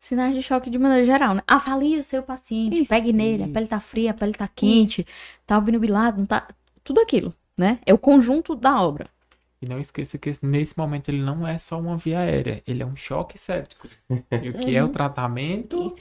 [0.00, 1.42] Sinais de choque de maneira geral, né?
[1.46, 2.88] Avalie o seu paciente, Isso.
[2.88, 3.54] pegue nele, a Isso.
[3.54, 5.06] pele tá fria, a pele tá quente,
[5.46, 6.48] tá obnubilado, não tá...
[6.82, 7.78] Tudo aquilo, né?
[7.86, 9.08] É o conjunto da obra.
[9.62, 12.86] E não esqueça que nesse momento ele não é só uma via aérea, ele é
[12.86, 13.86] um choque séptico.
[14.42, 15.94] E o que é o tratamento?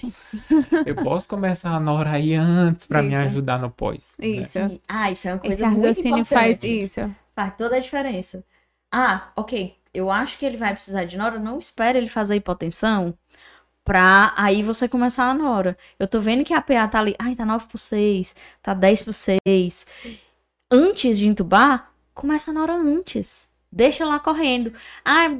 [0.84, 4.16] Eu posso começar a Nora aí antes para me ajudar no pós.
[4.18, 4.28] né?
[4.28, 4.82] Isso.
[4.88, 6.84] Ah, isso é uma coisa Esse muito raciocínio faz importante.
[6.86, 7.16] isso.
[7.36, 8.44] Faz toda a diferença.
[8.92, 9.78] Ah, ok.
[9.94, 11.38] Eu acho que ele vai precisar de Nora.
[11.38, 13.14] Não espere ele fazer hipotensão
[13.84, 15.78] pra aí você começar a Nora.
[16.00, 17.16] Eu tô vendo que a PA tá ali.
[17.20, 18.36] Ai, tá 9 por 6.
[18.64, 19.86] Tá 10 por 6.
[20.72, 23.51] Antes de entubar, começa a Nora antes.
[23.72, 24.74] Deixa lá correndo.
[25.06, 25.38] Ah,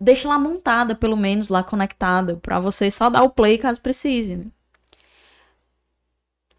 [0.00, 2.36] deixa lá montada, pelo menos, lá conectada.
[2.36, 4.36] Pra você só dar o play caso precise.
[4.36, 4.46] né?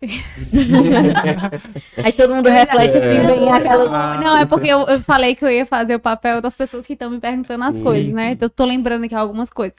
[2.03, 4.17] Aí todo mundo reflete assim, bem aquela.
[4.17, 6.93] Não, é porque eu, eu falei que eu ia fazer o papel das pessoas que
[6.93, 8.27] estão me perguntando as Sim, coisas, né?
[8.27, 8.31] sim.
[8.31, 9.75] Então, eu tô lembrando aqui algumas coisas.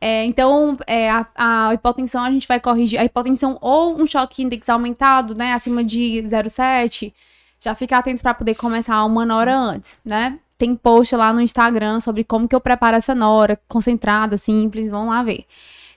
[0.00, 3.00] É, então, é, a, a hipotensão a gente vai corrigir.
[3.00, 5.54] A hipotensão ou um choque índice aumentado, né?
[5.54, 7.14] Acima de 0,7,
[7.60, 10.38] já fica atento para poder começar uma hora antes, né?
[10.58, 15.08] Tem post lá no Instagram sobre como que eu preparo essa nora, concentrada, simples, vão
[15.08, 15.46] lá ver.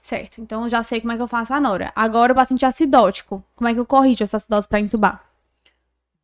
[0.01, 1.91] Certo, então eu já sei como é que eu faço a nora.
[1.95, 5.23] Agora o paciente acidótico, como é que eu corrijo essa acidose para intubar?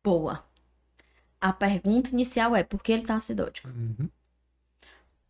[0.02, 0.44] Boa.
[1.40, 3.68] A pergunta inicial é por que ele tá acidótico?
[3.68, 4.08] Uhum.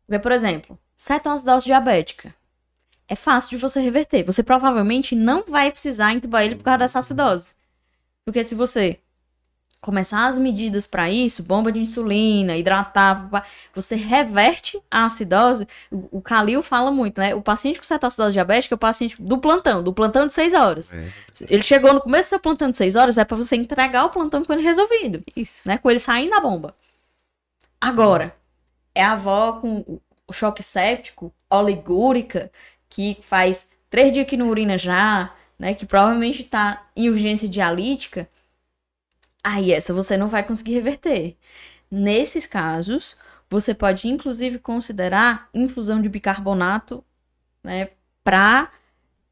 [0.06, 2.34] Porque, por exemplo, cetoacidose diabética.
[3.08, 4.24] É fácil de você reverter.
[4.24, 7.54] Você provavelmente não vai precisar entubar ele por causa dessa acidose.
[8.24, 9.00] Porque se você
[9.80, 13.28] começar as medidas para isso, bomba de insulina, hidratar,
[13.74, 15.68] você reverte a acidose.
[15.90, 17.34] O, o Calil fala muito, né?
[17.34, 20.92] O paciente com cetoacidose diabética é o paciente do plantão, do plantão de 6 horas.
[20.92, 21.08] É.
[21.48, 24.10] Ele chegou no começo do seu plantão de 6 horas, é para você entregar o
[24.10, 25.52] plantão com ele resolvido Isso.
[25.64, 25.78] né?
[25.78, 26.74] Com ele saindo da bomba.
[27.80, 28.34] Agora,
[28.94, 32.50] é a avó com o choque séptico, oligúrica,
[32.88, 35.74] que faz três dias que não urina já, né?
[35.74, 38.28] Que provavelmente tá em urgência dialítica.
[39.48, 41.36] Aí essa você não vai conseguir reverter.
[41.88, 43.16] Nesses casos,
[43.48, 47.04] você pode inclusive considerar infusão de bicarbonato,
[47.62, 47.90] né?
[48.24, 48.72] Pra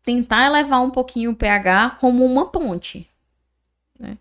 [0.05, 3.11] tentar elevar um pouquinho o pH como uma ponte.
[3.99, 4.16] Né?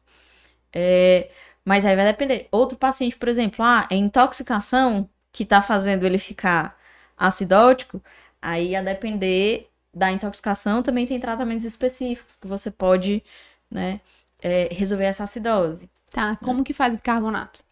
[0.73, 1.29] É,
[1.63, 2.47] mas aí vai depender.
[2.51, 6.75] Outro paciente, por exemplo, ah, é intoxicação que tá fazendo ele ficar
[7.15, 8.01] acidótico,
[8.41, 13.23] aí a depender da intoxicação também tem tratamentos específicos que você pode,
[13.69, 14.01] né,
[14.43, 15.89] é, resolver essa acidose.
[16.11, 17.63] Tá, como que faz bicarbonato?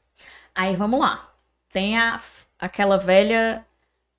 [0.55, 1.29] Aí vamos lá.
[1.71, 2.19] Tem a,
[2.57, 3.63] aquela velha,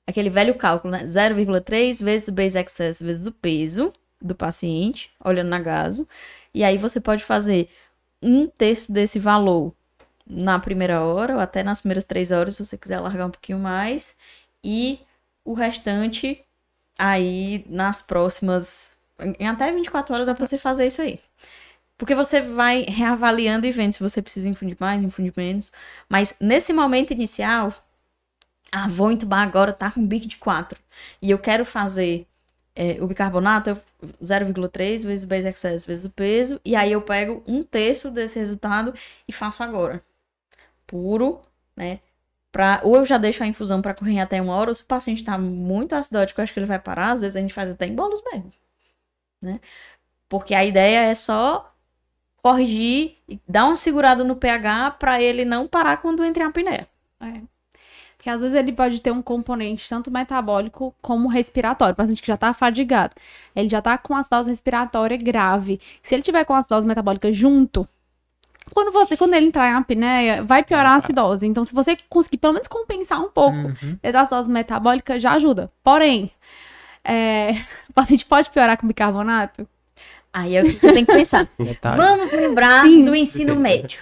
[0.06, 1.04] aquele velho cálculo, né?
[1.04, 6.06] 0,3 vezes o base excess vezes o peso do paciente, olhando na gaso.
[6.54, 7.68] E aí você pode fazer
[8.22, 9.74] um terço desse valor
[10.24, 13.58] na primeira hora, ou até nas primeiras três horas, se você quiser alargar um pouquinho
[13.58, 14.16] mais.
[14.62, 15.00] E
[15.44, 16.44] o restante
[16.98, 18.92] aí nas próximas.
[19.38, 21.18] Em até 24 horas dá pra você fazer isso aí.
[22.02, 25.70] Porque você vai reavaliando e vendo se você precisa infundir mais, infundir menos.
[26.08, 27.72] Mas nesse momento inicial,
[28.72, 30.80] ah, vou entubar agora, tá com bico de 4.
[31.22, 32.26] E eu quero fazer
[32.74, 33.78] é, o bicarbonato, eu-
[34.20, 36.60] 0,3 vezes o base excess vezes o peso.
[36.64, 38.92] E aí eu pego um terço desse resultado
[39.28, 40.02] e faço agora.
[40.86, 41.40] Puro,
[41.76, 42.00] né?
[42.52, 44.86] Pra, ou eu já deixo a infusão para correr até uma hora, ou se o
[44.86, 47.12] paciente tá muito acidótico, eu acho que ele vai parar.
[47.12, 48.52] Às vezes a gente faz até em bolos mesmo.
[49.42, 49.60] Né?
[50.28, 51.71] Porque a ideia é só
[52.42, 56.88] corrigir e dar uma segurada no pH para ele não parar quando entra a apneia.
[57.20, 57.40] É.
[58.16, 61.92] Porque às vezes ele pode ter um componente tanto metabólico como respiratório.
[61.92, 63.14] O paciente que já tá fadigado.
[63.54, 65.80] Ele já tá com acidose respiratória grave.
[66.02, 67.88] Se ele tiver com acidose metabólica junto,
[68.72, 71.46] quando você, quando ele entrar em apneia, vai piorar a acidose.
[71.46, 73.98] Então, se você conseguir pelo menos compensar um pouco Uhum.
[74.02, 75.70] essa acidose metabólica, já ajuda.
[75.82, 76.30] Porém,
[77.04, 77.50] é,
[77.90, 79.66] o paciente pode piorar com bicarbonato?
[80.32, 81.48] Aí é o que você tem que pensar.
[81.58, 81.96] Detalhe.
[81.96, 83.04] Vamos lembrar Sim.
[83.04, 84.00] do ensino médio.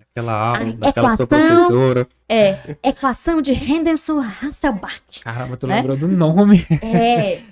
[0.00, 1.46] Aquela aula, Ai, daquela sua equação.
[1.56, 2.08] professora.
[2.28, 5.20] É equação de Henderson-Hasselbalch.
[5.22, 5.76] Caramba, tu Né?
[5.76, 6.66] lembrou do nome.
[6.82, 7.42] É.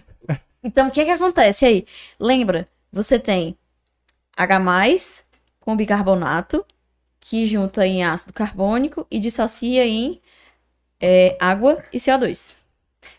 [0.63, 1.87] Então, o que que acontece aí?
[2.19, 3.57] Lembra, você tem
[4.37, 4.59] H+,
[5.61, 6.65] com bicarbonato,
[7.21, 10.21] que junta em ácido carbônico e dissocia em
[11.01, 12.55] é, água e CO2.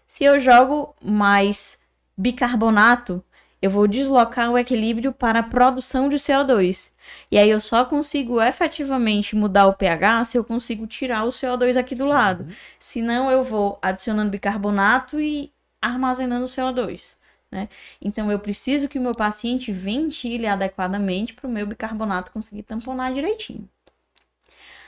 [0.08, 1.78] Se eu jogo mais
[2.18, 3.24] bicarbonato,
[3.66, 6.92] eu vou deslocar o equilíbrio para a produção de CO2.
[7.32, 11.76] E aí eu só consigo efetivamente mudar o pH se eu consigo tirar o CO2
[11.76, 12.48] aqui do lado.
[12.78, 15.52] Senão eu vou adicionando bicarbonato e
[15.82, 17.16] armazenando o CO2.
[17.52, 17.68] Né?
[18.00, 23.16] Então eu preciso que o meu paciente ventile adequadamente para o meu bicarbonato conseguir tamponar
[23.16, 23.68] direitinho.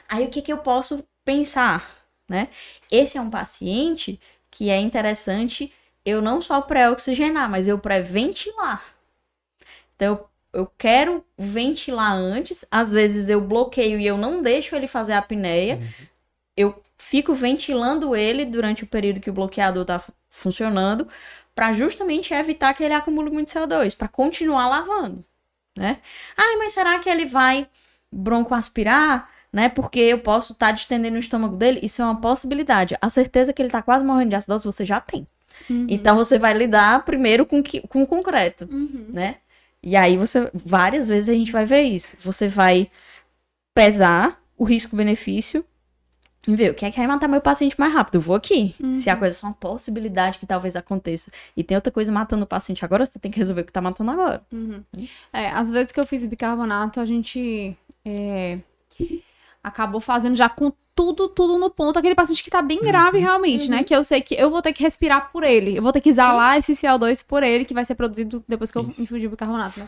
[0.07, 1.97] Aí o que, que eu posso pensar?
[2.29, 2.49] Né?
[2.91, 4.19] Esse é um paciente
[4.51, 5.73] que é interessante
[6.07, 8.81] eu não só pré-oxigenar, mas eu pré-ventilar.
[9.95, 10.07] Então
[10.53, 15.13] eu, eu quero ventilar antes, às vezes eu bloqueio e eu não deixo ele fazer
[15.13, 15.81] a apneia.
[16.55, 21.09] Eu fico ventilando ele durante o período que o bloqueador está funcionando,
[21.53, 25.25] para justamente evitar que ele acumule muito CO2, para continuar lavando,
[25.77, 25.99] né?
[26.37, 27.67] Ai, mas será que ele vai
[28.11, 29.67] broncoaspirar, né?
[29.67, 31.79] Porque eu posso estar distendendo o estômago dele?
[31.83, 32.95] Isso é uma possibilidade.
[33.01, 35.27] A certeza que ele está quase morrendo de acidose você já tem.
[35.89, 39.07] Então você vai lidar primeiro com, que, com o concreto Uhum.
[39.09, 39.35] né?
[39.81, 42.15] E aí você várias vezes a gente vai ver isso.
[42.19, 42.89] Você vai
[43.73, 45.63] pesar o risco-benefício
[46.47, 48.15] e ver o que é que vai matar meu paciente mais rápido.
[48.15, 48.73] Eu vou aqui.
[48.81, 48.93] Uhum.
[48.93, 52.43] Se a coisa é só uma possibilidade que talvez aconteça e tem outra coisa matando
[52.43, 54.41] o paciente agora, você tem que resolver o que tá matando agora.
[54.51, 54.81] Uhum.
[55.31, 58.59] É, às vezes que eu fiz bicarbonato, a gente é,
[59.67, 61.99] acabou fazendo já com tudo, tudo no ponto.
[61.99, 63.83] Aquele paciente que tá bem grave realmente, né?
[63.83, 65.77] Que eu sei que eu vou ter que respirar por ele.
[65.77, 68.77] Eu vou ter que exalar esse CO2 por ele, que vai ser produzido depois que
[68.77, 69.03] eu Isso.
[69.03, 69.87] infundir o bicarbonato, né?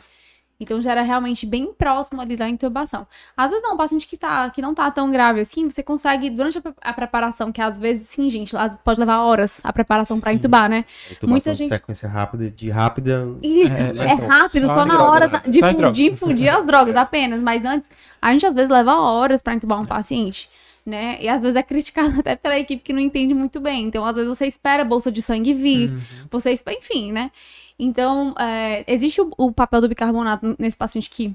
[0.62, 3.08] Então já era realmente bem próximo ali da intubação.
[3.38, 6.30] Às vezes não, um paciente que, tá, que não tá tão grave assim, você consegue,
[6.30, 8.54] durante a, a preparação, que às vezes, sim, gente,
[8.84, 10.36] pode levar horas a preparação pra Sim.
[10.36, 10.84] intubar, né?
[11.10, 13.26] Intubação Muita gente- sequência rápida, de rápida.
[13.42, 15.42] Isso, É, é, é rápido, só só, na hora né?
[15.48, 15.98] de, Só as fu- drogas.
[15.98, 17.42] de infundir as drogas apenas.
[17.42, 17.90] Mas antes,
[18.22, 20.50] a gente às vezes leva horas pra intubar um paciente,
[20.86, 21.18] né?
[21.22, 23.86] E às vezes é criticado até pela equipe que não entende muito bem.
[23.86, 26.00] Então, às vezes você espera a bolsa de sangue vir, Uhum.
[26.30, 27.32] você espera, enfim, né?
[27.80, 31.34] Então, é, existe o, o papel do bicarbonato nesse paciente que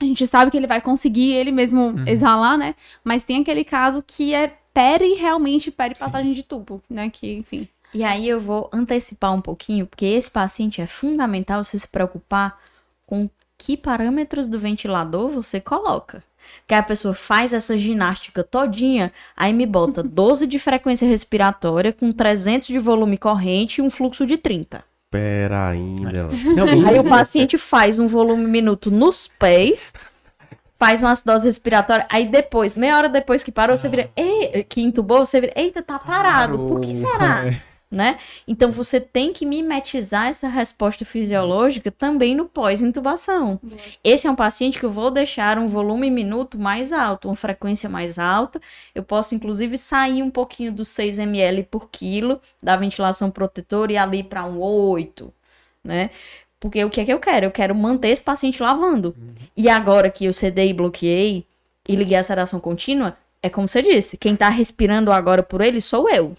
[0.00, 2.04] a gente sabe que ele vai conseguir ele mesmo Uhum.
[2.06, 2.74] exalar, né?
[3.04, 7.10] Mas tem aquele caso que é pere, realmente pere passagem de tubo, né?
[7.10, 7.68] Que, enfim.
[7.94, 12.58] E aí eu vou antecipar um pouquinho, porque esse paciente é fundamental você se preocupar
[13.06, 13.28] com
[13.58, 16.22] que parâmetros do ventilador você coloca.
[16.66, 22.10] Que a pessoa faz essa ginástica todinha, aí me bota 12 de frequência respiratória com
[22.12, 24.82] 300 de volume corrente e um fluxo de 30.
[25.12, 26.10] Pera ainda.
[26.56, 29.92] Não, Aí o paciente faz um volume minuto nos pés,
[30.78, 34.80] faz uma acidose respiratória, aí depois, meia hora depois que parou, você vira, "Ei", que
[34.80, 37.44] entubou, você vira, eita, tá parado, por que será?
[37.52, 37.71] É.
[37.92, 38.18] Né?
[38.48, 43.60] Então você tem que mimetizar essa resposta fisiológica também no pós-intubação.
[44.02, 47.90] Esse é um paciente que eu vou deixar um volume minuto mais alto, uma frequência
[47.90, 48.58] mais alta.
[48.94, 53.98] Eu posso, inclusive, sair um pouquinho dos 6 ml por quilo da ventilação protetora e
[53.98, 55.30] ali para um 8,
[55.84, 56.08] né?
[56.58, 57.44] Porque o que é que eu quero?
[57.44, 59.14] Eu quero manter esse paciente lavando.
[59.54, 61.44] E agora que eu cedei e bloqueei
[61.86, 65.80] e liguei a sedação contínua, é como você disse, quem tá respirando agora por ele
[65.80, 66.34] sou eu.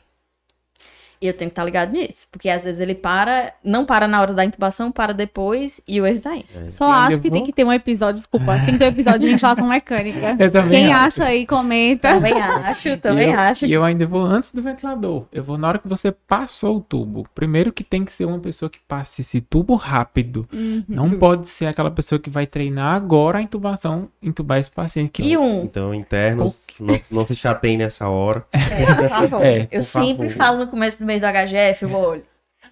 [1.24, 2.28] E eu tenho que estar ligado nisso.
[2.32, 6.06] Porque às vezes ele para, não para na hora da intubação, para depois e o
[6.06, 6.44] erro tá aí.
[6.70, 8.86] Só Eu ainda acho que tem vou- que ter um episódio, desculpa, tem que ter
[8.86, 10.36] um episódio de ventilação mecânica.
[10.44, 11.22] Eu também Quem acho.
[11.22, 12.10] acha aí, comenta.
[12.14, 13.66] Também acho, também e eu, acho.
[13.66, 15.26] E eu ainda vou antes do ventilador.
[15.32, 17.26] Eu vou na hora que você passou o tubo.
[17.34, 20.48] Primeiro que tem que ser uma pessoa que passe esse tubo rápido.
[20.52, 20.84] Uhum.
[20.90, 25.12] Não pode ser aquela pessoa que vai treinar agora a intubação, intubar esse paciente.
[25.12, 28.44] Que E um, Então, internos, não, não se chateiem nessa hora.
[28.52, 29.46] É, por favor.
[29.46, 30.38] É, eu por sempre favor.
[30.46, 32.26] falo no começo do do HGF, eu olho.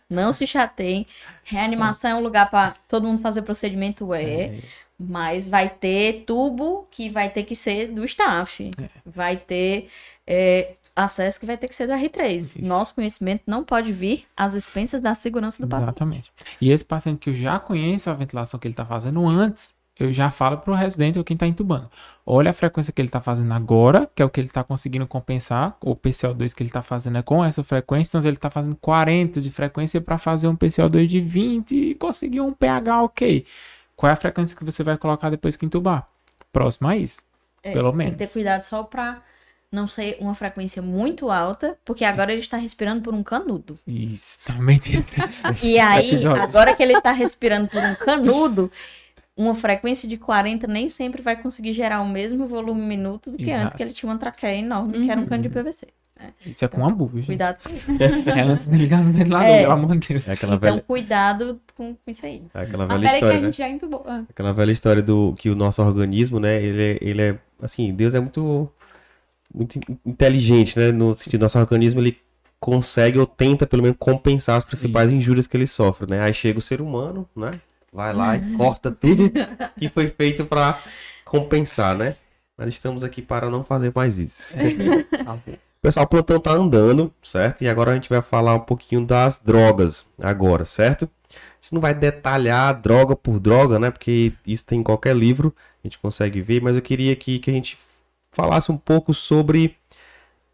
[0.10, 1.06] Não se chateiem.
[1.44, 4.60] Reanimação é um lugar para todo mundo fazer procedimento, é.
[5.00, 8.70] Mas vai ter tubo que vai ter que ser do staff.
[9.06, 9.90] Vai ter
[10.28, 12.38] é, acesso que vai ter que ser do R3.
[12.38, 12.62] Isso.
[12.64, 15.90] Nosso conhecimento não pode vir às expensas da segurança do paciente.
[15.90, 16.32] Exatamente.
[16.60, 20.12] E esse paciente que eu já conheço a ventilação que ele está fazendo antes, eu
[20.12, 21.90] já falo pro residente ou quem está entubando.
[22.26, 25.06] Olha a frequência que ele está fazendo agora, que é o que ele está conseguindo
[25.06, 25.78] compensar.
[25.82, 29.42] O PCO2 que ele está fazendo é com essa frequência, então ele está fazendo 40
[29.42, 33.46] de frequência para fazer um PCO2 de 20 e conseguir um pH ok.
[33.96, 36.08] Qual é a frequência que você vai colocar depois que entubar?
[36.52, 37.22] Próximo a isso.
[37.64, 38.14] É, pelo Tem menos.
[38.14, 39.22] que ter cuidado só para
[39.72, 43.80] não ser uma frequência muito alta, porque agora ele está respirando por um canudo.
[43.88, 45.06] Isso, também tem.
[45.64, 48.72] E aí, agora que ele tá respirando por um canudo,
[49.42, 53.44] uma frequência de 40 nem sempre vai conseguir gerar o mesmo volume minuto do que
[53.50, 53.64] Exato.
[53.64, 55.88] antes, que ele tinha uma traqueia enorme, que era um cano de PVC.
[56.46, 57.26] Isso é com ambu, viu, gente?
[57.28, 57.86] Cuidado com isso.
[58.30, 59.62] É antes de ligar no ventilador, É.
[59.62, 60.28] pelo amor de Deus.
[60.28, 62.44] É Então, velha, cuidado com, com isso aí.
[62.54, 63.46] é aquela velha peraí que a história, né?
[63.48, 64.04] gente já entubou.
[64.08, 64.24] Ah.
[64.30, 66.62] Aquela velha história do que o nosso organismo, né?
[66.62, 68.70] Ele é, ele é assim, Deus é muito,
[69.52, 70.92] muito in- inteligente, né?
[70.92, 72.16] No sentido, nosso organismo ele
[72.60, 75.18] consegue ou tenta pelo menos compensar as principais Isso.
[75.20, 76.22] injúrias que ele sofre, né?
[76.22, 77.50] Aí chega o ser humano, né?
[77.94, 79.32] Vai lá e corta tudo
[79.78, 80.82] que foi feito para
[81.26, 82.16] compensar, né?
[82.58, 84.54] Mas estamos aqui para não fazer mais isso.
[85.82, 87.64] Pessoal, o plantão tá andando, certo?
[87.64, 91.10] E agora a gente vai falar um pouquinho das drogas agora, certo?
[91.34, 93.90] A gente não vai detalhar droga por droga, né?
[93.90, 95.54] Porque isso tem em qualquer livro,
[95.84, 97.78] a gente consegue ver, mas eu queria aqui que a gente
[98.32, 99.76] falasse um pouco sobre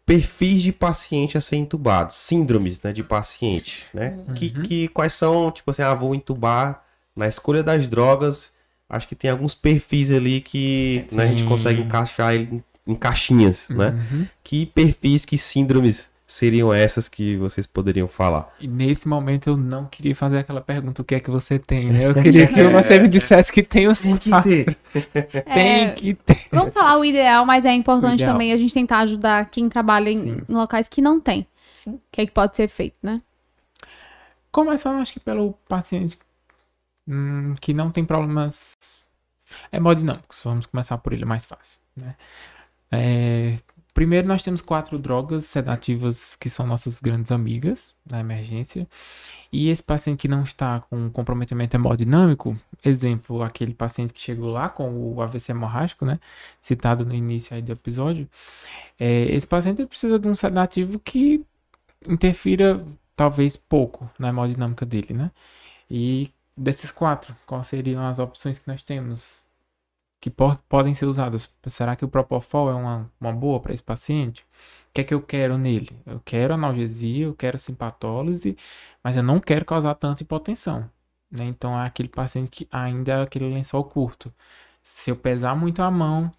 [0.06, 4.16] perfis de paciente a ser entubado, síndromes né, de paciente, né?
[4.34, 4.62] Que, Uhum.
[4.62, 6.82] que, quais são, tipo assim, ah, vou entubar
[7.18, 8.54] na escolha das drogas,
[8.88, 13.68] acho que tem alguns perfis ali que né, a gente consegue encaixar em- em caixinhas,
[13.68, 13.88] né?
[14.10, 14.26] Uhum.
[14.42, 18.54] Que perfis, que síndromes seriam essas que vocês poderiam falar?
[18.60, 21.90] E nesse momento eu não queria fazer aquela pergunta, o que é que você tem,
[21.90, 22.06] né?
[22.06, 24.50] Eu queria que você me dissesse que tem os quatro.
[25.54, 26.46] Tem É, que ter.
[26.52, 30.22] Vamos falar o ideal, mas é importante também a gente tentar ajudar quem trabalha em,
[30.36, 30.42] Sim.
[30.48, 31.46] locais que não tem.
[31.86, 33.20] O que é que pode ser feito, né?
[34.50, 36.18] Começando, acho que pelo paciente
[37.08, 38.76] hum, que não tem problemas
[39.72, 40.42] hemodinâmicos.
[40.44, 42.16] Vamos começar por ele, é mais fácil, né?
[42.90, 43.58] É,
[43.98, 48.86] Primeiro, nós temos quatro drogas sedativas que são nossas grandes amigas na emergência.
[49.52, 54.68] E esse paciente que não está com comprometimento hemodinâmico, exemplo, aquele paciente que chegou lá
[54.68, 56.20] com o AVC hemorrágico, né?
[56.60, 58.28] Citado no início aí do episódio.
[59.00, 61.44] É, esse paciente precisa de um sedativo que
[62.08, 62.86] interfira
[63.16, 65.32] talvez pouco na hemodinâmica dele, né?
[65.90, 69.42] E desses quatro, quais seriam as opções que nós temos
[70.20, 71.52] que po podem ser usadas?
[71.68, 74.42] Será que o Propofol é uma, uma boa para esse paciente?
[74.90, 75.90] O que é que eu quero nele?
[76.04, 78.56] Eu quero analgesia, eu quero simpatólise,
[79.02, 80.90] mas eu não quero causar tanta hipotensão.
[81.30, 81.44] Né?
[81.44, 84.32] Então é aquele paciente que ainda é aquele lençol curto.
[84.82, 86.32] Se eu pesar muito a mão,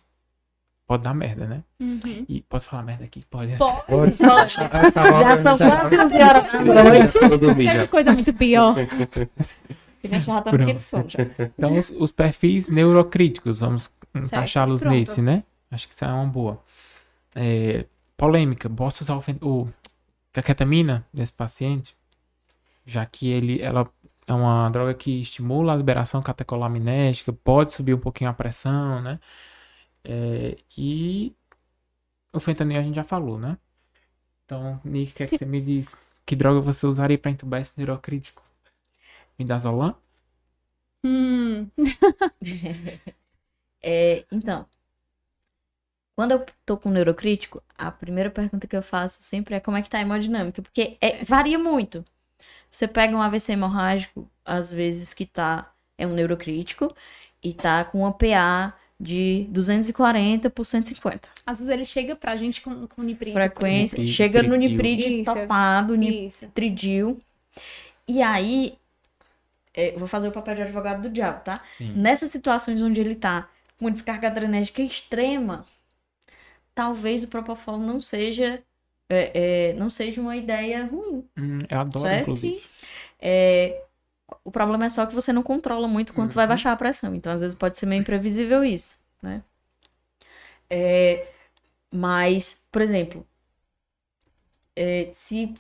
[0.88, 1.64] pode dar merda, né?
[1.80, 2.26] Uhum.
[2.28, 3.24] E pode falar merda aqui?
[3.30, 3.56] Pode.
[3.58, 3.86] Pode.
[4.18, 4.54] Pode.
[4.54, 7.88] Já são quase 11 horas da noite.
[7.88, 8.76] Coisa muito pior.
[10.76, 11.24] Tá sono já.
[11.58, 15.44] Então, os, os perfis neurocríticos, vamos encaixá-los nesse, né?
[15.70, 16.64] Acho que isso é uma boa.
[17.36, 17.86] É,
[18.18, 19.70] polêmica, posso usar o, o
[20.34, 21.96] a ketamina nesse paciente?
[22.86, 23.88] Já que ele, ela
[24.26, 29.20] é uma droga que estimula a liberação catecolaminética, pode subir um pouquinho a pressão, né?
[30.04, 31.36] É, e
[32.32, 33.58] o fentanil a gente já falou, né?
[34.46, 35.96] Então, Nick, o que, é que você me diz?
[36.26, 38.42] Que droga você usaria para entubar esse neurocrítico?
[39.40, 39.95] Midazolam?
[41.03, 41.72] Hum.
[43.82, 44.68] É, então,
[46.16, 49.78] quando eu tô com um neurocrítico, a primeira pergunta que eu faço sempre é como
[49.78, 52.03] é que tá a hemodinâmica, porque é- varia muito.
[52.72, 56.95] Você pega um AVC hemorrágico, às vezes que tá, é um neurocrítico,
[57.44, 61.30] e tá com uma PA de 240 por 150.
[61.45, 63.34] Às vezes ele chega pra gente com, com nipride.
[63.34, 64.70] Frequência, Niprid, chega no tridil.
[64.72, 65.34] nipride Isso.
[65.34, 66.48] topado, ni- Isso.
[66.49, 67.20] tridil.
[68.07, 68.78] E aí,
[69.80, 71.64] é, vou fazer o papel de advogado do diabo, tá?
[71.77, 71.93] Sim.
[71.95, 75.65] Nessas situações onde ele tá com descarga adrenérgica extrema,
[76.73, 78.61] talvez o Propofol não seja
[79.10, 81.27] é, é, não seja uma ideia ruim.
[81.38, 82.22] Hum, eu adoro, Certo?
[82.22, 82.61] inclusive.
[83.19, 83.84] É,
[84.43, 86.49] o problema é só que você não controla muito quanto vai Uhum.
[86.49, 87.15] baixar a pressão.
[87.15, 89.43] Então, às vezes, pode ser meio imprevisível isso, né?
[90.69, 91.27] É,
[91.91, 93.26] mas, por exemplo,
[94.76, 95.53] é, se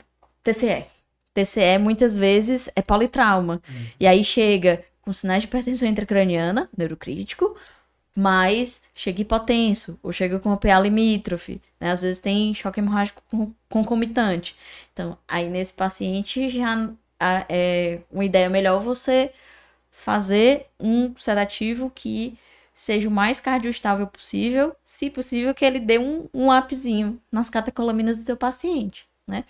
[0.43, 0.98] TCE.
[1.45, 3.61] TCE muitas vezes é politrauma.
[3.67, 3.85] Uhum.
[3.99, 7.55] E aí chega com sinais de hipertensão intracraniana, neurocrítico,
[8.15, 11.91] mas chega hipotenso, ou chega com uma PA limítrofe, né?
[11.91, 14.55] Às vezes tem choque hemorrágico con- concomitante.
[14.93, 16.95] Então, aí nesse paciente já
[17.47, 19.31] é uma ideia melhor você
[19.91, 22.37] fazer um sedativo que
[22.73, 28.17] seja o mais cardioestável possível, se possível que ele dê um, um upzinho nas catecolaminas
[28.17, 29.43] do seu paciente, né?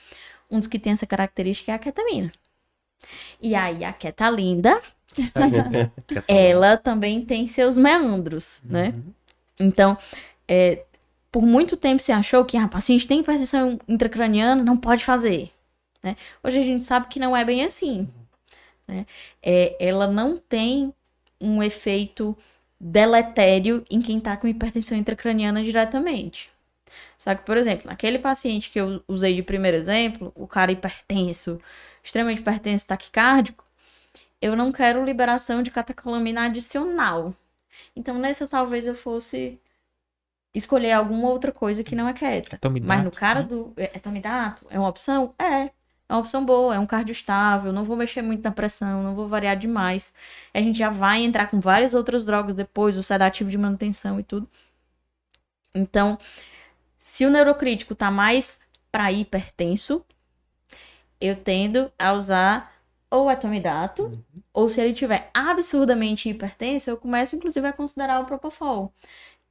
[0.49, 2.31] Um dos que tem essa característica é a ketamina.
[3.41, 4.79] E aí a ketalinda,
[6.27, 8.89] ela também tem seus meandros, né?
[8.89, 9.13] Uhum.
[9.59, 9.97] Então,
[10.47, 10.83] é,
[11.31, 15.51] por muito tempo se achou que a paciente tem hipertensão intracraniana, não pode fazer.
[16.03, 16.15] né?
[16.43, 18.07] Hoje a gente sabe que não é bem assim.
[18.87, 19.05] né?
[19.41, 20.93] É, ela não tem
[21.39, 22.37] um efeito
[22.79, 26.49] deletério em quem está com hipertensão intracraniana diretamente.
[27.19, 31.59] Só que, por exemplo, naquele paciente que eu usei de primeiro exemplo, o cara hipertenso,
[32.01, 33.65] extremamente hipertenso, taquicárdico,
[34.41, 37.35] eu não quero liberação de catecolamina adicional.
[37.93, 39.59] Então, nessa talvez eu fosse
[40.53, 42.55] escolher alguma outra coisa que não é queta.
[42.55, 43.47] Etomidato, Mas no cara né?
[43.47, 45.35] do é, etomidato, é uma opção?
[45.37, 45.65] É.
[46.09, 49.13] É uma opção boa, é um cardio estável, não vou mexer muito na pressão, não
[49.13, 50.15] vou variar demais.
[50.53, 54.23] A gente já vai entrar com várias outras drogas depois, o sedativo de manutenção e
[54.23, 54.49] tudo.
[55.73, 56.17] Então,
[56.99, 58.59] se o neurocrítico tá mais
[58.91, 60.05] para hipertenso,
[61.19, 62.73] eu tendo a usar
[63.09, 64.23] ou etomidato,
[64.53, 68.93] ou se ele tiver absurdamente hipertenso, eu começo inclusive a considerar o propofol,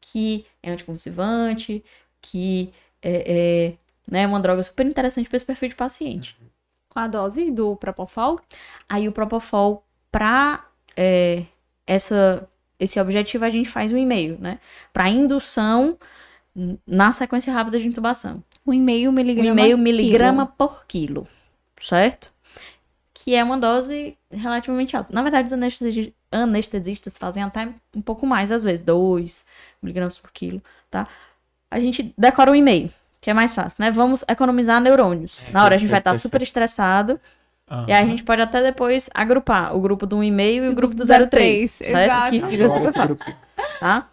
[0.00, 1.84] que é anticonvulsivante,
[2.20, 2.72] que
[3.02, 3.74] é, é
[4.08, 6.36] né, uma droga super interessante para esse perfil de paciente.
[6.88, 8.40] Com a dose do Propofol.
[8.88, 10.66] Aí o Propofol, para
[11.86, 12.48] essa,
[12.78, 14.58] esse objetivo, a gente faz um e-mail, né?
[14.92, 15.98] Para indução
[16.86, 18.43] na sequência rápida de intubação.
[18.66, 19.51] Um e meio Um miligrama.
[19.51, 19.82] e-mail quilo.
[19.82, 21.26] miligrama por quilo,
[21.80, 22.30] certo?
[23.14, 25.12] Que é uma dose relativamente alta.
[25.12, 29.44] Na verdade, os anestesi- anestesistas fazem até um pouco mais, às vezes, 2
[29.82, 30.60] miligramas por quilo,
[30.90, 31.06] tá?
[31.70, 32.90] A gente decora um e-mail,
[33.20, 33.90] que é mais fácil, né?
[33.90, 35.40] Vamos economizar neurônios.
[35.52, 37.20] Na hora a gente vai estar super estressado,
[37.86, 40.94] e aí a gente pode até depois agrupar o grupo do 1,5 e o grupo
[40.94, 42.35] do 03, 03, certo?
[42.35, 43.16] exato.
[43.16, 44.06] Que tá?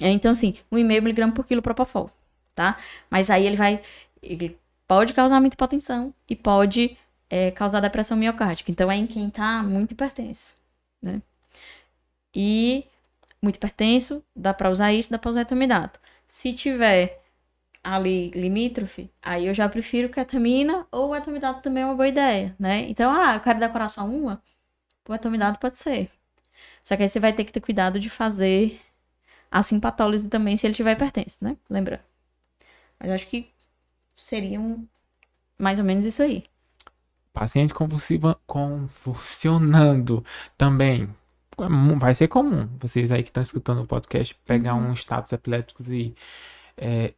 [0.00, 2.10] É, Então, assim, 1,5 miligrama por quilo propofol,
[2.54, 2.76] tá?
[3.10, 3.82] Mas aí ele vai...
[4.22, 4.58] Ele
[4.88, 6.96] pode causar muita hipotensão e pode
[7.30, 8.70] é, causar depressão miocárdica.
[8.70, 10.54] Então, é em quem tá muito hipertenso,
[11.02, 11.22] né?
[12.34, 12.84] E
[13.42, 16.00] muito hipertenso, dá pra usar isso, dá pra usar etomidato.
[16.28, 17.22] Se tiver
[17.84, 22.56] ali limítrofe, aí eu já prefiro ketamina ou o etomidato também é uma boa ideia,
[22.58, 22.82] né?
[22.90, 24.42] Então, ah, eu quero decorar só uma,
[25.08, 26.10] o etomidato pode ser.
[26.84, 28.80] Só que aí você vai ter que ter cuidado de fazer
[29.54, 31.56] a simpatólise também se ele tiver hipertenso, né?
[31.70, 32.04] Lembra?
[32.98, 33.48] Mas acho que
[34.16, 34.84] seriam
[35.56, 36.42] mais ou menos isso aí.
[37.32, 40.24] Paciente convulsiva, convulsionando
[40.58, 41.08] também.
[41.56, 42.68] É Vai ser comum.
[42.80, 46.16] Vocês aí que estão escutando o podcast, pegar um status epilépticos e.
[46.76, 47.14] é,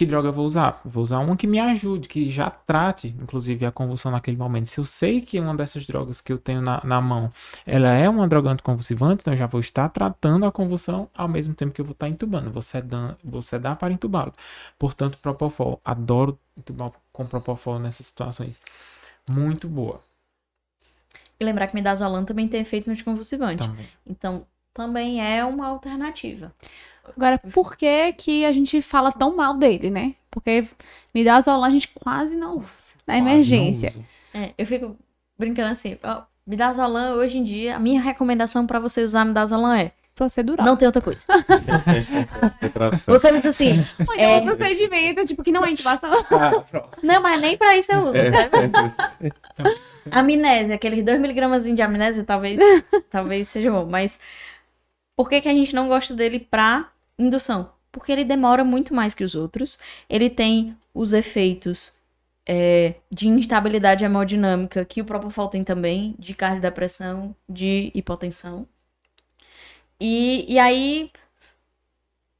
[0.00, 0.80] que droga eu vou usar?
[0.82, 4.66] Vou usar uma que me ajude, que já trate, inclusive, a convulsão naquele momento.
[4.66, 7.30] Se eu sei que uma dessas drogas que eu tenho na, na mão,
[7.66, 11.52] ela é uma droga anticonvulsivante, então eu já vou estar tratando a convulsão ao mesmo
[11.52, 12.50] tempo que eu vou estar entubando.
[12.50, 14.32] Vou sedar, vou sedar para entubá-lo.
[14.78, 15.78] Portanto, Propofol.
[15.84, 18.56] Adoro entubar com Propofol nessas situações.
[19.28, 20.00] Muito boa
[21.38, 23.68] E lembrar que midazolam também tem efeito anticonvulsivante.
[23.68, 23.86] também.
[24.06, 26.54] Então, também é uma alternativa.
[27.16, 30.14] Agora, por que que a gente fala tão mal dele, né?
[30.30, 30.66] Porque
[31.14, 32.66] midazolam a gente quase não usa
[33.06, 33.90] na Quase não emergência.
[33.90, 34.04] uso.
[34.32, 34.96] É, eu fico
[35.38, 39.90] brincando assim, ó, midazolam hoje em dia, a minha recomendação pra você usar midazolam é,
[40.14, 40.66] Procedural.
[40.66, 41.24] não tem outra coisa.
[43.06, 44.36] Você me diz assim, então É.
[44.38, 46.10] um procedimento, tipo, que não é intubação.
[46.30, 46.62] Ah,
[47.02, 48.30] não, mas nem pra isso eu uso, É.
[48.30, 49.32] sabe?
[50.10, 52.58] Amnésia, aqueles 2mg de amnésia, talvez,
[53.10, 53.86] talvez seja bom.
[53.86, 54.20] Mas
[55.16, 56.86] por que, que a gente não gosta dele pra
[57.20, 57.70] indução?
[57.92, 59.78] Porque ele demora muito mais que os outros.
[60.08, 61.92] Ele tem os efeitos
[62.46, 68.66] é, de instabilidade hemodinâmica que o Propofol tem também, de cardiodepressão, de hipotensão.
[70.00, 71.10] E, e aí,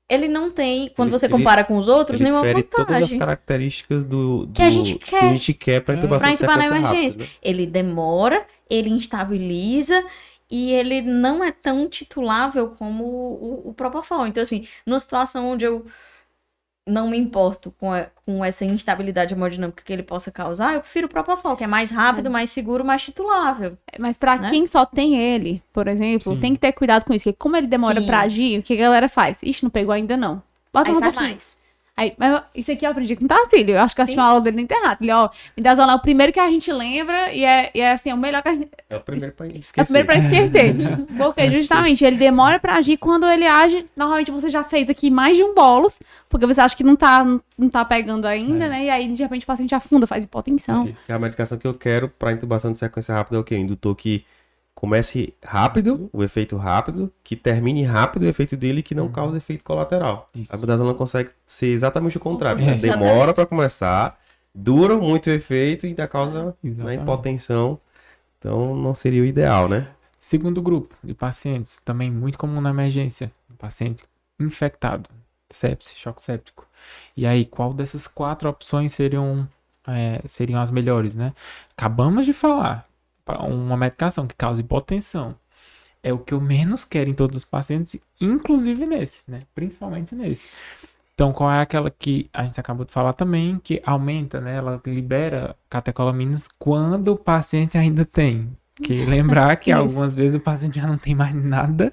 [0.09, 2.87] ele não tem, quando Ele- você ele- compara com os outros, Ele nenhuma fere todas
[2.89, 3.19] as vantagem.
[3.19, 5.25] características do, do- Que a gente que quer.
[5.25, 7.21] a gente quer para intubação Pra de intubar na emergência.
[7.21, 7.39] rápida.
[7.43, 10.03] Ele demora, ele instabiliza
[10.51, 14.27] e ele não é tão titulável como o, o Propofol.
[14.27, 15.87] Então, assim, numa situação onde eu
[16.87, 21.07] não me importo com, a- com essa instabilidade hemodinâmica que ele possa causar, eu prefiro
[21.07, 23.77] o Propofol, que é mais rápido, mais seguro, mais titulável.
[23.99, 24.51] Mas pra Né?
[24.51, 26.41] quem só tem ele, por exemplo, Sim.
[26.41, 27.25] tem que ter cuidado com isso.
[27.25, 29.41] Porque como ele demora pra agir, o que a galera faz?
[29.43, 30.43] Ixi, não pegou ainda não.
[30.73, 31.31] Bota Aí um pouquinho.
[31.31, 31.60] mais.
[32.01, 33.75] Aí, mas isso aqui eu aprendi com o Tarcílio.
[33.75, 34.23] Eu acho que eu assisti Sim.
[34.23, 35.03] uma aula dele na internet.
[35.03, 37.93] Ele, ó, me dá é o primeiro que a gente lembra e é, e é
[37.93, 38.71] assim, é o melhor que a gente.
[38.89, 39.81] É o primeiro pra esquecer.
[39.81, 40.75] É o primeiro pra esquecer.
[41.19, 42.97] Porque justamente ele demora pra agir.
[42.97, 45.99] Quando ele age, normalmente você já fez aqui mais de um bolos,
[46.31, 47.23] porque você acha que não tá,
[47.59, 48.69] não tá pegando ainda, É.
[48.71, 48.85] né?
[48.87, 50.89] E aí, de repente, o paciente afunda, faz hipotensão.
[51.05, 53.59] Que a medicação que eu quero para intubação de sequência rápida é o quê?
[53.59, 54.25] Indutor que
[54.81, 59.13] comece rápido, o efeito rápido, que termine rápido o efeito dele e que não Uhum.
[59.13, 60.27] cause efeito colateral.
[60.35, 60.55] Isso.
[60.55, 62.65] A midazolam consegue ser exatamente o contrário.
[62.67, 62.75] É.
[62.77, 64.19] Demora para começar,
[64.55, 67.79] dura muito o efeito e ainda causa né, hipotensão.
[68.39, 69.87] Então não seria o ideal, né?
[70.19, 74.03] Segundo grupo de pacientes, também muito comum na emergência, paciente
[74.41, 75.11] infectado,
[75.51, 76.67] sepse, choque séptico.
[77.15, 79.47] E aí, qual dessas quatro opções seriam,
[79.87, 81.35] é, seriam as melhores, né?
[81.77, 82.89] Acabamos de falar,
[83.39, 85.37] uma medicação que causa hipotensão
[86.03, 89.43] é o que eu menos quero em todos os pacientes, inclusive nesse, né?
[89.55, 90.49] Principalmente nesse.
[91.15, 94.57] Então, qual é aquela que a gente acabou de falar também, que aumenta, né?
[94.57, 98.51] Ela libera catecolaminas quando o paciente ainda tem.
[98.75, 99.79] Que lembrar que Isso.
[99.79, 101.93] algumas vezes o paciente já não tem mais nada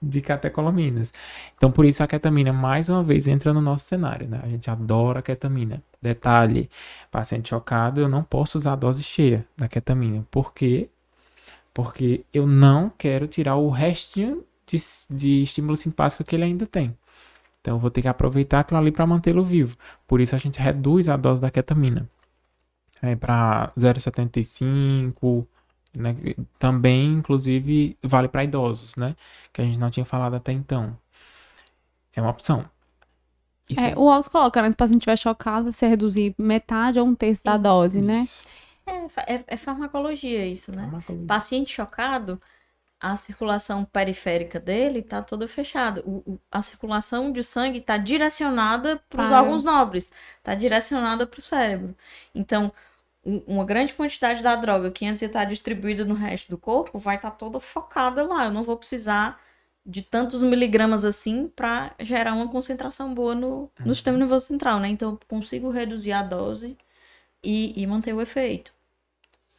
[0.00, 1.12] de catecolaminas.
[1.56, 4.40] Então, por isso a ketamina, mais uma vez, entra no nosso cenário, né?
[4.42, 5.82] A gente adora a ketamina.
[6.00, 6.70] Detalhe,
[7.10, 10.24] paciente chocado, eu não posso usar a dose cheia da ketamina.
[10.30, 10.88] Por quê?
[11.74, 14.78] Porque eu não quero tirar o restinho de,
[15.10, 16.96] de estímulo simpático que ele ainda tem.
[17.60, 19.76] Então, eu vou ter que aproveitar aquilo ali para mantê-lo vivo.
[20.06, 22.08] Por isso, a gente reduz a dose da ketamina
[23.02, 25.46] é, para 0,75.
[25.98, 26.14] Né?
[26.58, 29.16] Também, inclusive, vale para idosos, né?
[29.52, 30.96] Que a gente não tinha falado até então.
[32.12, 32.68] É uma opção.
[33.68, 34.68] Isso É, o Alves coloca, né?
[34.70, 38.28] Se o paciente estiver chocado, você reduzir metade ou um terço da Isso, dose, né?
[38.28, 38.42] isso.
[38.86, 40.90] É, fa- é, é farmacologia isso, né?
[40.90, 41.26] Farmacologia.
[41.26, 42.40] Paciente chocado,
[43.00, 46.02] a circulação periférica dele tá toda fechada.
[46.06, 50.12] O- o- a circulação de sangue tá direcionada para os órgãos nobres,
[50.42, 51.96] tá direcionada para o cérebro.
[52.34, 52.72] Então,
[53.24, 57.16] uma grande quantidade da droga que antes ia estar distribuída no resto do corpo vai
[57.16, 58.46] estar toda focada lá.
[58.46, 59.40] Eu não vou precisar
[59.84, 64.88] de tantos miligramas assim para gerar uma concentração boa no, no sistema nervoso central, né?
[64.88, 66.76] Então, eu consigo reduzir a dose
[67.42, 68.72] e, e manter o efeito.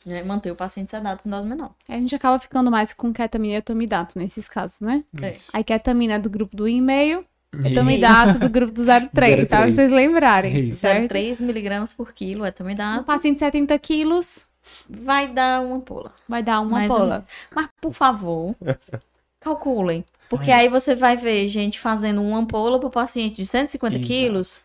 [0.05, 0.23] Né?
[0.23, 1.73] Manter o paciente sedado com dose menor.
[1.87, 5.03] A gente acaba ficando mais com ketamina e etomidato nesses casos, né?
[5.21, 5.49] Isso.
[5.51, 7.67] Aí ketamina é do grupo do e-mail, Isso.
[7.67, 9.09] etomidato do grupo do 03, tá?
[9.11, 9.27] Pra
[9.65, 9.75] 03.
[9.75, 10.79] vocês lembrarem, Isso.
[10.81, 11.09] certo?
[11.09, 13.03] 3 miligramas por quilo é Um etomidato.
[13.03, 14.45] paciente de 70 quilos
[14.89, 16.11] Vai dar uma ampola.
[16.27, 17.25] vai dar uma Mais ou bola.
[17.55, 18.55] Mas, por favor,
[19.39, 20.05] calculem.
[20.29, 24.07] Porque aí você vai ver gente fazendo uma ampola pro paciente de 150 Exato.
[24.07, 24.59] quilos.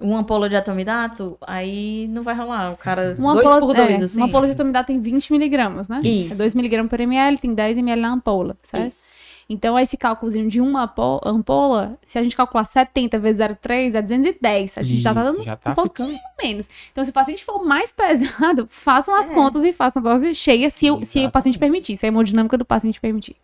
[0.00, 2.72] uma ampola de atomidato, aí não vai rolar.
[2.72, 4.16] O cara, Uma dois ampola, por dois, é, assim.
[4.16, 6.00] uma ampola de atomidato tem 20 miligramas, né?
[6.02, 6.32] Isso.
[6.32, 8.86] É 2 miligramas por ml, tem 10 ml na ampola, certo?
[8.88, 9.12] Isso.
[9.52, 10.84] Então, esse cálculozinho de uma
[11.24, 14.78] ampola, se a gente calcular 70 vezes 0,3, é 210.
[14.78, 16.68] A gente já tá Isso, dando já tá um pouquinho menos.
[16.92, 19.34] Então, se o paciente for mais pesado, façam as É.
[19.34, 21.96] contas e façam a dose cheia, se, o- se o paciente permitir.
[21.96, 23.36] Se a hemodinâmica do paciente permitir.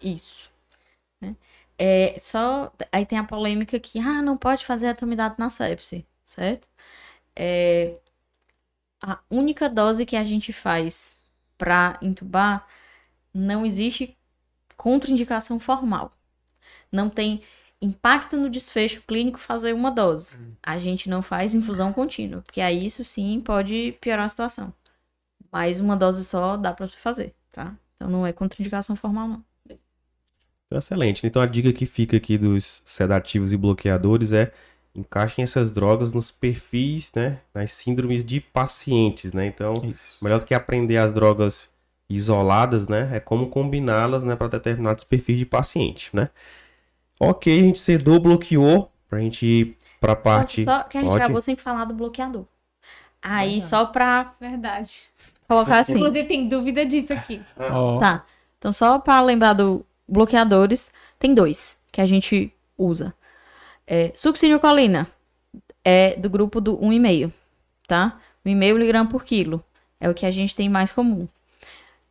[0.00, 0.50] Isso.
[1.20, 1.36] né?
[1.78, 6.68] É, só, aí tem a polêmica que, ah, não pode fazer atomidato na sepse, certo?
[7.36, 7.98] É,
[9.02, 11.16] a única dose que a gente faz
[11.56, 12.66] para intubar,
[13.34, 14.16] não existe
[14.80, 16.10] contraindicação formal.
[16.90, 17.42] Não tem
[17.82, 20.38] impacto no desfecho clínico fazer uma dose.
[20.62, 24.72] A gente não faz infusão contínua, porque aí isso sim pode piorar a situação.
[25.52, 27.76] Mas uma dose só dá para você fazer, tá?
[27.94, 29.44] Então não é contraindicação formal, não.
[29.66, 31.26] Então, excelente.
[31.26, 34.50] Então a dica que fica aqui dos sedativos e bloqueadores é
[34.94, 39.46] encaixem essas drogas nos perfis, né, nas síndromes de pacientes, né?
[39.46, 40.24] Então, Isso.
[40.24, 41.69] melhor do que aprender as drogas
[42.10, 46.28] isoladas, né, é como combiná-las, né, para determinados perfis de paciente, né?
[47.18, 50.64] Ok, a gente sedou, bloqueou, pra gente ir pra parte...
[50.64, 51.22] Só que a gente Pode.
[51.22, 52.44] acabou sem falar do bloqueador.
[53.22, 53.66] Aí, Verdade.
[53.66, 55.02] só pra Verdade.
[55.46, 55.94] colocar assim.
[55.94, 57.42] Inclusive, tem dúvida disso aqui.
[57.58, 58.24] Ó, Tá.
[58.58, 63.14] Então, só pra lembrar do bloqueadores, tem dois que a gente usa.
[63.86, 65.06] É, succinilcolina
[65.84, 67.32] é do grupo do 1,5,
[67.86, 68.18] tá?
[68.44, 69.62] 1,5 miligrama por quilo.
[70.00, 71.28] É o que a gente tem mais comum.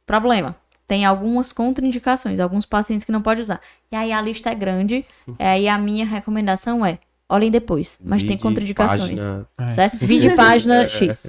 [0.09, 0.55] Problema.
[0.87, 3.61] Tem algumas contraindicações, alguns pacientes que não pode usar.
[3.91, 5.05] E aí a lista é grande.
[5.37, 6.97] E aí a minha recomendação é,
[7.29, 9.21] olhem depois, mas tem Vide contraindicações.
[9.21, 9.69] página- é.
[9.69, 9.97] certo?
[10.03, 11.27] Vídeo página X,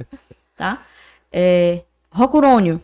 [0.56, 0.82] tá?
[1.30, 2.80] É, rocurônio.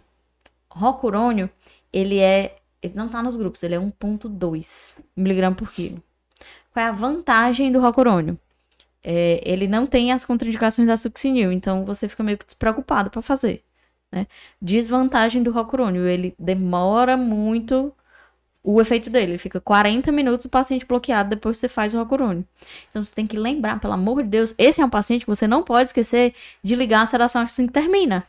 [0.69, 1.49] Rocurônio,
[1.91, 6.03] ele é, ele não tá nos grupos, ele é 1.2 miligrama por quilo.
[6.75, 8.39] Qual é a vantagem do rocurônio?
[9.03, 13.23] É, ele não tem as contraindicações da succinil, então você fica meio que despreocupado para
[13.23, 13.65] fazer,
[14.13, 14.27] né?
[14.61, 17.93] Desvantagem do rocurônio, ele demora muito
[18.67, 21.99] o efeito dele, ele fica 40 minutos o paciente bloqueado depois que você faz o
[21.99, 22.45] rocurônio.
[22.91, 25.47] Então você tem que lembrar, pelo amor de Deus, esse é um paciente que você
[25.47, 26.35] não pode esquecer
[26.65, 28.27] de ligar a sedação assim que termina.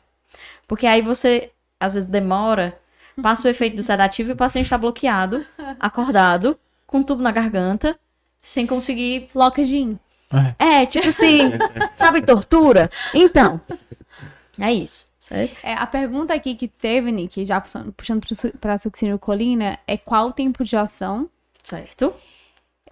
[0.67, 1.49] Porque aí você,
[1.79, 2.79] às vezes, demora,
[3.19, 5.43] passa o efeito do sedativo e o paciente está bloqueado,
[5.79, 7.97] acordado, com um tubo na garganta,
[8.39, 9.29] sem conseguir.
[9.33, 9.97] Lockaging.
[10.59, 11.53] É, tipo assim,
[11.95, 12.91] sabe, tortura?
[13.13, 13.59] Então,
[14.59, 15.55] é isso, certo?
[15.63, 17.93] É, a pergunta aqui que teve, Nick, já puxando,
[18.33, 21.29] su- pra succinilcolina, é qual o tempo de ação?
[21.63, 22.13] Certo.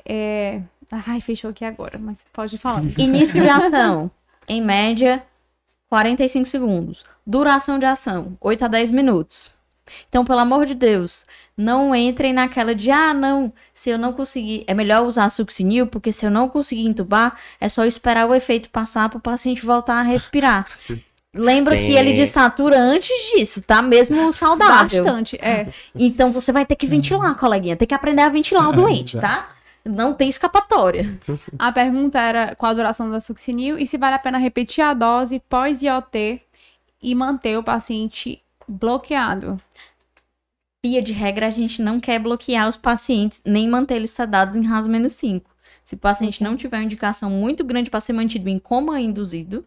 [0.05, 0.61] É...
[0.91, 2.83] Ai, fechou aqui agora, mas pode falar.
[2.97, 4.11] Início de ação,
[4.47, 5.23] em média,
[5.89, 7.03] 45 segundos.
[7.25, 9.53] Duração de ação, 8 a 10 minutos.
[10.09, 11.25] Então, pelo amor de Deus,
[11.55, 16.11] não entrem naquela de, ah, não, se eu não conseguir, é melhor usar succinil, porque
[16.11, 19.99] se eu não conseguir entubar, é só esperar o efeito passar para o paciente voltar
[19.99, 20.67] a respirar.
[21.35, 22.15] Lembra que ele Tem.
[22.15, 23.81] desatura antes disso, tá?
[23.81, 25.03] Mesmo saudável.
[25.03, 25.67] Bastante, é.
[25.93, 27.75] Então você vai ter que ventilar, coleguinha.
[27.75, 29.49] Tem que aprender a ventilar o doente, tá?
[29.83, 31.19] Não tem escapatória.
[31.59, 34.93] A pergunta era qual a duração da succinil e se vale a pena repetir a
[34.93, 36.41] dose pós-IOT
[37.03, 39.59] e manter o paciente bloqueado.
[40.83, 44.63] Via de regra, a gente não quer bloquear os pacientes nem manter eles sedados em
[44.63, 45.49] RAS menos 5.
[45.83, 49.65] Se o paciente não tiver uma indicação muito grande para ser mantido em coma induzido,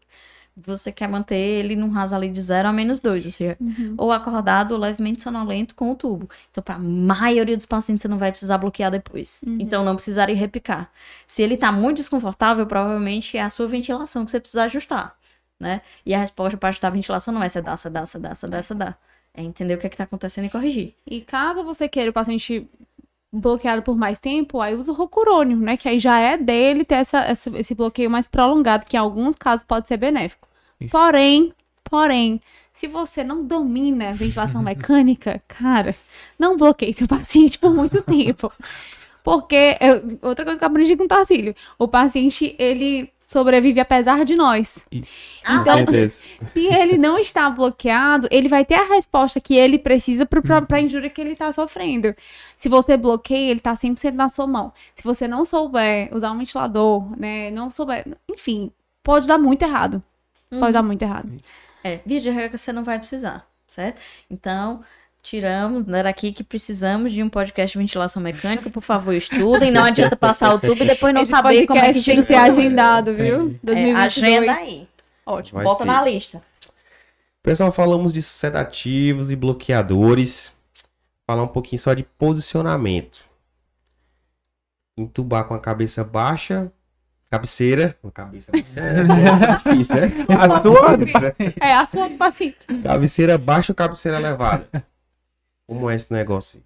[0.66, 3.56] você quer manter ele num RAS ali de 0 a menos 2, ou seja,
[3.96, 6.28] ou acordado ou levemente sonolento com o tubo.
[6.50, 9.40] Então, para a maioria dos pacientes, você não vai precisar bloquear depois.
[9.60, 10.90] Então, não precisaria repicar.
[11.26, 15.14] Se ele tá muito desconfortável, provavelmente é a sua ventilação que você precisa ajustar,
[15.60, 15.80] né?
[16.04, 18.98] E a resposta para ajustar a ventilação não é sedar, sedar, sedar, sedar, sedar.
[19.34, 20.94] É entender o que é que tá acontecendo e corrigir.
[21.06, 22.66] E caso você queira o paciente
[23.32, 25.76] bloqueado por mais tempo, aí usa o rocurônio, né?
[25.76, 29.36] Que aí já é dele ter essa, essa- esse bloqueio mais prolongado, que em alguns
[29.36, 30.47] casos pode ser benéfico.
[30.80, 30.92] Isso.
[30.92, 31.52] Porém,
[31.84, 32.40] porém,
[32.72, 35.94] se você não domina a ventilação mecânica, cara,
[36.38, 38.52] não bloqueie seu paciente por muito tempo.
[39.22, 44.24] Porque, eu- outra coisa que eu aprendi com o Tarcílio, o paciente, ele sobrevive apesar
[44.24, 44.86] de nós.
[44.90, 45.36] Isso.
[45.46, 46.24] Então, certeza.
[46.54, 50.80] se ele não está bloqueado, ele vai ter a resposta que ele precisa para a
[50.80, 52.14] injúria que ele está sofrendo.
[52.56, 54.72] Se você bloqueia, ele está 100% na sua mão.
[54.94, 58.70] Se você não souber usar um ventilador, né, não souber, enfim,
[59.02, 60.02] pode dar muito errado.
[60.50, 61.30] Pode dar muito errado.
[61.84, 64.00] É, via de regra você não vai precisar, certo?
[64.30, 64.82] Então,
[65.22, 68.70] tiramos né, daqui que precisamos de um podcast de ventilação mecânica.
[68.70, 69.70] Por favor, estudem.
[69.70, 72.24] Não adianta passar o tubo e depois não Esse saber como é que tem que
[72.24, 73.50] ser agendado, viu?
[73.50, 73.96] É, 2022.
[73.96, 74.88] agenda aí.
[75.26, 75.56] Ótimo.
[75.58, 75.84] Vai Bota ser.
[75.84, 76.42] na lista.
[77.42, 80.56] Pessoal, falamos de sedativos e bloqueadores.
[81.26, 83.20] Falar um pouquinho só de posicionamento.
[84.96, 86.72] Entubar com a cabeça baixa,
[87.30, 87.98] Cabeceira.
[88.14, 88.50] Cabeça.
[88.76, 90.10] É, é difícil, né?
[90.34, 90.96] A sua-
[91.60, 92.66] É a sua do paciente.
[92.82, 94.68] Cabeceira baixa ou cabeceira elevada?
[95.66, 96.62] Como é esse negócio?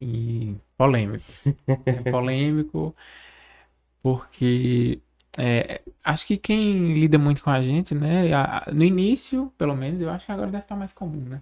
[0.00, 1.24] E polêmico.
[1.86, 2.94] É polêmico
[4.02, 5.00] porque
[5.36, 8.32] é, acho que quem lida muito com a gente, né?
[8.32, 11.40] a- No início, pelo menos, eu acho que agora deve estar mais comum, né?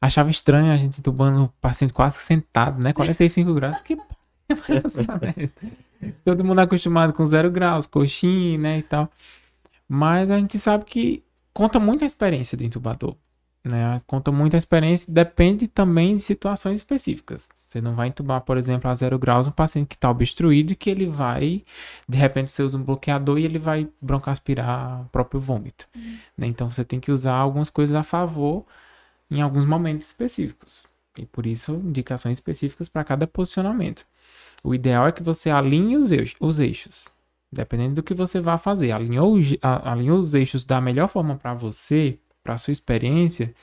[0.00, 2.92] Achava estranho a gente entubando o paciente quase sentado, né?
[2.92, 3.80] 45 graus.
[3.80, 5.48] Que porra é?
[6.24, 8.78] Todo mundo acostumado com zero graus, coxinha, né?
[8.78, 9.10] E tal.
[9.88, 11.22] Mas a gente sabe que
[11.52, 13.16] conta muito a experiência do intubador.
[13.64, 13.98] Né?
[14.06, 17.48] Conta muito a experiência, depende também de situações específicas.
[17.54, 20.76] Você não vai entubar, por exemplo, a zero graus um paciente que está obstruído e
[20.76, 21.64] que ele vai,
[22.06, 25.88] de repente, você usa um bloqueador e ele vai broncoaspirar o próprio vômito.
[26.36, 26.46] né?
[26.46, 28.66] Então você tem que usar algumas coisas a favor
[29.30, 30.84] em alguns momentos específicos.
[31.18, 34.04] E por isso, indicações específicas para cada posicionamento.
[34.64, 36.36] O ideal é que você alinhe os eixos.
[36.40, 37.04] Os eixos
[37.54, 38.92] dependendo do que você vai fazer.
[38.92, 43.54] Alinhou, alinhou os eixos da melhor forma para você, para sua experiência,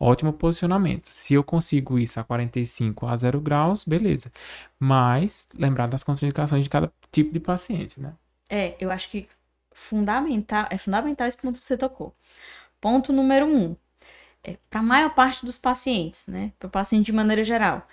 [0.00, 1.08] ótimo posicionamento.
[1.08, 4.32] Se eu consigo isso a 45 a 0 graus, beleza.
[4.78, 8.14] Mas lembrar das contraindicações de cada tipo de paciente, né?
[8.48, 9.28] É, eu acho que
[9.72, 12.14] fundamental, é fundamental esse ponto que você tocou.
[12.80, 13.76] Ponto número um.
[14.42, 16.52] É, para a maior parte dos pacientes, né?
[16.58, 17.86] Para o paciente de maneira geral.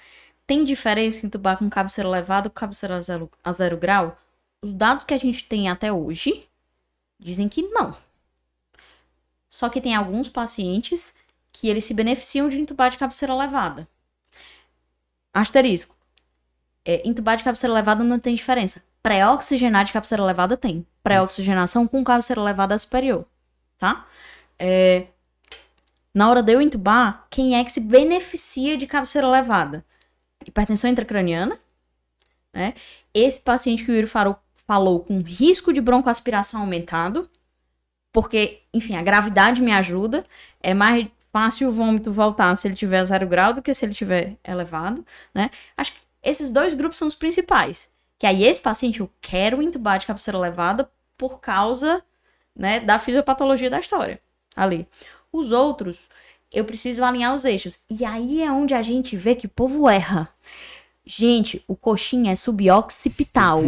[0.47, 4.17] Tem diferença em tubar com cabeceira elevada ou cabeceira a zero, a zero grau?
[4.61, 6.47] Os dados que a gente tem até hoje
[7.19, 7.95] dizem que não.
[9.49, 11.15] Só que tem alguns pacientes
[11.51, 13.87] que eles se beneficiam de entubar de cabeceira elevada.
[15.33, 15.95] Asterisco.
[16.83, 18.83] É, entubar de cabeceira elevada não tem diferença.
[19.01, 20.85] Pré-oxigenar de cabeceira elevada tem.
[21.01, 23.25] Pré-oxigenação com cabeceira elevada superior.
[23.77, 24.07] Tá?
[24.59, 25.07] É,
[26.13, 29.85] na hora de eu entubar, quem é que se beneficia de cabeceira elevada?
[30.45, 31.59] Hipertensão intracraniana.
[32.53, 32.73] Né?
[33.13, 34.37] Esse paciente que o Yuri falou,
[34.67, 37.29] falou com risco de broncoaspiração aumentado.
[38.11, 40.25] Porque, enfim, a gravidade me ajuda.
[40.61, 43.93] É mais fácil o vômito voltar se ele tiver zero grau do que se ele
[43.93, 45.51] tiver elevado, né?
[45.75, 47.91] Acho que esses dois grupos são os principais.
[48.17, 52.01] Que aí esse paciente eu quero entubar de cabeceira elevada por causa,
[52.55, 54.21] né, da fisiopatologia da história
[54.55, 54.87] ali.
[55.31, 55.99] Os outros,
[56.55, 57.77] eu preciso alinhar os eixos.
[57.89, 60.29] E aí é onde a gente vê que o povo erra.
[61.05, 63.61] Gente, o coxim é subioccipital,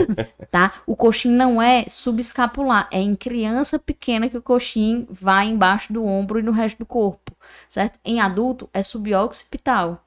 [0.52, 0.74] tá?
[0.86, 6.04] O coxim não é subescapular, é em criança pequena que o coxim vai embaixo do
[6.04, 7.32] ombro e no resto do corpo,
[7.68, 7.98] certo?
[8.04, 10.04] Em adulto é subioccipital.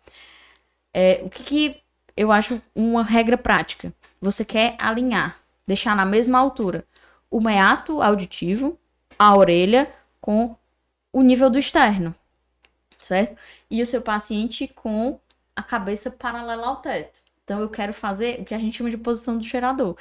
[0.93, 1.81] É, o que, que
[2.15, 3.91] eu acho uma regra prática?
[4.22, 5.38] Você quer alinhar,
[5.68, 6.85] deixar na mesma altura
[7.30, 8.80] o meato auditivo,
[9.19, 9.91] a orelha
[10.22, 10.55] com
[11.11, 12.15] o nível do externo,
[13.08, 13.38] certo?
[13.70, 15.20] E o seu paciente com
[15.56, 17.22] a cabeça paralela ao teto.
[17.44, 19.96] Então eu quero fazer o que a gente chama de posição do cheirador.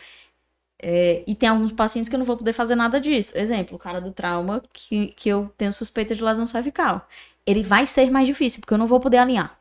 [0.78, 3.36] É, e tem alguns pacientes que eu não vou poder fazer nada disso.
[3.38, 7.08] Exemplo, o cara do trauma que, que eu tenho suspeita de lesão cervical.
[7.46, 9.58] Ele vai ser mais difícil, porque eu não vou poder alinhar.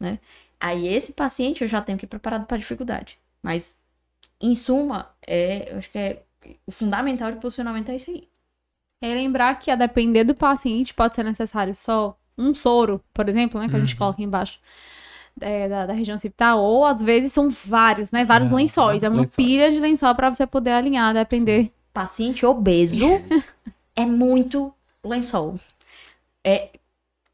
[0.00, 0.18] Né?
[0.60, 3.18] Aí esse paciente eu já tenho que ir preparado para dificuldade.
[3.42, 3.78] Mas,
[4.40, 6.22] em suma, é, eu acho que é
[6.66, 8.28] o fundamental de posicionamento é isso aí.
[9.02, 13.60] Aí lembrar que a depender do paciente pode ser necessário só um soro, por exemplo,
[13.60, 13.68] né?
[13.68, 13.98] Que a gente Uhum.
[13.98, 14.58] coloca embaixo
[15.40, 18.24] é, da, da região occipital, ou às vezes são vários, né?
[18.24, 19.02] Vários É, lençóis.
[19.02, 19.36] É uma lençóis.
[19.36, 21.72] pilha de lençol pra você poder alinhar, depender.
[21.92, 23.06] Paciente obeso
[23.96, 24.72] é muito
[25.04, 25.58] lençol.
[26.44, 26.70] É,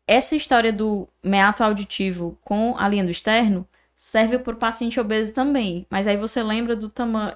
[0.07, 3.66] essa história do meato auditivo com a linha do externo
[3.97, 5.87] serve para o paciente obeso também.
[5.91, 7.35] Mas aí você lembra do tamanho,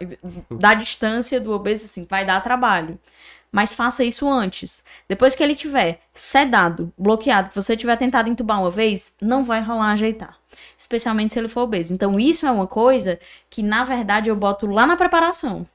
[0.58, 2.98] da distância do obeso, assim, vai dar trabalho.
[3.52, 4.82] Mas faça isso antes.
[5.06, 9.60] Depois que ele tiver sedado, bloqueado, que você tiver tentado entubar uma vez, não vai
[9.60, 10.38] rolar ajeitar.
[10.76, 11.92] Especialmente se ele for obeso.
[11.92, 13.20] Então, isso é uma coisa
[13.50, 15.66] que, na verdade, eu boto lá na preparação.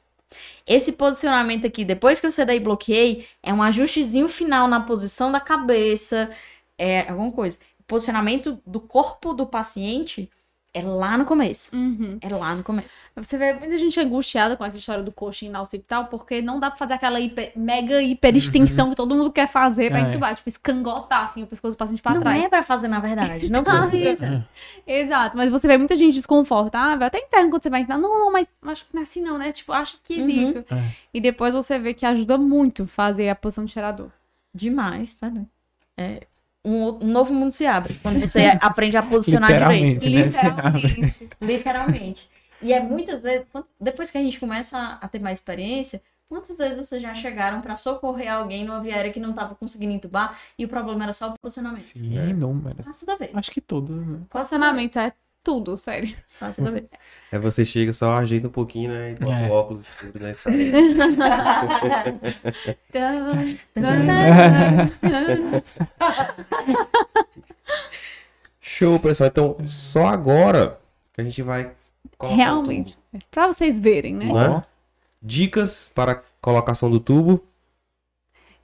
[0.66, 5.32] Esse posicionamento aqui, depois que eu sedei e bloqueei, é um ajustezinho final na posição
[5.32, 6.30] da cabeça,
[6.78, 7.60] é alguma coisa.
[7.88, 10.30] Posicionamento do corpo do paciente
[10.74, 11.76] é lá no começo.
[11.76, 12.20] Uhum.
[12.22, 13.06] É lá no começo.
[13.16, 16.70] Você vê muita gente angustiada com essa história do coxinho na occipital, porque não dá
[16.70, 20.10] pra fazer aquela hiper- mega hiper extensão que todo mundo quer fazer pra É.
[20.10, 20.36] entubar.
[20.36, 22.44] Tipo, escangotar, assim, o pescoço do paciente pra não trás.
[22.44, 23.50] é pra fazer, na verdade.
[23.52, 24.48] Não Ah, precisa.
[24.86, 28.32] Exato, mas você vê muita gente desconfortável, até interno quando você vai ensinar, não, não,
[28.32, 29.52] mas acho que não é assim não, né?
[29.52, 30.66] Tipo, acho esquisito.
[30.72, 30.78] Uhum.
[30.78, 30.92] É.
[31.14, 34.10] E depois você vê que ajuda muito fazer a posição de cheirador.
[34.54, 35.30] Demais, tá?
[35.30, 35.48] doido?
[35.98, 36.22] É,
[36.68, 40.04] um, um novo mundo se abre quando você aprende a posicionar direito.
[40.04, 40.32] Literalmente, né?
[40.32, 40.82] Se abre.
[40.82, 41.30] Literalmente.
[41.42, 42.30] Literalmente.
[42.62, 43.46] E é muitas vezes,
[43.80, 47.62] depois que a gente começa a, a ter mais experiência, quantas vezes vocês já chegaram
[47.62, 51.30] pra socorrer alguém numa viária que não tava conseguindo entubar e o problema era só
[51.30, 51.82] o posicionamento?
[51.82, 52.18] Sim.
[52.86, 53.32] Nossa, toda vez.
[53.34, 54.20] Acho que todas, né?
[54.30, 55.14] Posicionamento é
[55.44, 56.16] tudo, sério.
[56.72, 56.90] Vez.
[57.32, 59.12] Aí você chega, só ajeita um pouquinho, né?
[59.12, 59.50] E bota É.
[59.50, 60.32] o óculos escuro, né?
[60.32, 60.54] e sai.
[68.60, 69.30] Show, pessoal.
[69.30, 70.78] Então, só agora
[71.14, 71.72] que a gente vai
[72.18, 72.98] colocar o Realmente.
[73.32, 74.26] Pra vocês verem, né?
[74.28, 74.62] tubo, né?
[75.22, 77.44] Dicas para colocação do tubo.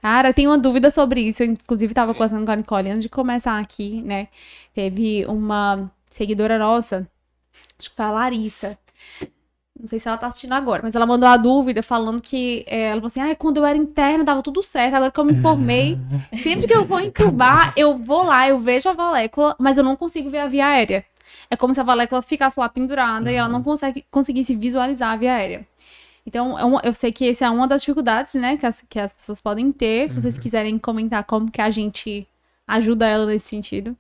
[0.02, 1.44] Cara, tenho uma dúvida sobre isso.
[1.44, 4.28] Eu, inclusive, tava conversando com a Nicole antes de começar aqui, né?
[4.74, 7.08] Teve uma seguidora nossa,
[7.80, 8.78] acho que foi a Larissa.
[9.80, 12.84] Não sei se ela tá assistindo agora, mas ela mandou a dúvida falando que é,
[12.90, 15.42] ela falou assim: ah, quando eu era interna dava tudo certo, agora que eu me
[15.42, 15.98] formei,
[16.44, 19.96] sempre que eu vou entubar, eu vou lá, eu vejo a valécula, mas eu não
[19.96, 21.04] consigo ver a via aérea.
[21.50, 25.16] É como se a valécula ficasse lá pendurada e ela não consegue, conseguisse visualizar a
[25.16, 25.68] via aérea.
[26.26, 29.00] Então, é uma- eu sei que essa é uma das dificuldades, né, que as, que
[29.00, 30.08] as pessoas podem ter.
[30.08, 32.26] Se vocês quiserem comentar como que a gente
[32.68, 33.98] ajuda ela nesse sentido.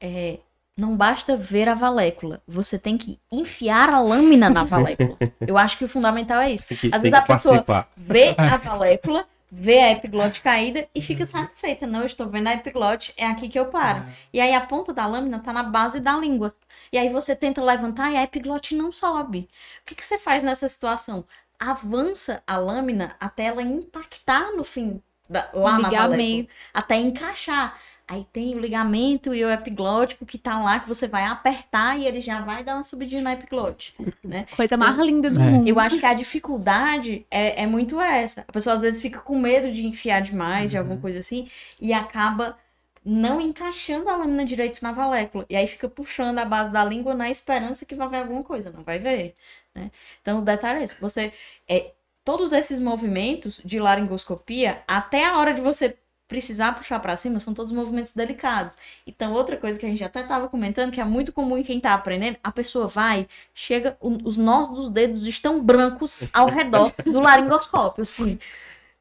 [0.00, 0.38] É,
[0.76, 5.16] não basta ver a valécula, você tem que enfiar a lâmina na valécula.
[5.46, 6.66] Eu acho que o fundamental é isso.
[6.90, 7.92] Às vezes a pessoa participar.
[7.96, 11.86] vê a valécula, vê a epiglote caída e fica satisfeita.
[11.86, 14.04] Não, eu estou vendo a epiglote, é aqui que eu paro.
[14.32, 16.52] E aí a ponta da lâmina tá na base da língua.
[16.92, 19.48] E aí você tenta levantar e a epiglote não sobe.
[19.82, 21.24] O que, que você faz nessa situação?
[21.56, 26.48] Avança a lâmina até ela impactar no fim, da, lá na valécula.
[26.72, 27.78] Até encaixar.
[28.06, 32.06] Aí tem o ligamento e o epiglótico que tá lá, que você vai apertar e
[32.06, 34.46] ele já vai dar uma subidinha na epiglote, né?
[34.54, 35.44] Coisa mais linda do É.
[35.50, 35.66] mundo.
[35.66, 38.42] Eu acho que a dificuldade é, é muito essa.
[38.46, 41.48] A pessoa às vezes fica com medo de enfiar demais, de alguma coisa assim,
[41.80, 42.58] e acaba
[43.02, 45.46] não encaixando a lâmina direito na valécula.
[45.48, 48.70] E aí fica puxando a base da língua na esperança que vai ver alguma coisa.
[48.70, 49.34] Não vai ver,
[49.74, 49.90] né?
[50.20, 51.00] Então o detalhe é esse.
[51.00, 51.32] Você,
[51.66, 55.96] é, todos esses movimentos de laringoscopia, até a hora de você
[56.34, 58.76] precisar puxar para cima, são todos movimentos delicados.
[59.06, 61.76] Então, outra coisa que a gente até estava comentando, que é muito comum em quem
[61.76, 67.20] está aprendendo, a pessoa vai, chega, os nós dos dedos estão brancos ao redor do
[67.20, 68.36] laringoscópio, assim.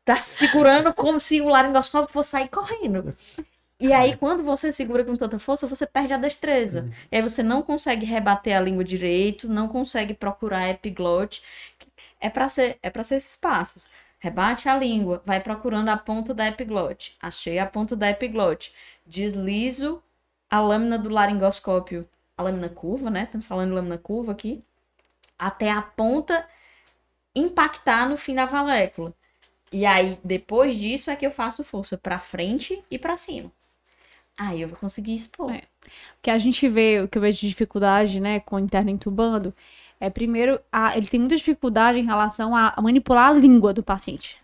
[0.06, 3.16] Tá segurando como se o laringoscópio fosse sair correndo.
[3.80, 6.88] E aí, quando você segura com tanta força, você perde a destreza.
[7.12, 11.42] E aí você não consegue rebater a língua direito, não consegue procurar epiglote.
[12.20, 13.90] É para ser, é para ser esses passos.
[14.24, 17.14] Rebate a língua, vai procurando a ponta da epiglote.
[17.22, 18.74] Achei a ponta da epiglote.
[19.06, 20.02] Deslizo
[20.50, 23.24] a lâmina do laringoscópio, a lâmina curva, né?
[23.24, 24.64] Estamos falando de lâmina curva aqui.
[25.38, 26.48] Até a ponta
[27.36, 29.14] impactar no fim da valécula.
[29.74, 33.52] E aí, depois disso, é que eu faço força para frente e para cima.
[34.38, 35.52] Aí eu vou conseguir expor.
[35.52, 35.64] É.
[35.86, 38.90] O que a gente vê, o que eu vejo de dificuldade, né, com o interno
[38.90, 39.54] entubando,
[40.04, 44.36] é primeiro, a, eles têm muita dificuldade em relação a manipular a língua do paciente.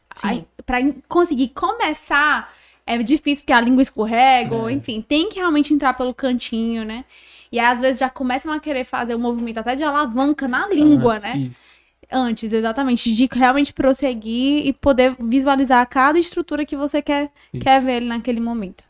[0.80, 2.50] In- conseguir começar,
[2.86, 7.04] é difícil porque a língua escorrega, ou enfim, tem que realmente entrar pelo cantinho, né?
[7.52, 10.66] E aí, às vezes já começam a querer fazer um movimento até de alavanca na
[10.66, 11.38] língua, Antes, né?
[11.38, 11.76] Isso.
[12.10, 17.62] Antes, exatamente, de realmente prosseguir e poder visualizar cada estrutura que você quer, Isso.
[17.62, 18.89] quer ver naquele momento.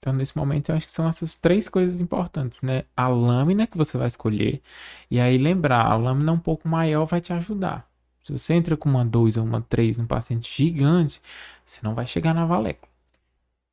[0.00, 2.84] Então, nesse momento, eu acho que são essas três coisas importantes, né?
[2.96, 4.62] A lâmina que você vai escolher.
[5.10, 7.86] E aí, lembrar, a lâmina um pouco maior vai te ajudar.
[8.24, 11.20] Se você entra com uma 2 ou uma 3 num paciente gigante,
[11.66, 12.90] você não vai chegar na valécula.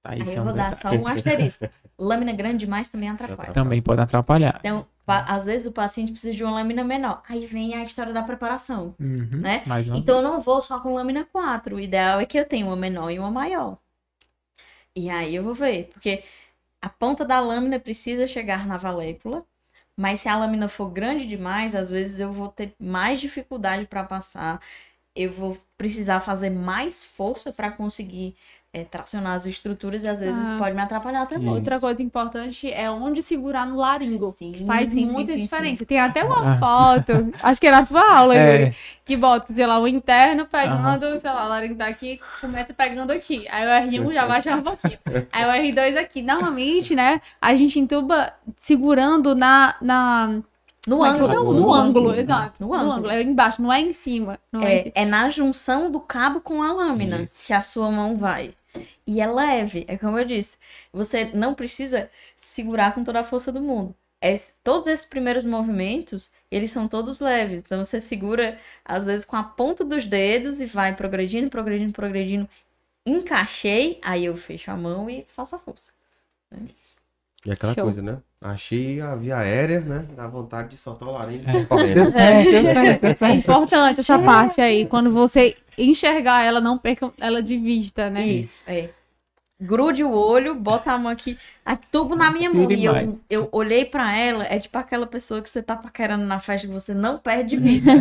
[0.04, 0.12] Tá?
[0.12, 0.98] Aí é eu um vou dar detalhe.
[0.98, 1.70] só um asterisco.
[1.99, 3.54] Lâmina grande demais também atrapalha.
[3.54, 4.60] Também pode atrapalhar.
[4.60, 7.24] Então, às vezes o paciente precisa de uma lâmina menor.
[7.28, 8.94] Aí vem a história da preparação.
[8.99, 9.64] Uhum, né?
[9.95, 11.78] Então eu não vou só com lâmina 4.
[11.78, 13.78] O ideal é que eu tenha uma menor e uma maior.
[14.98, 16.26] E aí eu vou ver, porque
[16.82, 19.45] a ponta da lâmina precisa chegar na valécula,
[19.98, 24.03] mas se a lâmina for grande demais, às vezes eu vou ter mais dificuldade para
[24.06, 24.61] passar.
[25.15, 28.36] Eu vou precisar fazer mais força para conseguir
[28.73, 30.57] eh, tracionar as estruturas e às vezes Ah.
[30.60, 31.48] pode me atrapalhar também.
[31.48, 31.56] Isso.
[31.56, 34.27] Outra coisa importante é onde segurar no laringo.
[34.30, 35.44] Sim, Faz sim, sim, muita sim, sim.
[35.45, 35.85] diferença.
[35.85, 36.60] Tem até uma Ah.
[36.60, 38.61] foto, acho que é na tua aula, É.
[38.64, 38.76] Yuri,
[39.06, 43.11] que bota, sei lá, o interno pegando, sei lá, o laringo tá aqui, começa pegando
[43.11, 43.48] aqui.
[43.49, 44.99] Aí o R1 já baixa um pouquinho.
[45.31, 46.22] Aí o R2 aqui.
[46.22, 49.76] Normalmente, né, a gente entuba segurando na...
[49.81, 50.39] na
[50.88, 51.27] No é ângulo.
[51.27, 51.73] No No ângulo.
[51.73, 52.61] ângulo, exato.
[52.61, 52.91] No No ângulo.
[52.93, 53.11] ângulo.
[53.11, 54.39] É embaixo, não é em cima.
[54.51, 54.91] Não é, em É, cima.
[54.95, 57.45] é na junção do cabo com a lâmina Isso.
[57.45, 58.53] que a sua mão vai.
[59.05, 60.57] E é leve, é como eu disse.
[60.93, 63.95] Você não precisa segurar com toda a força do mundo.
[64.22, 67.61] Es- todos esses primeiros movimentos, eles são todos leves.
[67.61, 72.49] Então você segura, às vezes, com a ponta dos dedos e vai progredindo, progredindo, progredindo.
[73.05, 75.91] Encaixei, aí eu fecho a mão e faço a força.
[77.45, 77.84] E aquela Show.
[77.85, 78.22] coisa, né?
[78.41, 80.05] Achei a via aérea, né?
[80.15, 81.65] Dá vontade de soltar o laringe e É.
[81.65, 82.14] correndo.
[83.26, 84.85] É importante essa parte aí.
[84.85, 88.26] Quando você enxergar ela, não perca ela de vista, né?
[88.26, 88.89] Isso, é.
[89.59, 91.35] grude o olho, bota a mão aqui,
[91.65, 92.69] a tubo na minha mão.
[92.72, 96.39] E eu, eu olhei pra ela, é tipo aquela pessoa que você tá paquerando na
[96.39, 97.91] festa que você não perde vida.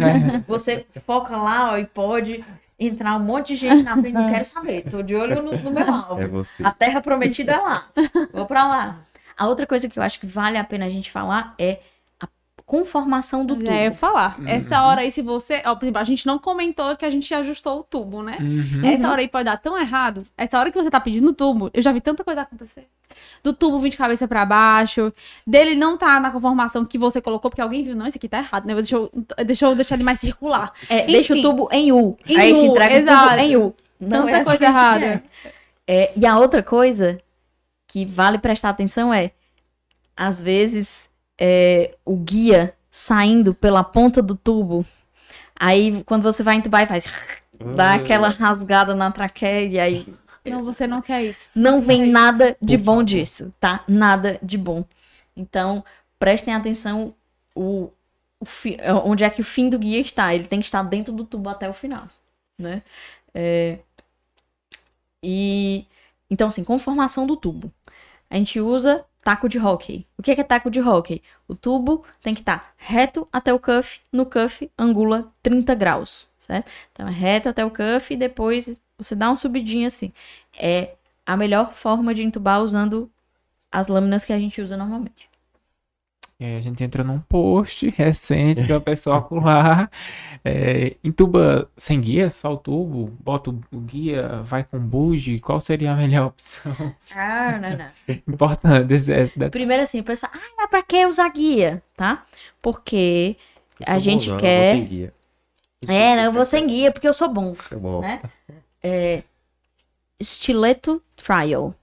[0.47, 2.45] Você foca lá, ó, e pode
[2.79, 4.83] entrar um monte de gente na frente, não quero saber.
[4.91, 6.21] Tô de olho no, no meu alvo.
[6.21, 6.63] É você.
[6.63, 7.87] A terra prometida é lá.
[8.35, 8.99] Vou pra lá.
[9.37, 11.79] A outra coisa que eu acho que vale a pena a gente falar é
[12.19, 12.27] a
[12.65, 13.67] conformação do tubo.
[13.67, 14.39] Já ia falar.
[14.39, 14.49] Uhum.
[14.49, 15.63] Essa hora aí, se você.
[15.67, 18.39] Ó, por exemplo, a gente não comentou que a gente ajustou o tubo, né?
[18.41, 18.85] Uhum.
[18.85, 20.23] Essa hora aí pode dar tão errado.
[20.37, 22.87] Essa hora que você tá pedindo o tubo, eu já vi tanta coisa acontecer.
[23.43, 25.13] Do tubo vir de cabeça pra baixo,
[25.47, 28.39] dele não tá na conformação que você colocou, porque alguém viu, não, esse aqui tá
[28.39, 28.75] errado, né?
[28.75, 29.11] Deixa eu,
[29.45, 30.73] deixa eu deixar ele mais circular.
[30.89, 31.13] É, Enfim.
[31.13, 32.17] deixa o tubo em U.
[32.27, 33.29] Em aí U, te entrega o exato.
[33.31, 33.75] tubo em U.
[33.99, 35.07] Não Tanta é coisa assim que errada.
[35.07, 35.23] é.
[35.89, 37.19] É, e a outra coisa
[37.97, 39.31] que vale prestar atenção é,
[40.15, 41.09] às vezes,
[41.39, 44.85] é, o guia saindo pela ponta do tubo.
[45.59, 47.07] Aí, quando você vai entubar, e faz...
[47.75, 50.15] Dá aquela rasgada na traqueia e aí
[50.45, 51.49] Não, você não quer isso.
[51.55, 53.05] não vem nada de Por bom favor.
[53.05, 53.83] disso, tá?
[53.89, 54.85] Nada de bom.
[55.35, 55.83] Então,
[56.19, 57.15] prestem atenção
[57.55, 57.91] o,
[58.39, 60.35] o fi- onde é que o fim do guia está.
[60.35, 62.11] Ele tem que estar dentro do tubo até o final,
[62.59, 62.83] né?
[63.33, 63.79] É,
[65.23, 65.87] e
[66.29, 67.73] então, assim, conformação do tubo.
[68.31, 70.07] A gente usa taco de hockey.
[70.17, 71.21] O que é, que é taco de hockey?
[71.49, 76.71] O tubo tem que estar reto até o cuff, no cuff angula 30 graus, certo?
[76.93, 80.13] Então é reto até o cuff e depois você dá uma subidinha assim.
[80.57, 80.95] É
[81.25, 83.11] a melhor forma de entubar usando
[83.71, 85.29] as lâminas que a gente usa normalmente.
[86.39, 89.91] E aí a gente entra num post recente do pessoal por lá.
[90.45, 95.41] É, entuba sem guia, só o tubo, bota o o guia, vai com buge.
[95.41, 96.95] Qual seria a melhor opção?
[97.15, 97.91] Ah, não, não.
[98.29, 99.51] Importante esse, esse detalhe.
[99.51, 102.27] Primeiro assim, o pessoal, ah, mas pra que usar guia, tá?
[102.61, 103.37] Porque
[103.81, 105.15] Eu a gente eu quer- vou sem guia.
[105.89, 107.55] é, não, eu vou sem guia porque eu sou bom.
[107.55, 108.01] Tá bom.
[108.03, 108.21] né?
[108.83, 109.23] É,
[110.23, 111.75] Stiletto Trial,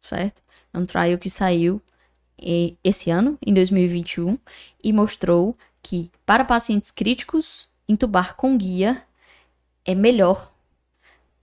[0.00, 0.42] certo?
[0.74, 1.80] É um trial que saiu
[2.84, 4.38] esse ano, em 2021,
[4.82, 9.02] e mostrou que para pacientes críticos, entubar com guia
[9.84, 10.52] é melhor.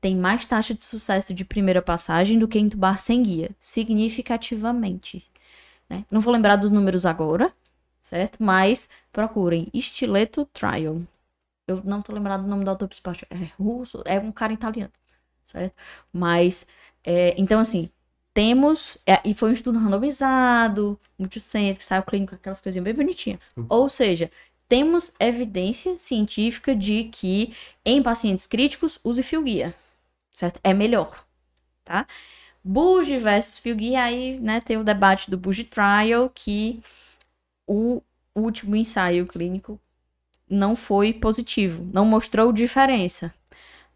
[0.02, 5.26] Tem mais taxa de sucesso de primeira passagem do que entubar sem guia, significativamente.
[5.90, 6.06] né?
[6.12, 7.54] Não vou lembrar dos números agora,
[8.02, 8.44] certo?
[8.44, 11.02] Mas procurem Stiletto Trial.
[11.68, 13.16] Eu não tô lembrado do nome do autor principal.
[13.30, 14.94] É russo, é um cara italiano,
[15.46, 15.76] certo?
[16.14, 16.68] Mas,
[17.04, 17.90] é, então assim,
[18.40, 23.38] temos, é, e foi um estudo randomizado, multicêntrico, saiu clínico, aquelas coisinhas bem bonitinhas.
[23.68, 24.32] Ou seja,
[24.66, 27.54] temos evidência científica de que
[27.84, 29.76] em pacientes críticos, use fio guia,
[30.32, 30.58] certo?
[30.64, 31.26] É melhor,
[31.84, 32.08] tá?
[32.64, 36.82] Buge versus fio guia, aí, né, tem o debate do Buge Trial, que
[37.68, 38.02] o
[38.34, 39.78] último ensaio clínico
[40.50, 43.34] não foi positivo, não mostrou diferença.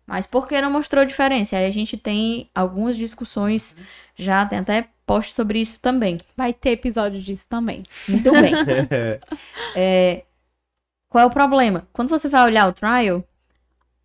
[0.05, 1.57] Mas por que não mostrou diferença?
[1.57, 3.75] Aí a gente tem algumas discussões,
[4.15, 6.17] já tem até post sobre isso também.
[6.35, 7.83] Vai ter episódio disso também.
[8.07, 8.53] Muito bem.
[9.75, 10.23] É,
[11.09, 11.87] qual é o problema?
[11.93, 13.23] Quando você vai olhar o trial,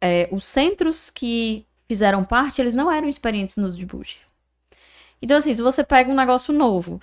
[0.01, 4.19] é, os centros que fizeram parte, eles não eram experientes no uso de Bush.
[5.21, 7.01] Então, assim, se você pega um negócio novo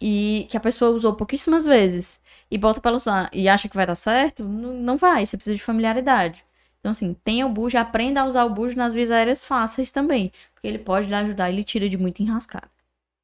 [0.00, 2.20] e que a pessoa usou pouquíssimas vezes
[2.50, 5.24] e bota para usar e acha que vai dar certo, não vai.
[5.24, 6.44] Você precisa de familiaridade.
[6.82, 10.32] Então, assim, tenha o bujo, aprenda a usar o bujo nas vias aéreas fáceis também.
[10.52, 12.68] Porque ele pode lhe ajudar e ele tira de muito enrascado.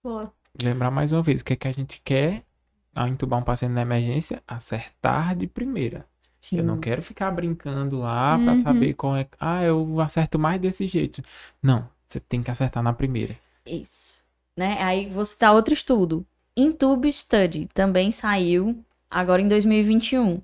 [0.03, 0.33] Boa.
[0.63, 2.45] Lembrar mais uma vez, o que, é que a gente quer
[2.95, 4.41] ao entubar um paciente na emergência?
[4.47, 6.07] Acertar de primeira.
[6.53, 8.57] Eu não quero ficar brincando lá pra Uhum.
[8.63, 9.27] saber qual é.
[9.41, 11.21] Ah, eu acerto mais desse jeito.
[11.61, 13.37] Não, você tem que acertar na primeira.
[13.67, 14.15] Isso.
[14.57, 14.81] Né?
[14.81, 16.25] Aí vou citar outro estudo.
[16.57, 20.41] Intube Study também saiu agora em 2021.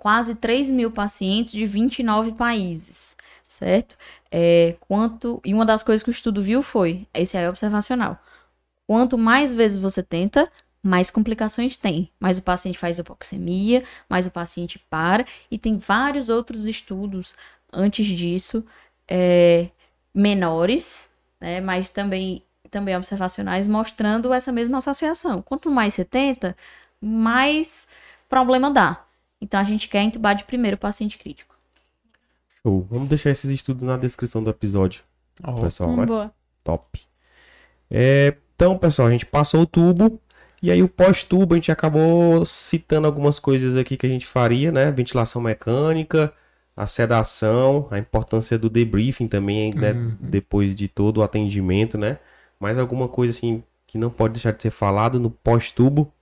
[0.00, 3.14] Quase 3 mil pacientes de 29 países,
[3.46, 3.98] certo?
[4.30, 8.18] É, quanto E uma das coisas que o estudo viu foi, esse aí é observacional.
[8.86, 10.50] Quanto mais vezes você tenta,
[10.82, 12.10] mais complicações tem.
[12.18, 15.26] Mais o paciente faz hipoxemia, mais o paciente para.
[15.50, 17.36] E tem vários outros estudos
[17.70, 18.64] antes disso,
[19.06, 19.68] é,
[20.14, 25.42] menores, né, mas também, também observacionais, mostrando essa mesma associação.
[25.42, 26.56] Quanto mais você tenta,
[27.02, 27.86] mais
[28.30, 29.04] problema dá.
[29.40, 31.54] Então a gente quer entubar de primeiro o paciente crítico.
[32.62, 32.86] Show.
[32.90, 35.02] Vamos deixar esses estudos na descrição do episódio,
[35.42, 35.90] Ó, pessoal.
[35.90, 36.06] Hum, né?
[36.06, 36.32] boa.
[36.62, 37.00] Top.
[37.90, 40.20] É, então, pessoal, a gente passou o tubo.
[40.62, 44.70] E aí, o pós-tubo, a gente acabou citando algumas coisas aqui que a gente faria,
[44.70, 44.90] né?
[44.90, 46.30] Ventilação mecânica,
[46.76, 49.92] a sedação, a importância do debriefing também, né?
[49.92, 50.16] Uhum.
[50.20, 52.18] Depois de todo o atendimento, né?
[52.60, 56.12] Mais alguma coisa, assim, que não pode deixar de ser falado no pós-tubo.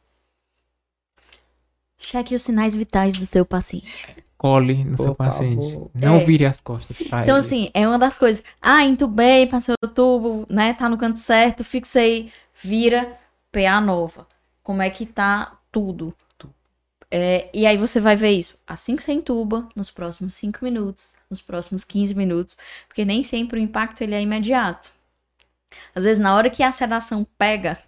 [1.98, 4.06] Cheque os sinais vitais do seu paciente.
[4.36, 5.72] Cole no Por seu paciente.
[5.72, 5.90] favor.
[5.94, 6.24] Não É.
[6.24, 7.44] vire as costas pra Então, ele.
[7.44, 8.42] assim, é uma das coisas.
[8.62, 10.72] Ah, entubei, passei o tubo, né?
[10.74, 13.18] Tá no canto certo, fixei, vira,
[13.50, 14.26] PA nova.
[14.62, 16.14] Como é que tá tudo?
[17.10, 21.14] É, e aí você vai ver isso assim que você entuba, nos próximos 5 minutos,
[21.30, 24.90] nos próximos 15 minutos, porque nem sempre o impacto ele é imediato.
[25.94, 27.78] Às vezes, na hora que a sedação pega,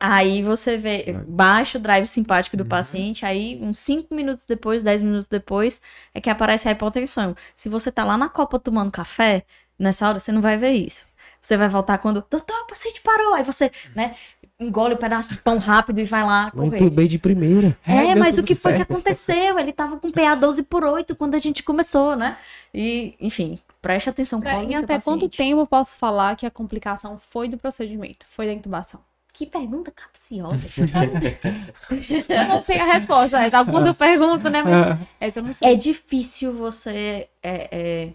[0.00, 2.68] aí você vê, baixa o drive simpático do Uhum.
[2.70, 5.80] paciente, aí uns 5 minutos depois, 10 minutos depois,
[6.14, 7.36] é que aparece a hipotensão.
[7.54, 9.44] Se você tá lá na copa tomando café,
[9.78, 11.06] nessa hora você não vai ver isso.
[11.42, 13.34] Você vai voltar quando, doutor, o paciente parou.
[13.34, 14.14] Aí você, né,
[14.58, 16.76] engole o pedaço de pão rápido e vai lá Não correr.
[16.76, 17.76] entubei de primeira.
[17.86, 18.92] É, deu mas o que foi que certo.
[18.92, 19.58] aconteceu?
[19.58, 22.36] Ele tava com PA 12 por 8 quando a gente começou, né?
[22.74, 24.38] E, enfim, preste atenção.
[24.40, 25.36] É, qual Em é seu até quanto paciente.
[25.38, 29.00] tempo eu posso falar que a complicação foi do procedimento, foi da intubação?
[29.32, 30.66] Que pergunta capciosa.
[32.28, 34.62] Eu não sei a resposta, mas algumas eu pergunto, né?
[34.62, 35.72] Mas Ah, essa eu não sei.
[35.72, 37.68] é difícil você é,
[38.06, 38.14] é,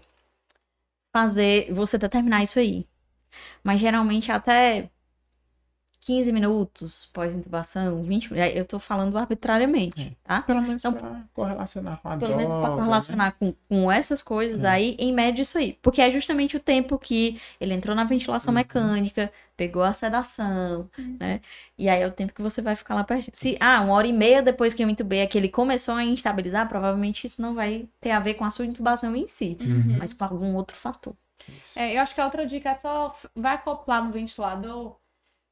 [1.12, 2.86] fazer, você determinar isso aí.
[3.64, 4.90] Mas geralmente até
[6.06, 8.56] 15 minutos pós-intubação, 20 minutos.
[8.56, 10.42] Eu tô falando arbitrariamente, tá?
[10.42, 12.76] pelo menos Então, pra correlacionar com a Pelo menos para droga, né?
[12.76, 14.68] correlacionar com, com essas coisas É.
[14.68, 15.72] aí, em média isso aí.
[15.82, 18.56] Porque é justamente o tempo que ele entrou na ventilação Uhum.
[18.58, 20.88] mecânica, pegou a sedação,
[21.18, 21.40] né?
[21.76, 23.30] E aí é o tempo que você vai ficar lá perto.
[23.34, 26.04] Se, ah, uma hora e meia depois que eu intubei é que ele começou a
[26.04, 29.96] instabilizar, provavelmente isso não vai ter a ver com a sua intubação em si, Uhum.
[29.98, 31.14] mas com algum outro fator.
[31.74, 34.96] É, eu acho que a outra dica é só vai acoplar no ventilador.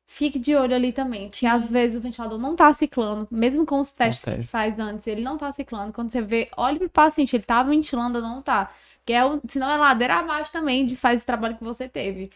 [0.06, 1.28] Fique de olho ali também.
[1.30, 4.78] Que às vezes o ventilador não tá ciclando, mesmo com os testes que se faz
[4.78, 5.92] antes, ele não tá ciclando.
[5.92, 8.70] Quando você vê, olhe pro paciente, ele tá ventilando ou não tá.
[8.98, 12.30] Porque é o, senão é ladeira abaixo também, desfaz esse trabalho que você teve.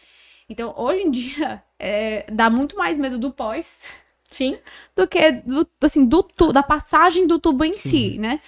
[0.49, 3.83] Então, hoje em dia, é, dá muito mais medo do pós
[4.29, 4.57] Sim.
[4.95, 8.13] do que do, assim, do tu- da passagem do tubo em Sim.
[8.13, 8.41] si, né?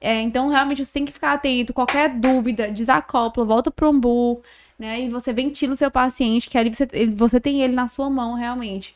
[0.00, 1.72] É, então, realmente, você tem que ficar atento.
[1.72, 4.42] Qualquer dúvida, desacopla, volta pro umbu,
[4.78, 5.02] né?
[5.02, 8.34] E você ventila o seu paciente, que ali você, você tem ele na sua mão,
[8.34, 8.94] realmente.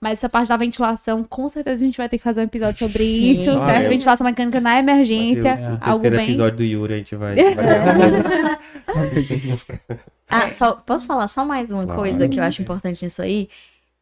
[0.00, 2.78] Mas essa parte da ventilação, com certeza a gente vai ter que fazer um episódio
[2.78, 3.32] sobre Sim.
[3.32, 3.88] isso, Ah, é.
[3.88, 6.24] Ventilação mecânica na emergência, ser o algo bem...
[6.28, 7.36] episódio do Yuri, a gente vai...
[7.38, 7.54] É.
[7.54, 8.58] vai-
[10.28, 12.00] Ah, só, posso falar só mais uma Claro.
[12.00, 13.48] coisa que eu acho importante nisso aí?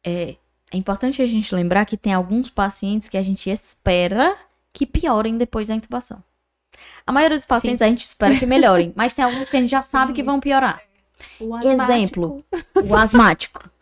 [0.04, 0.34] É,
[0.72, 4.36] é importante a gente lembrar que tem alguns pacientes que a gente espera
[4.72, 6.22] que piorem depois da intubação.
[7.06, 9.70] A maioria dos pacientes a gente espera que melhorem, mas tem alguns que a gente
[9.70, 10.82] já sabe que vão piorar.
[11.40, 11.84] O asmático.
[11.92, 12.44] Exemplo,
[12.84, 13.70] o asmático.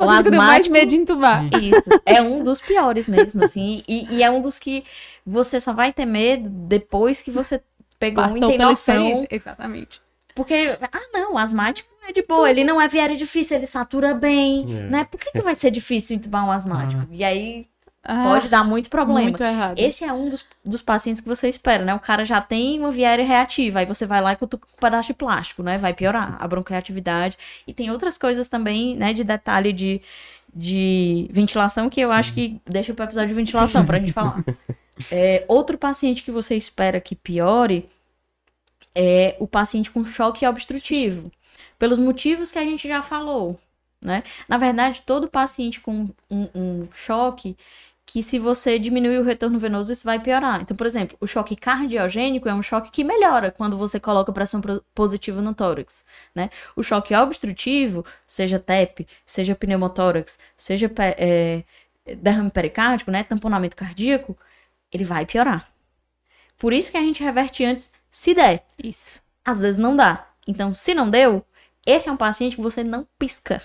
[0.00, 1.44] O que tem mais medo de entubar.
[1.60, 4.84] Isso, é um dos piores mesmo, assim, e, e é um dos que
[5.26, 7.60] você só vai ter medo depois que você
[7.98, 9.26] pegou Passou pela noção.
[9.28, 10.00] Exatamente.
[10.36, 14.14] porque, ah, não, o asmático é de boa, ele não é viário difícil, ele satura
[14.14, 14.82] bem, É.
[14.88, 15.04] né?
[15.04, 17.02] Por que, que vai ser difícil entubar um asmático?
[17.10, 17.66] E aí
[18.10, 19.20] Ah, pode dar muito problema.
[19.20, 19.78] Muito errado.
[19.78, 21.94] Esse é um dos, dos pacientes que você espera, né?
[21.94, 24.80] O cara já tem uma viária reativa, aí você vai lá e cutuca com um
[24.80, 25.76] pedaço de plástico, né?
[25.76, 27.36] Vai piorar a bronquiatividade.
[27.66, 30.00] E tem outras coisas também, né, de detalhe de,
[30.54, 34.42] de ventilação que eu acho que deixa pro episódio de ventilação pra gente falar.
[35.12, 37.88] É, outro paciente que você espera que piore
[38.92, 41.30] é o paciente com choque obstrutivo.
[41.78, 43.56] Pelos motivos que a gente já falou,
[44.00, 44.22] né?
[44.48, 47.56] Na verdade, todo paciente com um, um choque,
[48.10, 50.62] que se você diminuir o retorno venoso, isso vai piorar.
[50.62, 54.62] Então, por exemplo, o choque cardiogênico é um choque que melhora quando você coloca pressão
[54.94, 56.48] positiva no tórax, né?
[56.74, 61.64] O choque obstrutivo, seja TEP, seja pneumotórax, seja é,
[62.16, 63.22] derrame pericárdico, né?
[63.24, 64.34] Tamponamento cardíaco,
[64.90, 65.70] ele vai piorar.
[66.56, 68.64] Por isso que a gente reverte antes, se der.
[68.82, 69.20] Isso.
[69.44, 70.28] Às vezes não dá.
[70.46, 71.44] Então, se não deu,
[71.84, 73.62] esse é um paciente que você não pisca.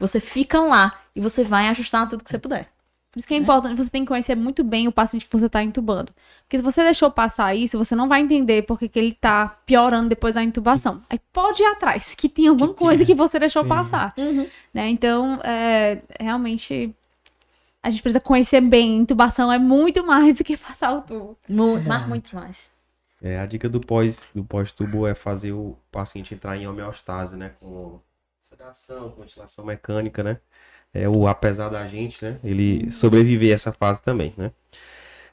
[0.00, 2.68] Você fica lá e você vai ajustar tudo que você puder.
[3.10, 5.46] Por isso que é importante, você tem que conhecer muito bem o paciente que você
[5.46, 6.12] está entubando.
[6.42, 9.48] Porque se você deixou passar isso, você não vai entender por que que ele tá
[9.64, 11.00] piorando depois da intubação.
[11.08, 13.68] Aí pode ir atrás, que tem alguma Que coisa que você deixou Sim.
[13.68, 14.14] passar.
[14.74, 14.88] Né?
[14.90, 16.94] Então, é, realmente,
[17.82, 18.98] a gente precisa conhecer bem.
[18.98, 21.38] Intubação é muito mais do que passar o tubo.
[21.48, 22.68] Mu mas muito mais.
[23.22, 27.52] É, a dica do pós do pós-tubo é fazer o paciente entrar em homeostase, né?
[27.58, 28.00] Com
[28.40, 30.38] sedação, com ventilação mecânica, né?
[31.02, 32.36] É o apesar da gente, né?
[32.44, 34.50] Ele sobreviver a essa fase também, né?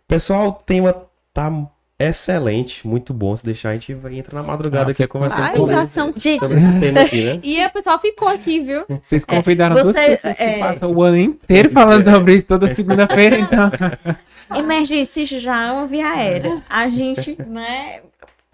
[0.08, 0.96] Pessoal, o tema
[1.34, 1.52] tá
[1.98, 3.36] excelente, muito bom.
[3.36, 6.58] Se deixar, a gente vai entra na madrugada Nossa, aqui conversando sobre, são- Gente, sobre
[6.58, 7.40] esse tema aqui, né?
[7.44, 8.86] E a pessoa ficou aqui, viu?
[9.02, 12.74] Vocês convidaram duas você- pessoas que é- passam o ano inteiro falando sobre isso toda
[12.76, 13.72] segunda-feira, então.
[14.56, 16.62] emergencista já é uma via aérea.
[16.70, 18.02] A gente, né,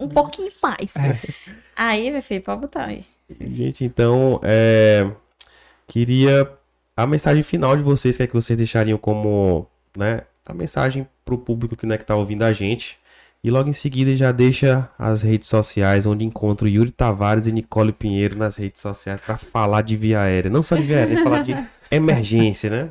[0.00, 0.94] um pouquinho mais.
[1.76, 3.04] Aí, meu filho, pode botar aí.
[3.40, 5.06] Gente, então, é,
[5.86, 6.48] queria
[6.96, 9.66] a mensagem final de vocês, que é que vocês deixariam como,
[9.96, 12.98] né, a mensagem pro público que, né, que tá ouvindo a gente.
[13.44, 17.92] E logo em seguida já deixa as redes sociais onde encontro Yuri Tavares e Nicole
[17.92, 20.50] Pinheiro nas redes sociais para falar de via aérea.
[20.50, 21.56] Não só de via aérea, falar de
[21.90, 22.90] emergência, né?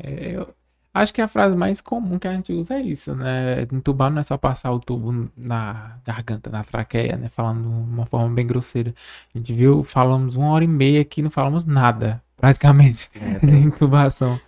[0.00, 0.52] É, eu
[0.92, 3.62] acho que a frase mais comum que a gente usa é isso, né?
[3.72, 7.28] Entubar não é só passar o tubo na garganta, na traqueia, né?
[7.28, 8.92] Falando de uma forma bem grosseira.
[9.32, 13.56] A gente viu, falamos uma hora e meia aqui, não falamos nada, praticamente, É, de
[13.58, 14.40] intubação.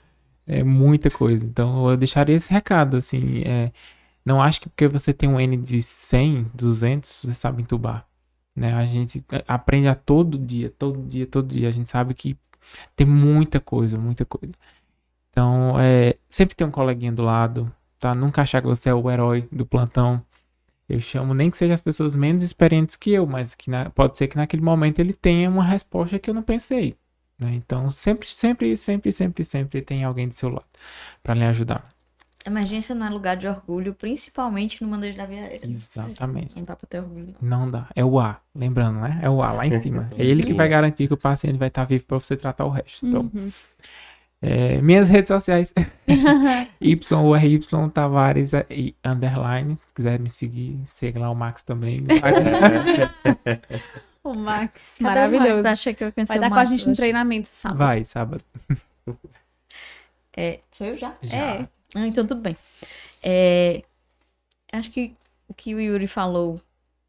[0.47, 1.45] É muita coisa.
[1.47, 3.43] Então eu deixaria esse recado, assim.
[3.45, 3.73] é,
[4.25, 8.07] não acho que porque você tem um N de 100, 200, você sabe entubar.
[8.57, 8.75] Né?
[8.75, 11.69] A gente aprende a todo dia, todo dia, todo dia.
[11.69, 12.39] A gente sabe que
[12.97, 14.55] tem muita coisa, muita coisa.
[15.31, 18.15] Então, é, sempre tem um coleguinha do lado, tá?
[18.15, 20.23] Nunca achar que você é o herói do plantão.
[20.89, 24.19] Eu chamo nem que sejam as pessoas menos experientes que eu, mas que na- pode
[24.19, 26.97] ser que naquele momento ele tenha uma resposta que eu não pensei.
[27.41, 27.53] Né?
[27.55, 30.65] Então, sempre, sempre, sempre, sempre, sempre tem alguém do seu lado
[31.23, 31.85] para lhe ajudar.
[32.47, 35.61] Emergência não é lugar de orgulho, principalmente no manejo da via aérea.
[35.63, 36.57] Exatamente.
[36.57, 37.35] Não dá pra ter orgulho.
[37.41, 37.87] Não dá.
[37.95, 38.41] É o A.
[38.55, 39.21] Lembrando, né?
[39.23, 40.09] É o A lá em cima.
[40.17, 42.71] É ele que vai garantir que o paciente vai estar vivo para você tratar o
[42.71, 43.07] resto.
[43.07, 43.53] Então, Uhum.
[44.41, 45.75] é, minhas redes sociais.
[46.81, 47.61] YURY
[47.93, 49.77] Tavares e underline.
[49.87, 52.07] Se quiser me seguir, segue lá o Max também.
[54.31, 55.63] O Max, Cadê o maravilhoso.
[55.63, 55.67] Max?
[55.67, 56.97] Achei que eu Vai o dar com a gente no hoje.
[57.01, 57.79] treinamento sábado.
[57.79, 58.45] Vai, sábado.
[60.37, 61.15] É, sou eu já?
[61.23, 61.37] Já.
[61.37, 61.69] É.
[61.95, 62.57] Ah, então tudo bem.
[63.21, 63.83] É,
[64.73, 65.13] acho que
[65.49, 66.61] o que o Yuri falou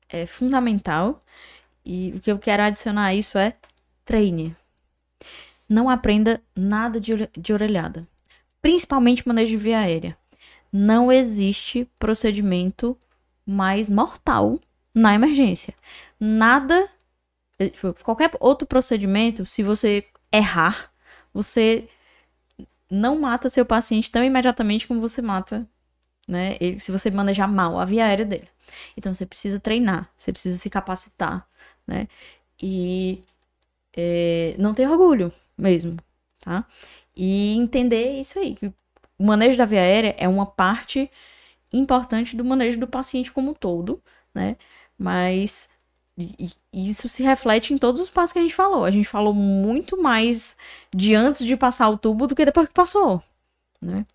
[0.10, 1.24] é fundamental.
[1.86, 3.54] E o que eu quero adicionar a isso é
[4.04, 4.56] treine.
[5.70, 8.08] Não aprenda nada de, de orelhada.
[8.62, 10.18] Principalmente manejo de via aérea.
[10.74, 12.98] Não existe procedimento
[13.46, 14.60] mais mortal
[14.94, 15.74] na emergência.
[16.20, 16.90] Nada.
[17.62, 20.92] Eh, tipo, Qualquer outro procedimento, se você errar,
[21.34, 21.88] você
[22.90, 25.68] não mata seu paciente tão imediatamente como você mata,
[26.28, 26.58] né?
[26.62, 28.50] ele- se você manejar mal a via aérea dele.
[28.98, 31.48] Então você precisa treinar, você precisa se capacitar,
[31.88, 32.08] né?
[32.62, 33.22] E
[33.96, 35.98] é, não ter orgulho mesmo,
[36.42, 36.66] tá?
[37.16, 38.68] E entender isso aí, que
[39.20, 41.10] o manejo da via aérea é uma parte
[41.74, 44.04] importante do manejo do paciente como um todo,
[44.36, 44.58] né?
[45.00, 45.70] Mas
[46.40, 48.86] e- e isso se reflete em todos os passos que a gente falou.
[48.86, 50.56] A gente falou muito mais
[50.94, 53.22] de antes de passar o tubo do que depois que passou,
[53.82, 54.06] né?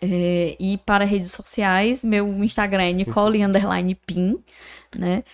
[0.00, 2.92] É, e para redes sociais, meu Instagram é
[3.32, 4.42] Nicole underline pin,
[4.94, 5.24] né?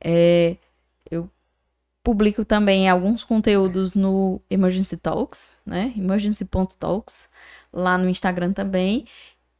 [0.00, 0.56] É,
[1.10, 1.28] eu
[2.02, 5.92] publico também alguns conteúdos no Emergency Talks, né?
[5.96, 7.28] Emergency.talks,
[7.72, 9.06] lá no Instagram também.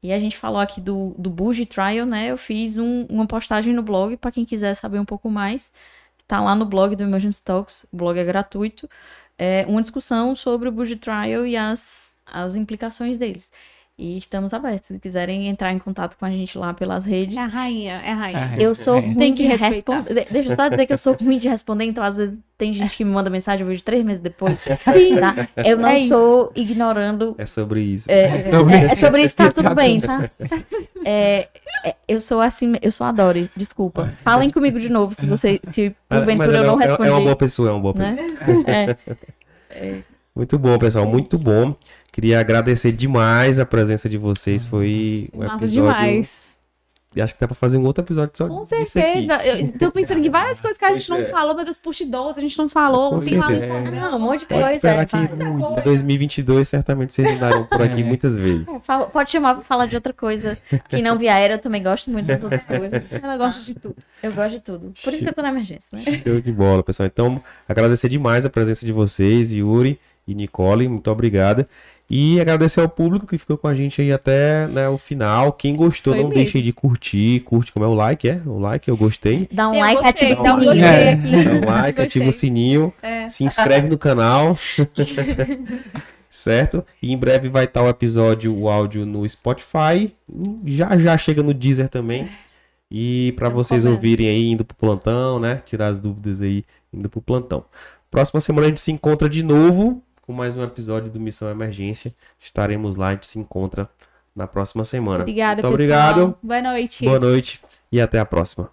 [0.02, 2.28] E a gente falou aqui do, do Bougie Trial, né?
[2.31, 5.70] Eu fiz um- uma postagem no blog para quem quiser saber um pouco mais.
[6.28, 8.89] Tá lá no blog do Emergency Talks, o blog é gratuito.
[9.39, 13.51] É uma discussão sobre o Bougie Trial e as, as implicações deles.
[14.02, 14.86] E estamos abertos.
[14.86, 17.36] Se quiserem entrar em contato com a gente lá pelas redes.
[17.36, 18.55] É a rainha, é a rainha.
[18.59, 18.62] É.
[18.64, 19.01] Eu sou É.
[19.01, 20.27] ruim Tem que de responder.
[20.31, 22.97] Deixa eu só dizer que eu sou ruim de responder, então às vezes tem gente
[22.97, 24.59] que me manda mensagem, eu vejo três meses depois.
[24.60, 25.16] Sim.
[25.20, 25.48] Tá?
[25.56, 26.05] Eu não É isso.
[26.05, 27.35] estou ignorando.
[27.36, 28.10] É sobre isso.
[28.10, 30.31] É, É sobre- é- é sobre isso, tá tudo bem, tá?
[31.05, 31.48] É,
[31.85, 34.06] é, eu sou assim, eu sou a Dori, desculpa.
[34.24, 37.36] Falem comigo de novo se você, se porventura eu não é, é- é uma boa
[37.36, 38.16] pessoa, é uma boa pessoa.
[38.66, 38.97] né?
[39.70, 39.97] É,
[40.35, 41.74] Muito bom, pessoal, muito bom.
[42.12, 44.64] Queria agradecer demais a presença de vocês.
[44.64, 45.82] Foi um Massa episódio.
[45.82, 46.50] demais.
[47.14, 49.44] E Acho que dá pra fazer um outro episódio só Com certeza.
[49.44, 51.28] Eu tô pensando em várias coisas que a gente Pois não é.
[51.28, 53.10] falou, meu Deus, push 12, a gente não falou.
[53.10, 53.52] Com Tem lá.
[53.52, 53.90] Instagram.
[54.10, 54.74] Não, um monte de Pode coisa.
[54.76, 58.04] esperar é, que em 2022 certamente vocês andaram por aqui É.
[58.04, 58.64] muitas vezes.
[58.68, 60.56] É, Pode chamar pra falar de outra coisa.
[60.88, 63.02] Que não via aérea, eu também gosto muito das outras coisas.
[63.10, 63.96] Ela gosta de tudo.
[64.22, 64.92] Eu gosto de tudo.
[65.02, 66.02] Por isso que eu tô na emergência, né?
[66.24, 67.08] Show de bola, pessoal.
[67.08, 70.86] Então, agradecer demais a presença de vocês, Yuri e Nicole.
[70.88, 71.68] Muito obrigada.
[72.12, 75.52] E agradecer ao público que ficou com a gente aí até né, o final.
[75.52, 76.42] Quem gostou, Foi não mesmo.
[76.42, 77.38] deixe de curtir.
[77.44, 78.40] Curte como é o like, é?
[78.44, 79.48] O like, eu gostei.
[79.52, 80.72] Dá um Eu like, gostei, ativa o dá um sininho.
[80.74, 81.12] gostei É.
[81.12, 81.30] aqui.
[81.30, 82.04] Dá um like, Gostei.
[82.06, 82.92] ativa o sininho.
[83.00, 83.28] É.
[83.28, 84.58] Se inscreve no canal.
[86.28, 86.84] certo?
[87.02, 90.12] E em breve vai estar o episódio, o áudio no Spotify.
[90.66, 92.28] Já já chega no Deezer também.
[92.90, 95.62] E para vocês ouvirem aí indo pro plantão, né?
[95.64, 97.64] Tirar as dúvidas aí indo pro plantão.
[98.10, 102.15] Próxima semana a gente se encontra de novo com mais um episódio do Missão Emergência.
[102.39, 103.90] Estaremos lá, a gente se encontra
[104.35, 105.23] na próxima semana.
[105.23, 106.12] Obrigada, Muito pessoal.
[106.12, 106.39] obrigado.
[106.40, 107.05] Boa noite.
[107.05, 108.70] Boa noite e até a próxima.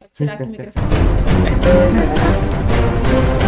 [0.00, 0.86] Vou tirar aqui o microfone.